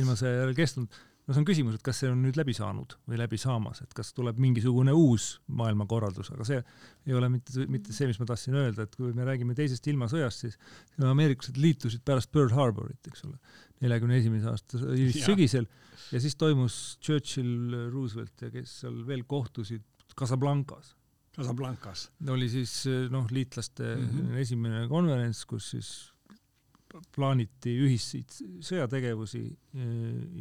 ilmasõja 0.00 0.42
järel 0.42 0.56
kestnud. 0.58 0.98
no 1.28 1.34
see 1.34 1.42
on 1.42 1.46
küsimus, 1.48 1.76
et 1.76 1.84
kas 1.84 2.00
see 2.02 2.10
on 2.10 2.20
nüüd 2.24 2.38
läbi 2.40 2.54
saanud 2.56 2.96
või 3.08 3.20
läbi 3.20 3.38
saamas, 3.40 3.82
et 3.84 3.94
kas 3.96 4.14
tuleb 4.16 4.40
mingisugune 4.40 4.94
uus 4.96 5.30
maailmakorraldus, 5.60 6.32
aga 6.34 6.46
see 6.48 6.60
ei 7.06 7.16
ole 7.18 7.28
mitte, 7.32 7.66
mitte 7.70 7.94
see, 7.94 8.08
mis 8.10 8.20
ma 8.20 8.28
tahtsin 8.30 8.56
öelda, 8.58 8.88
et 8.88 8.96
kui 8.96 9.12
me 9.16 9.26
räägime 9.28 9.56
teisest 9.58 9.86
ilmasõjast, 9.92 10.46
siis 10.46 10.58
ameeriklased 11.04 11.60
liitusid 11.60 12.04
pärast 12.08 12.32
Pearl 12.32 12.54
Harborit, 12.56 13.00
eks 13.12 13.26
ole, 13.28 13.36
neljakümne 13.84 14.18
esimese 14.18 14.50
aasta 14.50 14.80
sügisel 14.80 15.68
ja 16.10 16.22
siis 16.22 16.34
toimus 16.40 16.96
Churchill, 17.04 17.76
Roosevelt 17.92 18.48
ja 18.48 18.50
kes 18.54 18.80
seal 18.82 19.04
veel 19.06 19.28
kohtusid 19.28 19.84
Casablancas 20.18 20.96
Casablancas. 21.38 22.08
oli 22.34 22.48
siis 22.50 22.72
noh, 23.12 23.28
liitlaste 23.30 23.94
mm 23.94 24.06
-hmm. 24.08 24.38
esimene 24.42 24.86
konverents, 24.90 25.44
kus 25.46 25.70
siis 25.76 25.90
plaaniti 27.14 27.74
ühiseid 27.84 28.32
sõjategevusi 28.64 29.42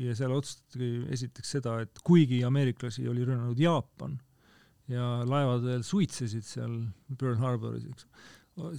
ja 0.01 0.15
seal 0.17 0.31
otsustati 0.31 0.89
esiteks 1.13 1.51
seda, 1.57 1.75
et 1.83 1.99
kuigi 2.07 2.39
ameeriklasi 2.47 3.07
oli 3.11 3.25
rünnanud 3.27 3.59
Jaapan 3.59 4.15
ja 4.91 5.07
laevad 5.27 5.65
veel 5.67 5.83
suitsesid 5.83 6.47
seal 6.47 6.79
Pearl 7.19 7.37
Harboris, 7.41 7.85
eks, 7.91 8.07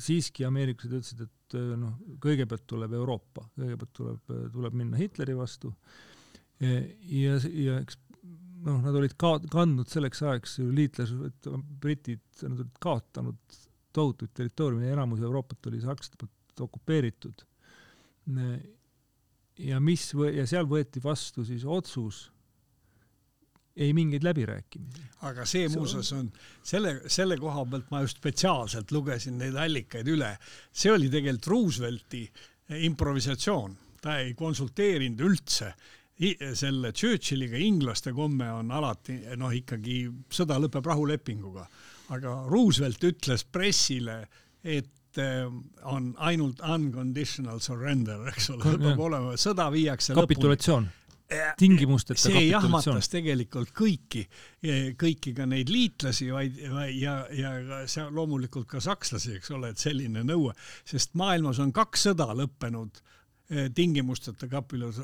siiski 0.08 0.46
ameeriklased 0.48 0.96
ütlesid, 0.96 1.26
et 1.28 1.58
noh, 1.78 1.94
kõigepealt 2.24 2.64
tuleb 2.68 2.96
Euroopa, 2.98 3.44
kõigepealt 3.56 3.94
tuleb, 4.00 4.36
tuleb 4.54 4.78
minna 4.80 4.98
Hitleri 5.00 5.36
vastu 5.36 5.74
ja, 6.58 6.80
ja, 7.12 7.38
ja 7.52 7.78
eks 7.84 8.00
noh, 8.64 8.80
nad 8.82 8.96
olid 8.98 9.14
ka 9.20 9.36
kandnud 9.52 9.90
selleks 9.90 10.22
ajaks 10.24 10.58
ju 10.60 10.68
liitlased, 10.74 11.50
britid, 11.82 12.22
nad 12.42 12.58
olid 12.58 12.80
kaotanud 12.82 13.58
tohutuid 13.94 14.34
territooriume, 14.36 14.90
enamus 14.92 15.22
Euroopat 15.24 15.70
oli 15.70 15.80
sakslaste 15.82 16.18
poolt 16.20 16.64
okupeeritud. 16.68 17.44
ja 19.58 19.78
mis 19.80 20.10
või, 20.14 20.34
ja 20.36 20.46
seal 20.46 20.66
võeti 20.68 21.00
vastu 21.02 21.44
siis 21.46 21.64
otsus 21.64 22.28
ei 23.78 23.92
mingeid 23.94 24.24
läbirääkimisi. 24.26 25.02
aga 25.22 25.46
see 25.46 25.68
muuseas 25.70 26.12
on 26.12 26.30
selle, 26.62 27.00
selle 27.06 27.38
koha 27.38 27.64
pealt 27.70 27.90
ma 27.90 28.02
just 28.02 28.18
spetsiaalselt 28.18 28.92
lugesin 28.92 29.38
neid 29.38 29.54
allikaid 29.54 30.08
üle. 30.10 30.36
see 30.72 30.92
oli 30.92 31.10
tegelikult 31.10 31.46
Roosevelti 31.46 32.24
improvisatsioon, 32.88 33.76
ta 34.02 34.18
ei 34.18 34.34
konsulteerinud 34.34 35.22
üldse 35.30 35.72
selle 36.58 36.92
Churchilliga 36.92 37.58
inglaste 37.62 38.12
komme 38.12 38.50
on 38.52 38.72
alati 38.74 39.20
noh, 39.38 39.52
ikkagi 39.54 40.02
sõda 40.34 40.58
lõpeb 40.58 40.86
rahulepinguga, 40.90 41.66
aga 42.14 42.34
Roosevelt 42.50 43.04
ütles 43.06 43.44
pressile, 43.46 44.24
et 44.64 45.20
eh, 45.22 45.46
on 45.86 46.12
ainult 46.18 46.62
unconditional 46.66 47.62
surrender, 47.62 48.26
eks 48.32 48.50
ole, 48.56 48.78
peab 48.82 49.02
olema, 49.08 49.36
sõda 49.38 49.70
viiakse 49.74 50.16
kapitulatsioon. 50.18 50.94
Tingimusteta 51.60 52.22
see 52.22 52.46
jahmatas 52.46 53.10
tegelikult 53.12 53.74
kõiki, 53.76 54.22
kõiki 54.96 55.34
ka 55.36 55.44
neid 55.44 55.68
liitlasi, 55.68 56.30
vaid 56.32 56.56
ja, 56.96 57.18
ja 57.28 57.82
see 57.84 58.06
loomulikult 58.16 58.64
ka 58.70 58.80
sakslasi, 58.80 59.34
eks 59.36 59.52
ole, 59.52 59.74
et 59.74 59.82
selline 59.82 60.24
nõue, 60.24 60.54
sest 60.88 61.12
maailmas 61.20 61.60
on 61.60 61.74
kaks 61.76 62.08
sõda 62.08 62.30
lõppenud 62.32 63.02
Eh, 63.02 63.17
tingimusteta 63.74 64.46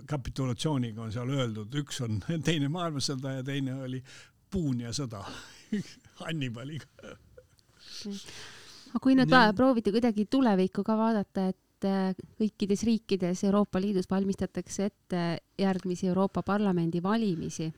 kapitulatsiooniga 0.07 1.03
on 1.03 1.12
seal 1.12 1.30
öeldud, 1.32 1.74
üks 1.80 2.03
on 2.05 2.18
Teine 2.47 2.68
maailmasõda 2.68 3.38
ja 3.38 3.45
teine 3.47 3.78
oli 3.86 4.03
Puunia 4.51 4.92
sõda 4.92 5.22
Hannibaliga. 6.20 6.86
aga 8.92 9.01
kui 9.03 9.16
nüüd 9.16 9.32
ja. 9.32 9.49
proovite 9.57 9.95
kuidagi 9.95 10.26
tulevikku 10.30 10.84
ka 10.84 10.97
vaadata, 10.99 11.49
et 11.55 11.88
eh, 11.88 12.12
kõikides 12.38 12.84
riikides 12.86 13.47
Euroopa 13.49 13.80
Liidus 13.80 14.11
valmistatakse 14.11 14.90
ette 14.90 15.24
järgmisi 15.59 16.12
Euroopa 16.12 16.45
Parlamendi 16.45 17.03
valimisi 17.03 17.72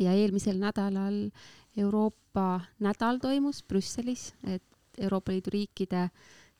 ja 0.00 0.12
eelmisel 0.12 0.58
nädalal 0.58 1.30
Euroopa 1.76 2.60
nädal 2.80 3.18
toimus 3.22 3.62
Brüsselis, 3.62 4.32
et 4.44 4.64
Euroopa 4.98 5.32
Liidu 5.32 5.54
riikide 5.54 6.08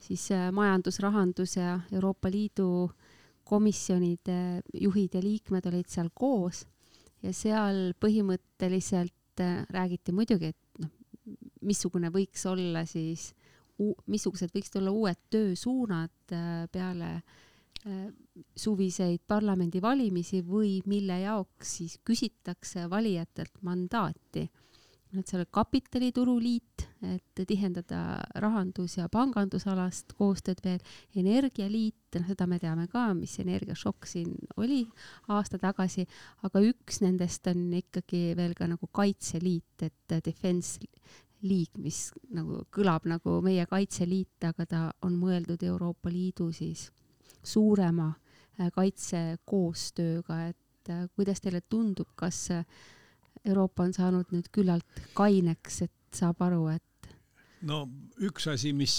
siis 0.01 0.29
majandus, 0.53 1.01
rahandus 1.01 1.57
ja 1.57 1.81
Euroopa 1.93 2.31
Liidu 2.31 2.91
komisjonide 3.51 4.63
juhid 4.79 5.17
ja 5.17 5.23
liikmed 5.25 5.67
olid 5.71 5.91
seal 5.91 6.11
koos 6.15 6.65
ja 7.25 7.33
seal 7.37 7.91
põhimõtteliselt 8.01 9.43
äh, 9.43 9.65
räägiti 9.75 10.15
muidugi, 10.17 10.53
et 10.55 10.83
noh, 10.83 10.93
missugune 11.67 12.11
võiks 12.15 12.47
olla 12.49 12.85
siis, 12.89 13.31
missugused 14.11 14.53
võiksid 14.55 14.81
olla 14.81 14.95
uued 14.95 15.21
töösuunad 15.33 16.35
äh, 16.37 16.65
peale 16.73 17.11
äh, 17.19 18.09
suviseid 18.57 19.23
parlamendivalimisi 19.29 20.43
või 20.47 20.79
mille 20.89 21.21
jaoks 21.25 21.77
siis 21.81 21.99
küsitakse 22.05 22.87
valijatelt 22.91 23.63
mandaati 23.67 24.47
et 25.19 25.31
seal 25.31 25.45
kapitalituru 25.51 26.37
liit, 26.39 26.85
et 27.03 27.43
tihendada 27.49 28.21
rahandus- 28.43 28.99
ja 28.99 29.09
pangandusalast 29.09 30.15
koostööd 30.19 30.61
veel, 30.65 30.79
energialiit, 31.17 32.19
noh, 32.21 32.29
seda 32.29 32.47
me 32.47 32.59
teame 32.63 32.87
ka, 32.89 33.09
mis 33.15 33.39
energiašokk 33.43 34.07
siin 34.07 34.37
oli 34.57 34.85
aasta 35.29 35.59
tagasi, 35.59 36.07
aga 36.47 36.63
üks 36.63 37.01
nendest 37.03 37.47
on 37.51 37.67
ikkagi 37.81 38.37
veel 38.39 38.55
ka 38.55 38.69
nagu 38.71 38.87
kaitseliit, 38.93 39.83
et 39.83 40.21
defense 40.25 40.79
league, 41.43 41.81
mis 41.81 42.11
nagu 42.35 42.65
kõlab 42.75 43.07
nagu 43.09 43.41
meie 43.45 43.67
kaitseliit, 43.67 44.39
aga 44.45 44.67
ta 44.67 44.81
on 45.07 45.17
mõeldud 45.21 45.63
Euroopa 45.65 46.13
Liidu 46.13 46.51
siis 46.53 46.91
suurema 47.43 48.11
äh, 48.13 48.71
kaitsekoostööga, 48.75 50.41
et 50.53 50.93
äh, 50.93 51.07
kuidas 51.17 51.41
teile 51.41 51.63
tundub, 51.69 52.13
kas 52.19 52.51
äh, 52.55 52.65
Euroopa 53.45 53.87
on 53.87 53.95
saanud 53.97 54.33
nüüd 54.35 54.51
küllalt 54.53 55.03
kaineks, 55.17 55.83
et 55.87 55.93
saab 56.15 56.43
aru, 56.45 56.67
et 56.75 56.85
no 57.67 57.85
üks 58.25 58.47
asi, 58.51 58.73
mis, 58.77 58.95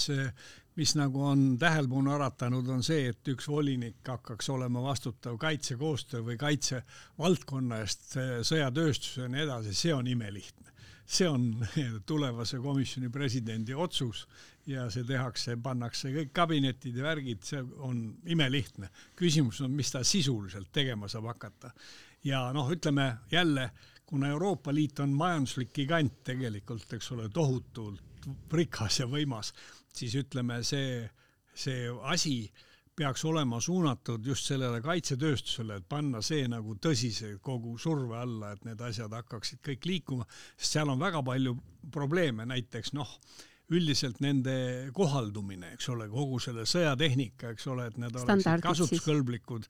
mis 0.80 0.94
nagu 0.98 1.24
on 1.32 1.44
tähelepanu 1.62 2.14
äratanud, 2.16 2.68
on 2.74 2.84
see, 2.86 3.10
et 3.12 3.32
üks 3.34 3.48
volinik 3.50 4.02
hakkaks 4.08 4.50
olema 4.54 4.84
vastutav 4.86 5.38
kaitsekoostöö 5.42 6.24
või 6.32 6.38
kaitsevaldkonna 6.42 7.82
eest, 7.84 8.18
sõjatööstuse 8.48 9.26
ja 9.26 9.32
nii 9.32 9.46
edasi, 9.48 9.76
see 9.78 9.96
on 9.96 10.08
imelihtne. 10.08 10.70
see 11.12 11.28
on 11.28 11.66
tulevase 12.10 12.58
komisjoni 12.64 13.10
presidendi 13.10 13.74
otsus 13.74 14.28
ja 14.66 14.86
see 14.90 15.04
tehakse, 15.04 15.58
pannakse 15.58 16.12
kõik 16.14 16.32
kabinetid 16.34 16.96
ja 16.96 17.04
värgid, 17.04 17.44
see 17.44 17.62
on 17.80 18.04
imelihtne. 18.26 18.90
küsimus 19.16 19.62
on, 19.62 19.72
mis 19.72 19.92
ta 19.92 20.04
sisuliselt 20.04 20.72
tegema 20.72 21.08
saab 21.08 21.26
hakata. 21.34 21.72
ja 22.24 22.52
noh, 22.54 22.70
ütleme 22.72 23.18
jälle 23.32 23.72
kuna 24.12 24.28
Euroopa 24.28 24.74
Liit 24.76 25.00
on 25.00 25.14
majanduslik 25.16 25.72
gigant 25.74 26.18
tegelikult, 26.28 26.90
eks 26.98 27.12
ole, 27.16 27.30
tohutult 27.32 28.28
rikas 28.52 29.00
ja 29.00 29.08
võimas, 29.08 29.54
siis 29.96 30.18
ütleme, 30.20 30.60
see, 30.68 31.06
see 31.56 31.88
asi 32.12 32.36
peaks 32.96 33.24
olema 33.26 33.62
suunatud 33.64 34.26
just 34.28 34.50
sellele 34.52 34.82
kaitsetööstusele, 34.84 35.80
et 35.80 35.88
panna 35.90 36.20
see 36.22 36.44
nagu 36.52 36.76
tõsise 36.76 37.38
kogu 37.42 37.78
surve 37.80 38.20
alla, 38.20 38.52
et 38.52 38.68
need 38.68 38.84
asjad 38.84 39.16
hakkaksid 39.16 39.64
kõik 39.70 39.88
liikuma, 39.88 40.28
sest 40.58 40.76
seal 40.76 40.92
on 40.92 41.00
väga 41.00 41.24
palju 41.26 41.56
probleeme, 41.96 42.46
näiteks 42.52 42.92
noh, 42.98 43.16
üldiselt 43.72 44.20
nende 44.24 44.54
kohaldumine, 44.96 45.74
eks 45.76 45.90
ole, 45.94 46.08
kogu 46.12 46.40
selle 46.44 46.66
sõjatehnika, 46.70 47.54
eks 47.56 47.68
ole, 47.72 47.88
et 47.92 48.00
need 48.02 48.18
oleksid 48.20 48.66
kasutuskõlblikud 48.66 49.68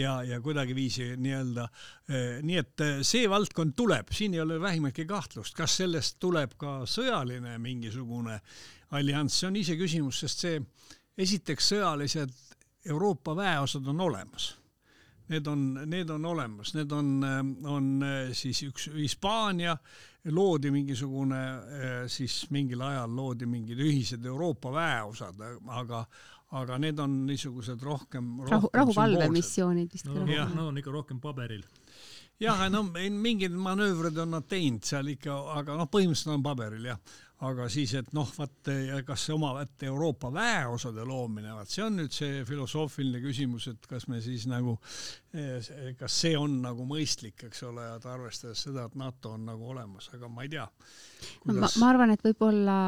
ja, 0.00 0.16
ja 0.26 0.40
kuidagiviisi 0.44 1.12
nii-öelda 1.20 1.68
eh,, 1.68 2.40
nii 2.44 2.58
et 2.60 2.84
eh, 2.84 2.96
see 3.06 3.28
valdkond 3.30 3.76
tuleb, 3.78 4.10
siin 4.14 4.34
ei 4.34 4.42
ole 4.44 4.58
vähimatki 4.62 5.06
kahtlust, 5.10 5.54
kas 5.58 5.78
sellest 5.82 6.18
tuleb 6.22 6.56
ka 6.60 6.80
sõjaline 6.90 7.56
mingisugune 7.62 8.40
allianss, 8.94 9.40
see 9.40 9.50
on 9.50 9.62
iseküsimus, 9.62 10.24
sest 10.24 10.44
see 10.46 10.60
esiteks 11.24 11.72
sõjalised 11.74 12.36
Euroopa 12.90 13.32
väeosad 13.38 13.86
on 13.88 14.02
olemas 14.04 14.52
need 15.32 15.46
on, 15.48 15.62
need 15.88 16.10
on 16.10 16.24
olemas, 16.28 16.74
need 16.76 16.92
on, 16.92 17.08
on 17.64 17.86
siis 18.36 18.60
üks 18.66 18.90
Hispaania 18.92 19.76
loodi 20.32 20.70
mingisugune 20.72 21.40
siis 22.12 22.44
mingil 22.52 22.82
ajal 22.84 23.16
loodi 23.16 23.48
mingid 23.48 23.80
ühised 23.80 24.24
Euroopa 24.24 24.72
väeosad, 24.72 25.40
aga 25.68 26.04
aga 26.54 26.78
need 26.78 27.00
on 27.02 27.14
niisugused 27.26 27.82
rohkem, 27.82 28.28
rohkem 28.44 28.52
rahu, 28.52 28.70
rahuvalvemissioonid 28.78 29.94
vist 29.94 30.06
no, 30.06 30.26
jah, 30.28 30.52
no 30.54 30.68
on 30.70 30.78
ikka 30.78 30.92
rohkem 30.94 31.18
paberil 31.22 31.64
jah, 32.42 32.64
no 32.72 32.86
mingid 32.92 33.54
manöövrid 33.54 34.18
on 34.18 34.34
nad 34.38 34.48
teinud 34.50 34.86
seal 34.86 35.12
ikka, 35.14 35.36
aga 35.58 35.78
noh, 35.78 35.90
põhimõtteliselt 35.90 36.36
on 36.38 36.44
paberil 36.44 36.90
jah. 36.92 37.20
Aga 37.44 37.66
siis, 37.68 37.90
et 37.98 38.12
noh, 38.14 38.28
vaat 38.38 38.68
kas 39.04 39.24
see 39.26 39.34
omaette 39.34 39.88
Euroopa 39.90 40.30
väeosade 40.32 41.02
loomine, 41.04 41.50
vaat 41.52 41.68
see 41.68 41.82
on 41.84 41.98
nüüd 41.98 42.14
see 42.14 42.44
filosoofiline 42.46 43.18
küsimus, 43.20 43.66
et 43.68 43.88
kas 43.90 44.06
me 44.08 44.20
siis 44.24 44.46
nagu, 44.48 44.76
kas 45.98 46.20
see 46.22 46.38
on 46.38 46.54
nagu 46.62 46.86
mõistlik, 46.88 47.42
eks 47.50 47.66
ole, 47.68 47.84
et 47.98 48.06
arvestades 48.08 48.62
seda, 48.64 48.86
et 48.86 48.96
NATO 48.96 49.34
on 49.34 49.44
nagu 49.50 49.66
olemas, 49.74 50.08
aga 50.14 50.30
ma 50.30 50.46
ei 50.46 50.54
tea 50.54 50.64
kuidas.... 51.42 51.44
No, 51.44 51.58
ma, 51.58 51.70
ma 51.82 51.90
arvan, 51.92 52.14
et 52.14 52.24
võib-olla 52.24 52.78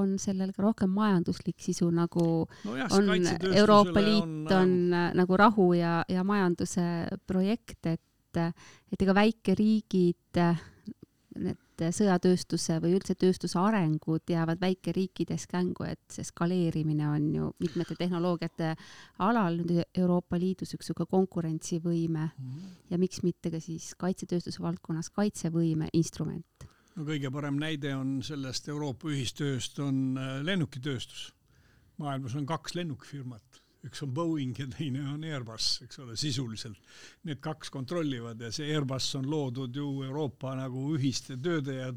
on 0.00 0.16
sellel 0.18 0.56
ka 0.56 0.64
rohkem 0.64 0.90
majanduslik 0.96 1.60
sisu, 1.62 1.92
nagu 1.94 2.26
no 2.64 2.76
jah, 2.80 2.90
on 2.96 3.10
Euroopa 3.52 4.02
Liit 4.02 4.24
on, 4.24 4.54
on 4.58 4.76
äh, 4.96 5.10
nagu 5.20 5.38
rahu 5.38 5.72
ja, 5.78 6.00
ja 6.08 6.24
majanduse 6.26 6.86
projekt, 7.30 7.84
et 7.84 8.02
et 8.36 9.02
ega 9.02 9.14
väikeriigid 9.14 10.40
need 11.40 11.84
sõjatööstuse 11.94 12.76
või 12.82 12.94
üldse 12.98 13.14
tööstuse 13.18 13.58
arengud 13.60 14.28
jäävad 14.28 14.60
väikeriikides 14.60 15.46
kängu, 15.50 15.86
et 15.88 16.00
see 16.12 16.26
skaleerimine 16.26 17.06
on 17.08 17.28
ju 17.34 17.50
mitmete 17.62 17.96
tehnoloogiate 17.98 18.74
alal 19.24 19.60
nüüd 19.62 19.86
Euroopa 20.02 20.38
Liidus 20.40 20.74
üks 20.74 20.90
niisugune 20.90 21.10
konkurentsivõime 21.14 22.26
ja 22.90 22.98
miks 22.98 23.22
mitte 23.22 23.52
ka 23.52 23.60
siis 23.62 23.94
kaitsetööstuse 24.00 24.62
valdkonnas 24.62 25.10
kaitsevõime 25.14 25.88
instrument. 25.92 26.68
no 26.96 27.04
kõige 27.04 27.30
parem 27.30 27.56
näide 27.56 27.94
on 27.96 28.20
sellest 28.22 28.68
Euroopa 28.68 29.08
ühistööst 29.08 29.78
on 29.78 30.18
äh, 30.18 30.42
lennukitööstus. 30.42 31.32
maailmas 31.96 32.34
on 32.34 32.46
kaks 32.46 32.74
lennukifirmat 32.74 33.62
üks 33.86 34.02
on 34.04 34.12
Boeing 34.14 34.58
ja 34.58 34.66
teine 34.68 35.04
on 35.14 35.24
Airbus, 35.24 35.78
eks 35.86 36.02
ole, 36.04 36.16
sisuliselt. 36.20 36.80
Need 37.28 37.40
kaks 37.44 37.72
kontrollivad 37.72 38.40
ja 38.40 38.50
see 38.52 38.68
Airbus 38.74 39.08
on 39.18 39.30
loodud 39.30 39.76
ju 39.76 39.86
Euroopa 40.04 40.54
nagu 40.58 40.90
ühiste 40.96 41.38
tööde 41.40 41.78
ja 41.80 41.92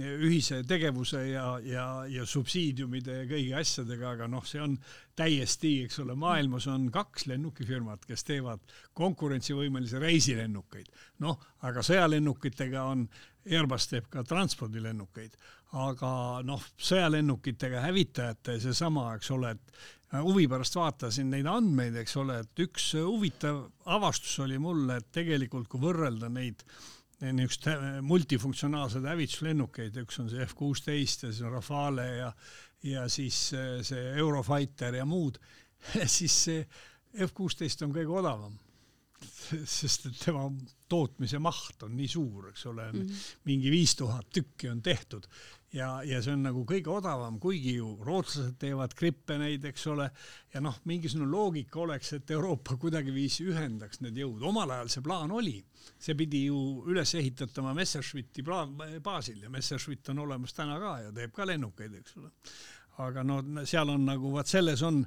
ühise 0.00 0.62
tegevuse 0.64 1.20
ja, 1.28 1.46
ja, 1.64 1.86
ja 2.08 2.24
subsiidiumide 2.28 3.18
ja 3.22 3.24
kõigi 3.28 3.52
asjadega, 3.60 4.14
aga 4.16 4.28
noh, 4.30 4.44
see 4.48 4.62
on 4.64 4.78
täiesti, 5.16 5.82
eks 5.84 6.00
ole, 6.00 6.16
maailmas 6.16 6.66
on 6.72 6.86
kaks 6.92 7.26
lennukifirmat, 7.28 8.06
kes 8.08 8.24
teevad 8.24 8.64
konkurentsivõimelisi 8.96 10.00
reisilennukeid. 10.00 10.88
noh, 11.24 11.40
aga 11.68 11.84
sõjalennukitega 11.84 12.86
on, 12.88 13.08
Airbus 13.42 13.88
teeb 13.90 14.06
ka 14.08 14.22
transpordilennukeid, 14.22 15.36
aga 15.82 16.12
noh, 16.46 16.62
sõjalennukitega 16.78 17.80
hävitajate 17.82 18.58
seesama, 18.62 19.08
eks 19.16 19.30
ole, 19.34 19.56
et 19.56 20.01
huvi 20.20 20.48
pärast 20.48 20.76
vaatasin 20.76 21.30
neid 21.32 21.46
andmeid, 21.48 21.96
eks 22.02 22.16
ole, 22.20 22.40
et 22.44 22.64
üks 22.64 22.90
huvitav 23.00 23.62
avastus 23.94 24.38
oli 24.44 24.58
mulle, 24.60 24.98
et 25.00 25.12
tegelikult 25.14 25.70
kui 25.72 25.80
võrrelda 25.80 26.28
neid 26.32 26.64
niisugust 27.22 27.68
multifunktsionaalseid 28.02 29.06
hävituslennukeid, 29.06 29.96
üks 30.02 30.18
on 30.18 30.28
see 30.32 30.42
F 30.42 30.56
kuusteist 30.58 31.22
ja 31.22 31.30
siis 31.30 31.46
on 31.46 31.54
Rafale 31.54 32.08
ja 32.16 32.32
ja 32.82 33.04
siis 33.06 33.36
see 33.86 34.06
Eurofighter 34.18 34.96
ja 34.98 35.04
muud, 35.06 35.38
siis 36.16 36.34
see 36.48 36.64
F 37.22 37.34
kuusteist 37.36 37.84
on 37.86 37.94
kõige 37.94 38.10
odavam 38.18 38.58
sest 39.78 40.08
et 40.08 40.18
tema 40.24 40.46
tootmise 40.90 41.40
maht 41.42 41.84
on 41.86 41.94
nii 41.96 42.10
suur, 42.10 42.50
eks 42.50 42.66
ole 42.70 42.88
mm, 42.90 43.00
-hmm. 43.00 43.26
mingi 43.48 43.70
viis 43.70 43.94
tuhat 43.96 44.28
tükki 44.34 44.68
on 44.68 44.82
tehtud 44.82 45.26
ja, 45.72 45.88
ja 46.04 46.20
see 46.22 46.34
on 46.34 46.44
nagu 46.46 46.62
kõige 46.68 46.90
odavam, 46.92 47.38
kuigi 47.42 47.76
ju 47.78 47.94
rootslased 48.04 48.58
teevad 48.60 48.94
grippe 48.98 49.38
neid, 49.40 49.64
eks 49.68 49.86
ole, 49.92 50.08
ja 50.54 50.62
noh, 50.64 50.78
mingisugune 50.88 51.28
loogika 51.30 51.82
oleks, 51.82 52.12
et 52.18 52.32
Euroopa 52.36 52.76
kuidagiviisi 52.80 53.46
ühendaks 53.50 54.02
need 54.04 54.20
jõud, 54.22 54.42
omal 54.52 54.74
ajal 54.76 54.92
see 54.92 55.04
plaan 55.04 55.32
oli, 55.34 55.58
see 55.96 56.16
pidi 56.18 56.46
ju 56.48 56.58
üles 56.92 57.14
ehitatama 57.18 57.74
Messerschmitti 57.78 58.44
baasil 58.44 59.42
ja 59.42 59.52
Messerschmitt 59.52 60.12
on 60.12 60.24
olemas 60.26 60.56
täna 60.56 60.78
ka 60.82 60.96
ja 61.06 61.12
teeb 61.14 61.32
ka 61.34 61.48
lennukeid, 61.48 62.00
eks 62.02 62.18
ole. 62.20 62.32
aga 63.02 63.22
no 63.24 63.40
seal 63.64 63.88
on 63.88 64.04
nagu 64.04 64.34
vaat 64.34 64.50
selles 64.50 64.82
on 64.84 65.00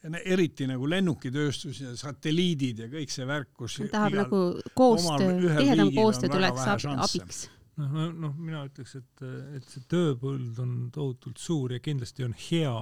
eriti 0.00 0.64
nagu 0.68 0.88
lennukitööstus 0.88 1.80
ja 1.82 1.94
satelliidid 1.96 2.84
ja 2.84 2.90
kõik 2.92 3.12
see 3.12 3.26
värk, 3.28 3.50
kus 3.56 3.80
tahab 3.92 4.16
nagu 4.22 4.42
koostöö, 4.76 5.56
tihedam 5.58 5.92
koostöö 5.96 6.32
tuleks 6.32 6.68
abiks 6.68 7.48
noh, 7.80 8.12
noh, 8.26 8.34
mina 8.38 8.64
ütleks, 8.68 8.96
et, 9.00 9.24
et 9.56 9.66
see 9.68 9.86
tööpõld 9.90 10.58
on 10.62 10.74
tohutult 10.94 11.40
suur 11.40 11.72
ja 11.74 11.80
kindlasti 11.82 12.26
on 12.26 12.36
hea, 12.48 12.76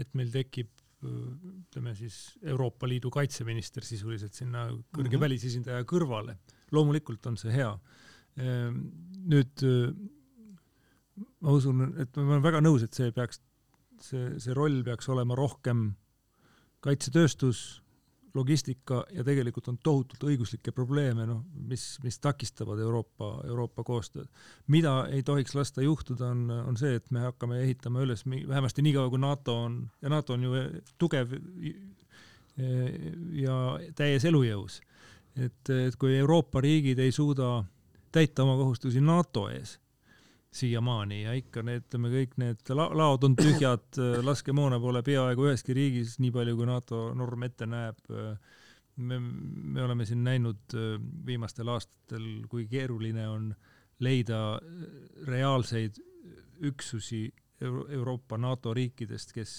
et 0.00 0.14
meil 0.18 0.30
tekib 0.32 0.70
ütleme 1.02 1.94
siis 1.98 2.16
Euroopa 2.46 2.86
Liidu 2.86 3.10
kaitseminister 3.10 3.82
sisuliselt 3.82 4.36
sinna 4.38 4.68
kõrge 4.68 5.08
mm 5.08 5.14
-hmm. 5.16 5.20
välisesindaja 5.24 5.84
kõrvale. 5.84 6.36
loomulikult 6.70 7.26
on 7.26 7.36
see 7.36 7.52
hea. 7.52 7.78
Ehm, 8.38 8.78
nüüd 9.28 9.64
ma 11.40 11.52
usun, 11.52 11.82
et 12.00 12.16
ma 12.16 12.36
olen 12.36 12.44
väga 12.44 12.60
nõus, 12.64 12.84
et 12.86 12.94
see 12.94 13.12
peaks, 13.12 13.40
see, 14.00 14.38
see 14.38 14.54
roll 14.54 14.82
peaks 14.86 15.08
olema 15.12 15.36
rohkem 15.38 15.94
kaitsetööstus, 16.80 17.82
logistika 18.34 19.02
ja 19.12 19.24
tegelikult 19.24 19.68
on 19.68 19.78
tohutult 19.82 20.24
õiguslikke 20.30 20.72
probleeme, 20.72 21.26
noh, 21.28 21.42
mis, 21.68 21.98
mis 22.04 22.18
takistavad 22.22 22.80
Euroopa, 22.80 23.34
Euroopa 23.46 23.84
koostööd. 23.84 24.28
mida 24.66 25.06
ei 25.12 25.22
tohiks 25.22 25.54
lasta 25.54 25.82
juhtuda, 25.82 26.30
on, 26.30 26.50
on 26.50 26.76
see, 26.76 26.94
et 26.96 27.10
me 27.10 27.26
hakkame 27.26 27.60
ehitama 27.62 28.02
üles, 28.06 28.24
vähemasti 28.26 28.82
niikaua, 28.82 29.10
kui 29.10 29.20
NATO 29.20 29.56
on, 29.64 29.90
ja 30.02 30.08
NATO 30.08 30.32
on 30.38 30.42
ju 30.48 30.64
tugev 30.98 31.36
ja 33.42 33.58
täies 33.96 34.24
elujõus. 34.28 34.80
et, 35.36 35.70
et 35.70 35.96
kui 35.96 36.16
Euroopa 36.16 36.60
riigid 36.60 36.98
ei 36.98 37.12
suuda 37.12 37.64
täita 38.12 38.42
oma 38.44 38.56
kohustusi 38.56 39.00
NATO 39.00 39.48
ees, 39.48 39.78
siiamaani 40.52 41.22
ja 41.22 41.34
ikka 41.36 41.62
need, 41.64 41.86
ütleme 41.86 42.10
kõik 42.12 42.34
need 42.40 42.72
la 42.76 42.88
laod 42.96 43.24
on 43.28 43.36
tühjad, 43.38 43.86
laskemoona 44.28 44.78
pole 44.82 45.02
peaaegu 45.06 45.48
üheski 45.48 45.76
riigis 45.76 46.18
nii 46.22 46.32
palju, 46.34 46.56
kui 46.58 46.68
NATO 46.68 47.04
norm 47.16 47.46
ette 47.48 47.68
näeb. 47.68 48.00
me, 48.96 49.18
me 49.18 49.82
oleme 49.82 50.04
siin 50.04 50.24
näinud 50.24 50.76
viimastel 51.26 51.72
aastatel, 51.72 52.44
kui 52.48 52.66
keeruline 52.68 53.28
on 53.28 53.52
leida 54.04 54.60
reaalseid 55.28 56.00
üksusi 56.68 57.30
Euro 57.62 57.86
Euroopa, 57.88 58.36
NATO 58.38 58.74
riikidest, 58.74 59.32
kes 59.32 59.52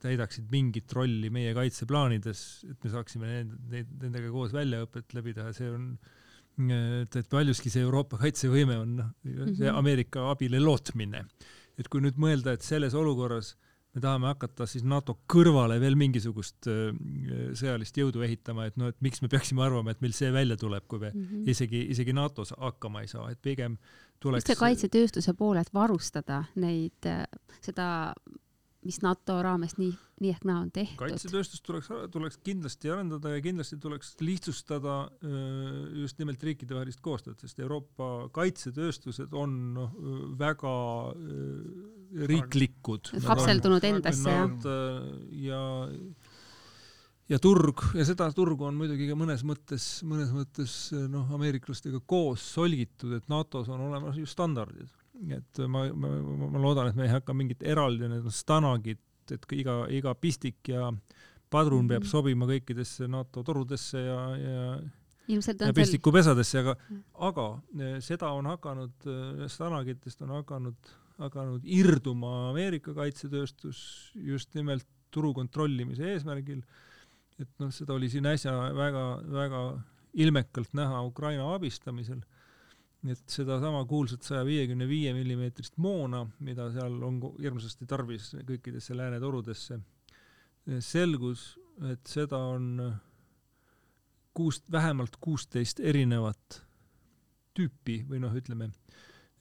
täidaksid 0.00 0.46
mingit 0.52 0.92
rolli 0.92 1.30
meie 1.32 1.54
kaitseplaanides, 1.56 2.42
et 2.70 2.84
me 2.84 2.90
saaksime 2.92 3.30
need, 3.30 3.56
neid, 3.72 3.90
nendega 4.02 4.30
koos 4.32 4.52
väljaõpet 4.54 5.14
läbi 5.16 5.34
teha, 5.36 5.52
see 5.56 5.70
on 5.72 5.90
äh, 5.94 6.23
et, 6.58 7.16
et 7.16 7.28
paljuski 7.30 7.72
see 7.72 7.82
Euroopa 7.82 8.18
kaitsevõime 8.20 8.78
on 8.78 8.96
noh, 9.00 9.12
see 9.24 9.66
mhm. 9.66 9.76
Ameerika 9.80 10.30
abile 10.30 10.60
lootmine. 10.62 11.24
et 11.78 11.88
kui 11.90 12.00
nüüd 12.00 12.18
mõelda, 12.22 12.54
et 12.54 12.62
selles 12.62 12.94
olukorras 12.94 13.56
me 13.94 14.02
tahame 14.02 14.28
hakata 14.30 14.66
siis 14.66 14.84
NATO 14.86 15.16
kõrvale 15.30 15.76
veel 15.82 15.96
mingisugust 15.98 16.68
äh, 16.70 16.94
sõjalist 17.58 17.98
jõudu 17.98 18.24
ehitama, 18.26 18.68
et 18.70 18.78
noh, 18.80 18.90
et 18.90 18.98
miks 19.04 19.22
me 19.22 19.30
peaksime 19.30 19.62
arvama, 19.64 19.94
et 19.94 20.02
meil 20.02 20.14
see 20.16 20.30
välja 20.34 20.58
tuleb, 20.58 20.86
kui 20.90 21.02
me 21.02 21.10
mm 21.12 21.26
-hmm. 21.26 21.50
isegi, 21.50 21.84
isegi 21.94 22.12
NATO-s 22.12 22.54
hakkama 22.58 23.02
ei 23.02 23.10
saa, 23.10 23.30
et 23.30 23.42
pigem 23.42 23.76
tuleks. 24.20 24.42
just 24.42 24.52
see 24.52 24.62
kaitsetööstuse 24.62 25.34
poole, 25.34 25.60
et 25.60 25.74
varustada 25.74 26.44
neid, 26.54 27.06
äh, 27.06 27.26
seda 27.60 28.14
mis 28.84 29.00
NATO 29.04 29.36
raames 29.44 29.76
nii, 29.78 29.92
nii 30.22 30.32
ehk 30.34 30.44
naa 30.48 30.60
on 30.62 30.70
tehtud. 30.74 30.98
kaitsetööstust 31.00 31.64
tuleks, 31.66 31.88
tuleks 32.12 32.38
kindlasti 32.44 32.92
arendada 32.92 33.32
ja 33.34 33.40
kindlasti 33.44 33.78
tuleks 33.80 34.14
lihtsustada 34.20 34.96
just 36.02 36.20
nimelt 36.20 36.42
riikidevahelist 36.44 37.00
koostööd, 37.04 37.38
sest 37.40 37.60
Euroopa 37.64 38.28
kaitsetööstused 38.36 39.34
on 39.36 39.56
noh, 39.78 39.96
väga 40.38 40.74
riiklikud. 42.30 43.14
kapseldunud 43.24 43.84
endasse, 43.88 44.30
jah. 44.30 44.70
ja 45.44 45.62
ja 47.32 47.40
turg 47.40 47.80
ja 47.96 48.04
seda 48.04 48.28
turgu 48.36 48.68
on 48.68 48.76
muidugi 48.76 49.08
ka 49.08 49.16
mõnes 49.16 49.46
mõttes, 49.48 49.86
mõnes 50.04 50.32
mõttes 50.34 50.74
noh, 51.08 51.30
ameeriklastega 51.34 52.02
koos 52.06 52.44
solgitud, 52.58 53.16
et 53.16 53.32
NATO-s 53.32 53.72
on 53.72 53.88
olemas 53.88 54.20
ju 54.20 54.28
standardid 54.28 54.92
et 55.36 55.60
ma, 55.70 55.86
ma, 55.92 56.10
ma 56.50 56.62
loodan, 56.62 56.90
et 56.90 56.98
me 56.98 57.06
ei 57.06 57.12
hakka 57.12 57.36
mingit 57.36 57.62
eraldi 57.62 58.08
need 58.10 58.26
stanagid, 58.34 59.00
et 59.32 59.46
iga, 59.56 59.84
iga 59.88 60.12
pistik 60.18 60.68
ja 60.68 60.90
padrun 61.50 61.86
peab 61.88 62.02
mm 62.02 62.06
-hmm. 62.06 62.10
sobima 62.10 62.46
kõikidesse 62.50 63.08
NATO 63.08 63.42
torudesse 63.42 64.00
ja, 64.00 64.20
ja 64.36 64.64
ilmselt 65.28 65.62
on 65.62 65.74
pistikupesadesse, 65.76 66.58
aga, 66.64 66.74
aga 67.28 67.46
eh, 67.78 67.96
seda 68.04 68.32
on 68.36 68.46
hakanud, 68.46 68.94
eh, 69.06 69.46
stanagitest 69.48 70.22
on 70.26 70.34
hakanud, 70.38 70.92
hakanud 71.22 71.64
irduma 71.64 72.50
Ameerika 72.50 72.94
kaitsetööstus 72.96 73.78
just 74.14 74.54
nimelt 74.54 74.86
turu 75.14 75.32
kontrollimise 75.36 76.10
eesmärgil. 76.14 76.62
Et 77.38 77.50
noh, 77.58 77.70
seda 77.74 77.94
oli 77.94 78.08
siin 78.10 78.26
äsja 78.30 78.52
väga-väga 78.74 79.62
ilmekalt 80.22 80.74
näha 80.78 81.02
Ukraina 81.06 81.48
abistamisel, 81.54 82.20
et 83.10 83.24
sedasama 83.28 83.82
kuulsat 83.88 84.24
saja 84.24 84.44
viiekümne 84.46 84.86
viie 84.88 85.12
millimeetrist 85.16 85.76
moona, 85.82 86.22
mida 86.44 86.70
seal 86.72 86.96
on 87.04 87.20
hirmsasti 87.36 87.86
tarvis 87.88 88.30
kõikidesse 88.48 88.96
lääne 88.96 89.20
torudesse, 89.20 89.78
selgus, 90.80 91.50
et 91.90 92.06
seda 92.08 92.40
on 92.54 92.78
kuus, 94.34 94.62
vähemalt 94.72 95.18
kuusteist 95.20 95.80
erinevat 95.80 96.62
tüüpi 97.54 98.00
või 98.08 98.22
noh, 98.24 98.34
ütleme, 98.34 98.70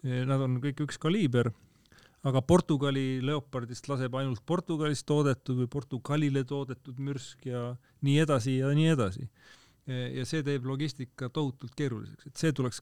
nad 0.03 0.43
on 0.43 0.59
kõik 0.64 0.84
üks 0.86 0.99
kaliiber, 1.01 1.49
aga 2.28 2.41
Portugali 2.45 3.22
leopardist 3.26 3.88
laseb 3.89 4.16
ainult 4.20 4.43
Portugalis 4.45 5.03
toodetud 5.07 5.64
või 5.64 5.70
Portugalile 5.72 6.43
toodetud 6.47 6.99
mürsk 7.03 7.47
ja 7.49 7.74
nii 8.05 8.18
edasi 8.24 8.57
ja 8.59 8.72
nii 8.76 8.89
edasi. 8.93 9.30
ja 9.88 10.24
see 10.26 10.43
teeb 10.43 10.64
logistika 10.64 11.28
tohutult 11.30 11.74
keeruliseks, 11.76 12.28
et 12.28 12.39
see 12.39 12.53
tuleks 12.55 12.80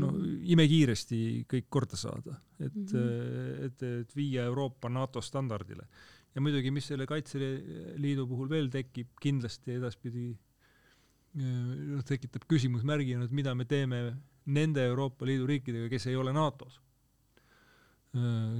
no 0.00 0.10
imekiiresti 0.54 1.18
kõik 1.50 1.68
korda 1.70 1.98
saada, 1.98 2.38
et 2.58 2.74
mm, 2.74 2.86
-hmm. 2.90 3.64
et, 3.66 3.82
et 4.04 4.16
viia 4.16 4.44
Euroopa 4.50 4.88
NATO 4.88 5.20
standardile. 5.20 5.86
ja 6.34 6.40
muidugi, 6.40 6.70
mis 6.70 6.86
selle 6.86 7.06
Kaitseliidu 7.06 8.26
puhul 8.26 8.48
veel 8.50 8.70
tekib, 8.70 9.12
kindlasti 9.20 9.76
edaspidi 9.78 10.32
noh, 11.34 12.04
tekitab 12.06 12.46
küsimusmärgi, 12.50 13.16
et 13.24 13.34
mida 13.34 13.54
me 13.54 13.64
teeme 13.64 14.00
nende 14.46 14.84
Euroopa 14.86 15.26
Liidu 15.26 15.46
riikidega, 15.48 15.88
kes 15.92 16.08
ei 16.10 16.16
ole 16.16 16.32
NATO-s. 16.32 16.80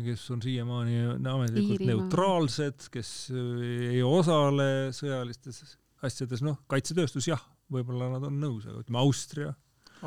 kes 0.04 0.22
on 0.34 0.40
siiamaani 0.42 0.96
ametlikult 1.14 1.80
Iirimaa. 1.80 2.02
neutraalsed, 2.02 2.88
kes 2.90 3.10
ei 3.30 4.02
osale 4.02 4.90
sõjalistes 4.90 5.76
asjades, 6.02 6.42
noh, 6.42 6.58
kaitsetööstus 6.66 7.28
jah, 7.28 7.42
võib-olla 7.70 8.10
nad 8.16 8.26
on 8.26 8.40
nõus, 8.40 8.66
aga 8.66 8.82
ütleme 8.82 8.98
Austria. 8.98 9.52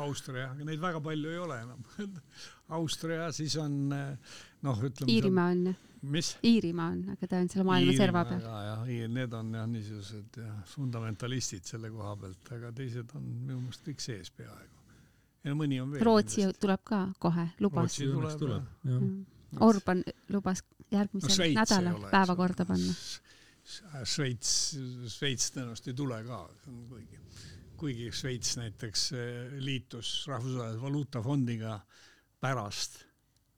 Austria, 0.04 0.52
aga 0.52 0.64
neid 0.68 0.80
väga 0.82 1.02
palju 1.04 1.34
ei 1.34 1.42
ole 1.42 1.60
enam 1.64 1.84
Austria, 2.78 3.28
siis 3.34 3.56
on 3.60 3.76
noh, 3.88 4.82
ütleme. 4.88 5.12
Iirimaa 5.12 5.52
on 5.54 5.68
mis? 6.02 6.32
Iirimaa 6.44 6.88
on, 6.92 7.00
aga 7.14 7.28
ta 7.28 7.38
on 7.42 7.48
selle 7.50 7.66
maailma 7.66 7.94
serva 7.96 8.24
peal. 8.28 8.42
ja, 8.42 8.74
ja 8.92 9.08
need 9.12 9.34
on 9.36 9.54
jah 9.58 9.66
niisugused 9.70 10.40
jah, 10.42 10.58
fundamentalistid 10.72 11.66
selle 11.68 11.90
koha 11.94 12.14
pealt, 12.22 12.52
aga 12.58 12.72
teised 12.76 13.14
on 13.18 13.24
minu 13.24 13.60
meelest 13.64 13.86
kõik 13.86 14.04
sees 14.04 14.30
peaaegu. 14.34 14.84
ja 15.48 15.56
mõni 15.58 15.80
on 15.82 15.94
veel. 15.94 16.04
Rootsi 16.06 16.44
nendest. 16.44 16.60
tuleb 16.64 16.84
ka 16.86 17.02
kohe, 17.22 17.48
lubas. 17.64 17.98
Rootsi 17.98 18.10
tuleb, 18.12 18.38
tuleb, 18.44 18.70
jah. 18.84 19.00
Mm. 19.00 19.26
Orban 19.64 20.04
lubas 20.28 20.62
järgmisel 20.92 21.38
no, 21.40 21.48
nädalal 21.62 22.10
päevakorda 22.12 22.66
panna. 22.68 22.94
Šveits, 24.08 24.50
Šveits 25.12 25.50
tõenäoliselt 25.52 25.90
ei 25.90 25.96
tule 25.96 26.18
ka, 26.24 26.42
kuigi, 26.88 27.18
kuigi 27.78 28.10
Šveits 28.14 28.56
näiteks 28.58 29.04
eh, 29.12 29.52
liitus 29.62 30.26
Rahvusvahelise 30.28 30.82
Valuutafondiga 30.82 31.78
pärast 32.42 33.02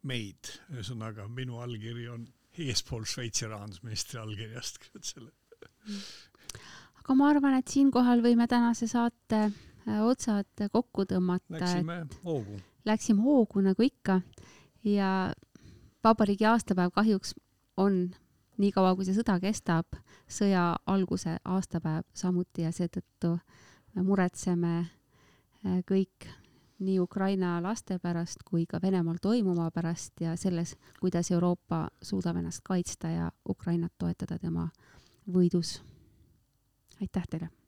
meid, 0.08 0.52
ühesõnaga 0.72 1.26
minu 1.28 1.60
allkiri 1.60 2.08
on 2.12 2.26
eespool 2.60 3.04
Šveitsi 3.08 3.48
rahandusministri 3.48 4.20
allkirjast 4.20 4.90
selle. 5.00 5.30
aga 7.02 7.16
ma 7.16 7.28
arvan, 7.32 7.56
et 7.58 7.68
siinkohal 7.68 8.24
võime 8.24 8.46
tänase 8.48 8.88
saate 8.90 9.42
äh, 9.48 10.00
otsad 10.04 10.66
kokku 10.72 11.06
tõmmata. 11.08 11.58
Läksime 11.58 12.02
hoogu. 12.24 12.60
Läksime 12.88 13.24
hoogu 13.24 13.64
nagu 13.64 13.84
ikka 13.84 14.20
ja 14.84 15.32
vabariigi 16.04 16.48
aastapäev 16.48 16.92
kahjuks 16.96 17.34
on 17.76 18.02
niikaua, 18.60 18.94
kui 18.96 19.08
see 19.08 19.16
sõda 19.16 19.38
kestab, 19.40 19.96
sõja 20.28 20.74
alguse 20.88 21.38
aastapäev 21.44 22.04
samuti 22.16 22.64
ja 22.66 22.72
seetõttu 22.76 23.36
me 23.36 23.69
muretseme 23.94 24.78
äh, 24.80 25.80
kõik 25.86 26.28
nii 26.80 27.00
Ukraina 27.00 27.58
laste 27.62 27.98
pärast 27.98 28.42
kui 28.44 28.66
ka 28.66 28.80
Venemaal 28.82 29.20
toimuva 29.22 29.70
pärast 29.70 30.20
ja 30.20 30.36
selles, 30.36 30.76
kuidas 31.00 31.30
Euroopa 31.30 31.88
suudab 32.02 32.40
ennast 32.40 32.64
kaitsta 32.64 33.08
ja 33.08 33.30
Ukrainat 33.48 33.92
toetada 33.98 34.38
tema 34.38 34.68
võidus. 35.28 35.80
aitäh 37.00 37.26
teile! 37.30 37.59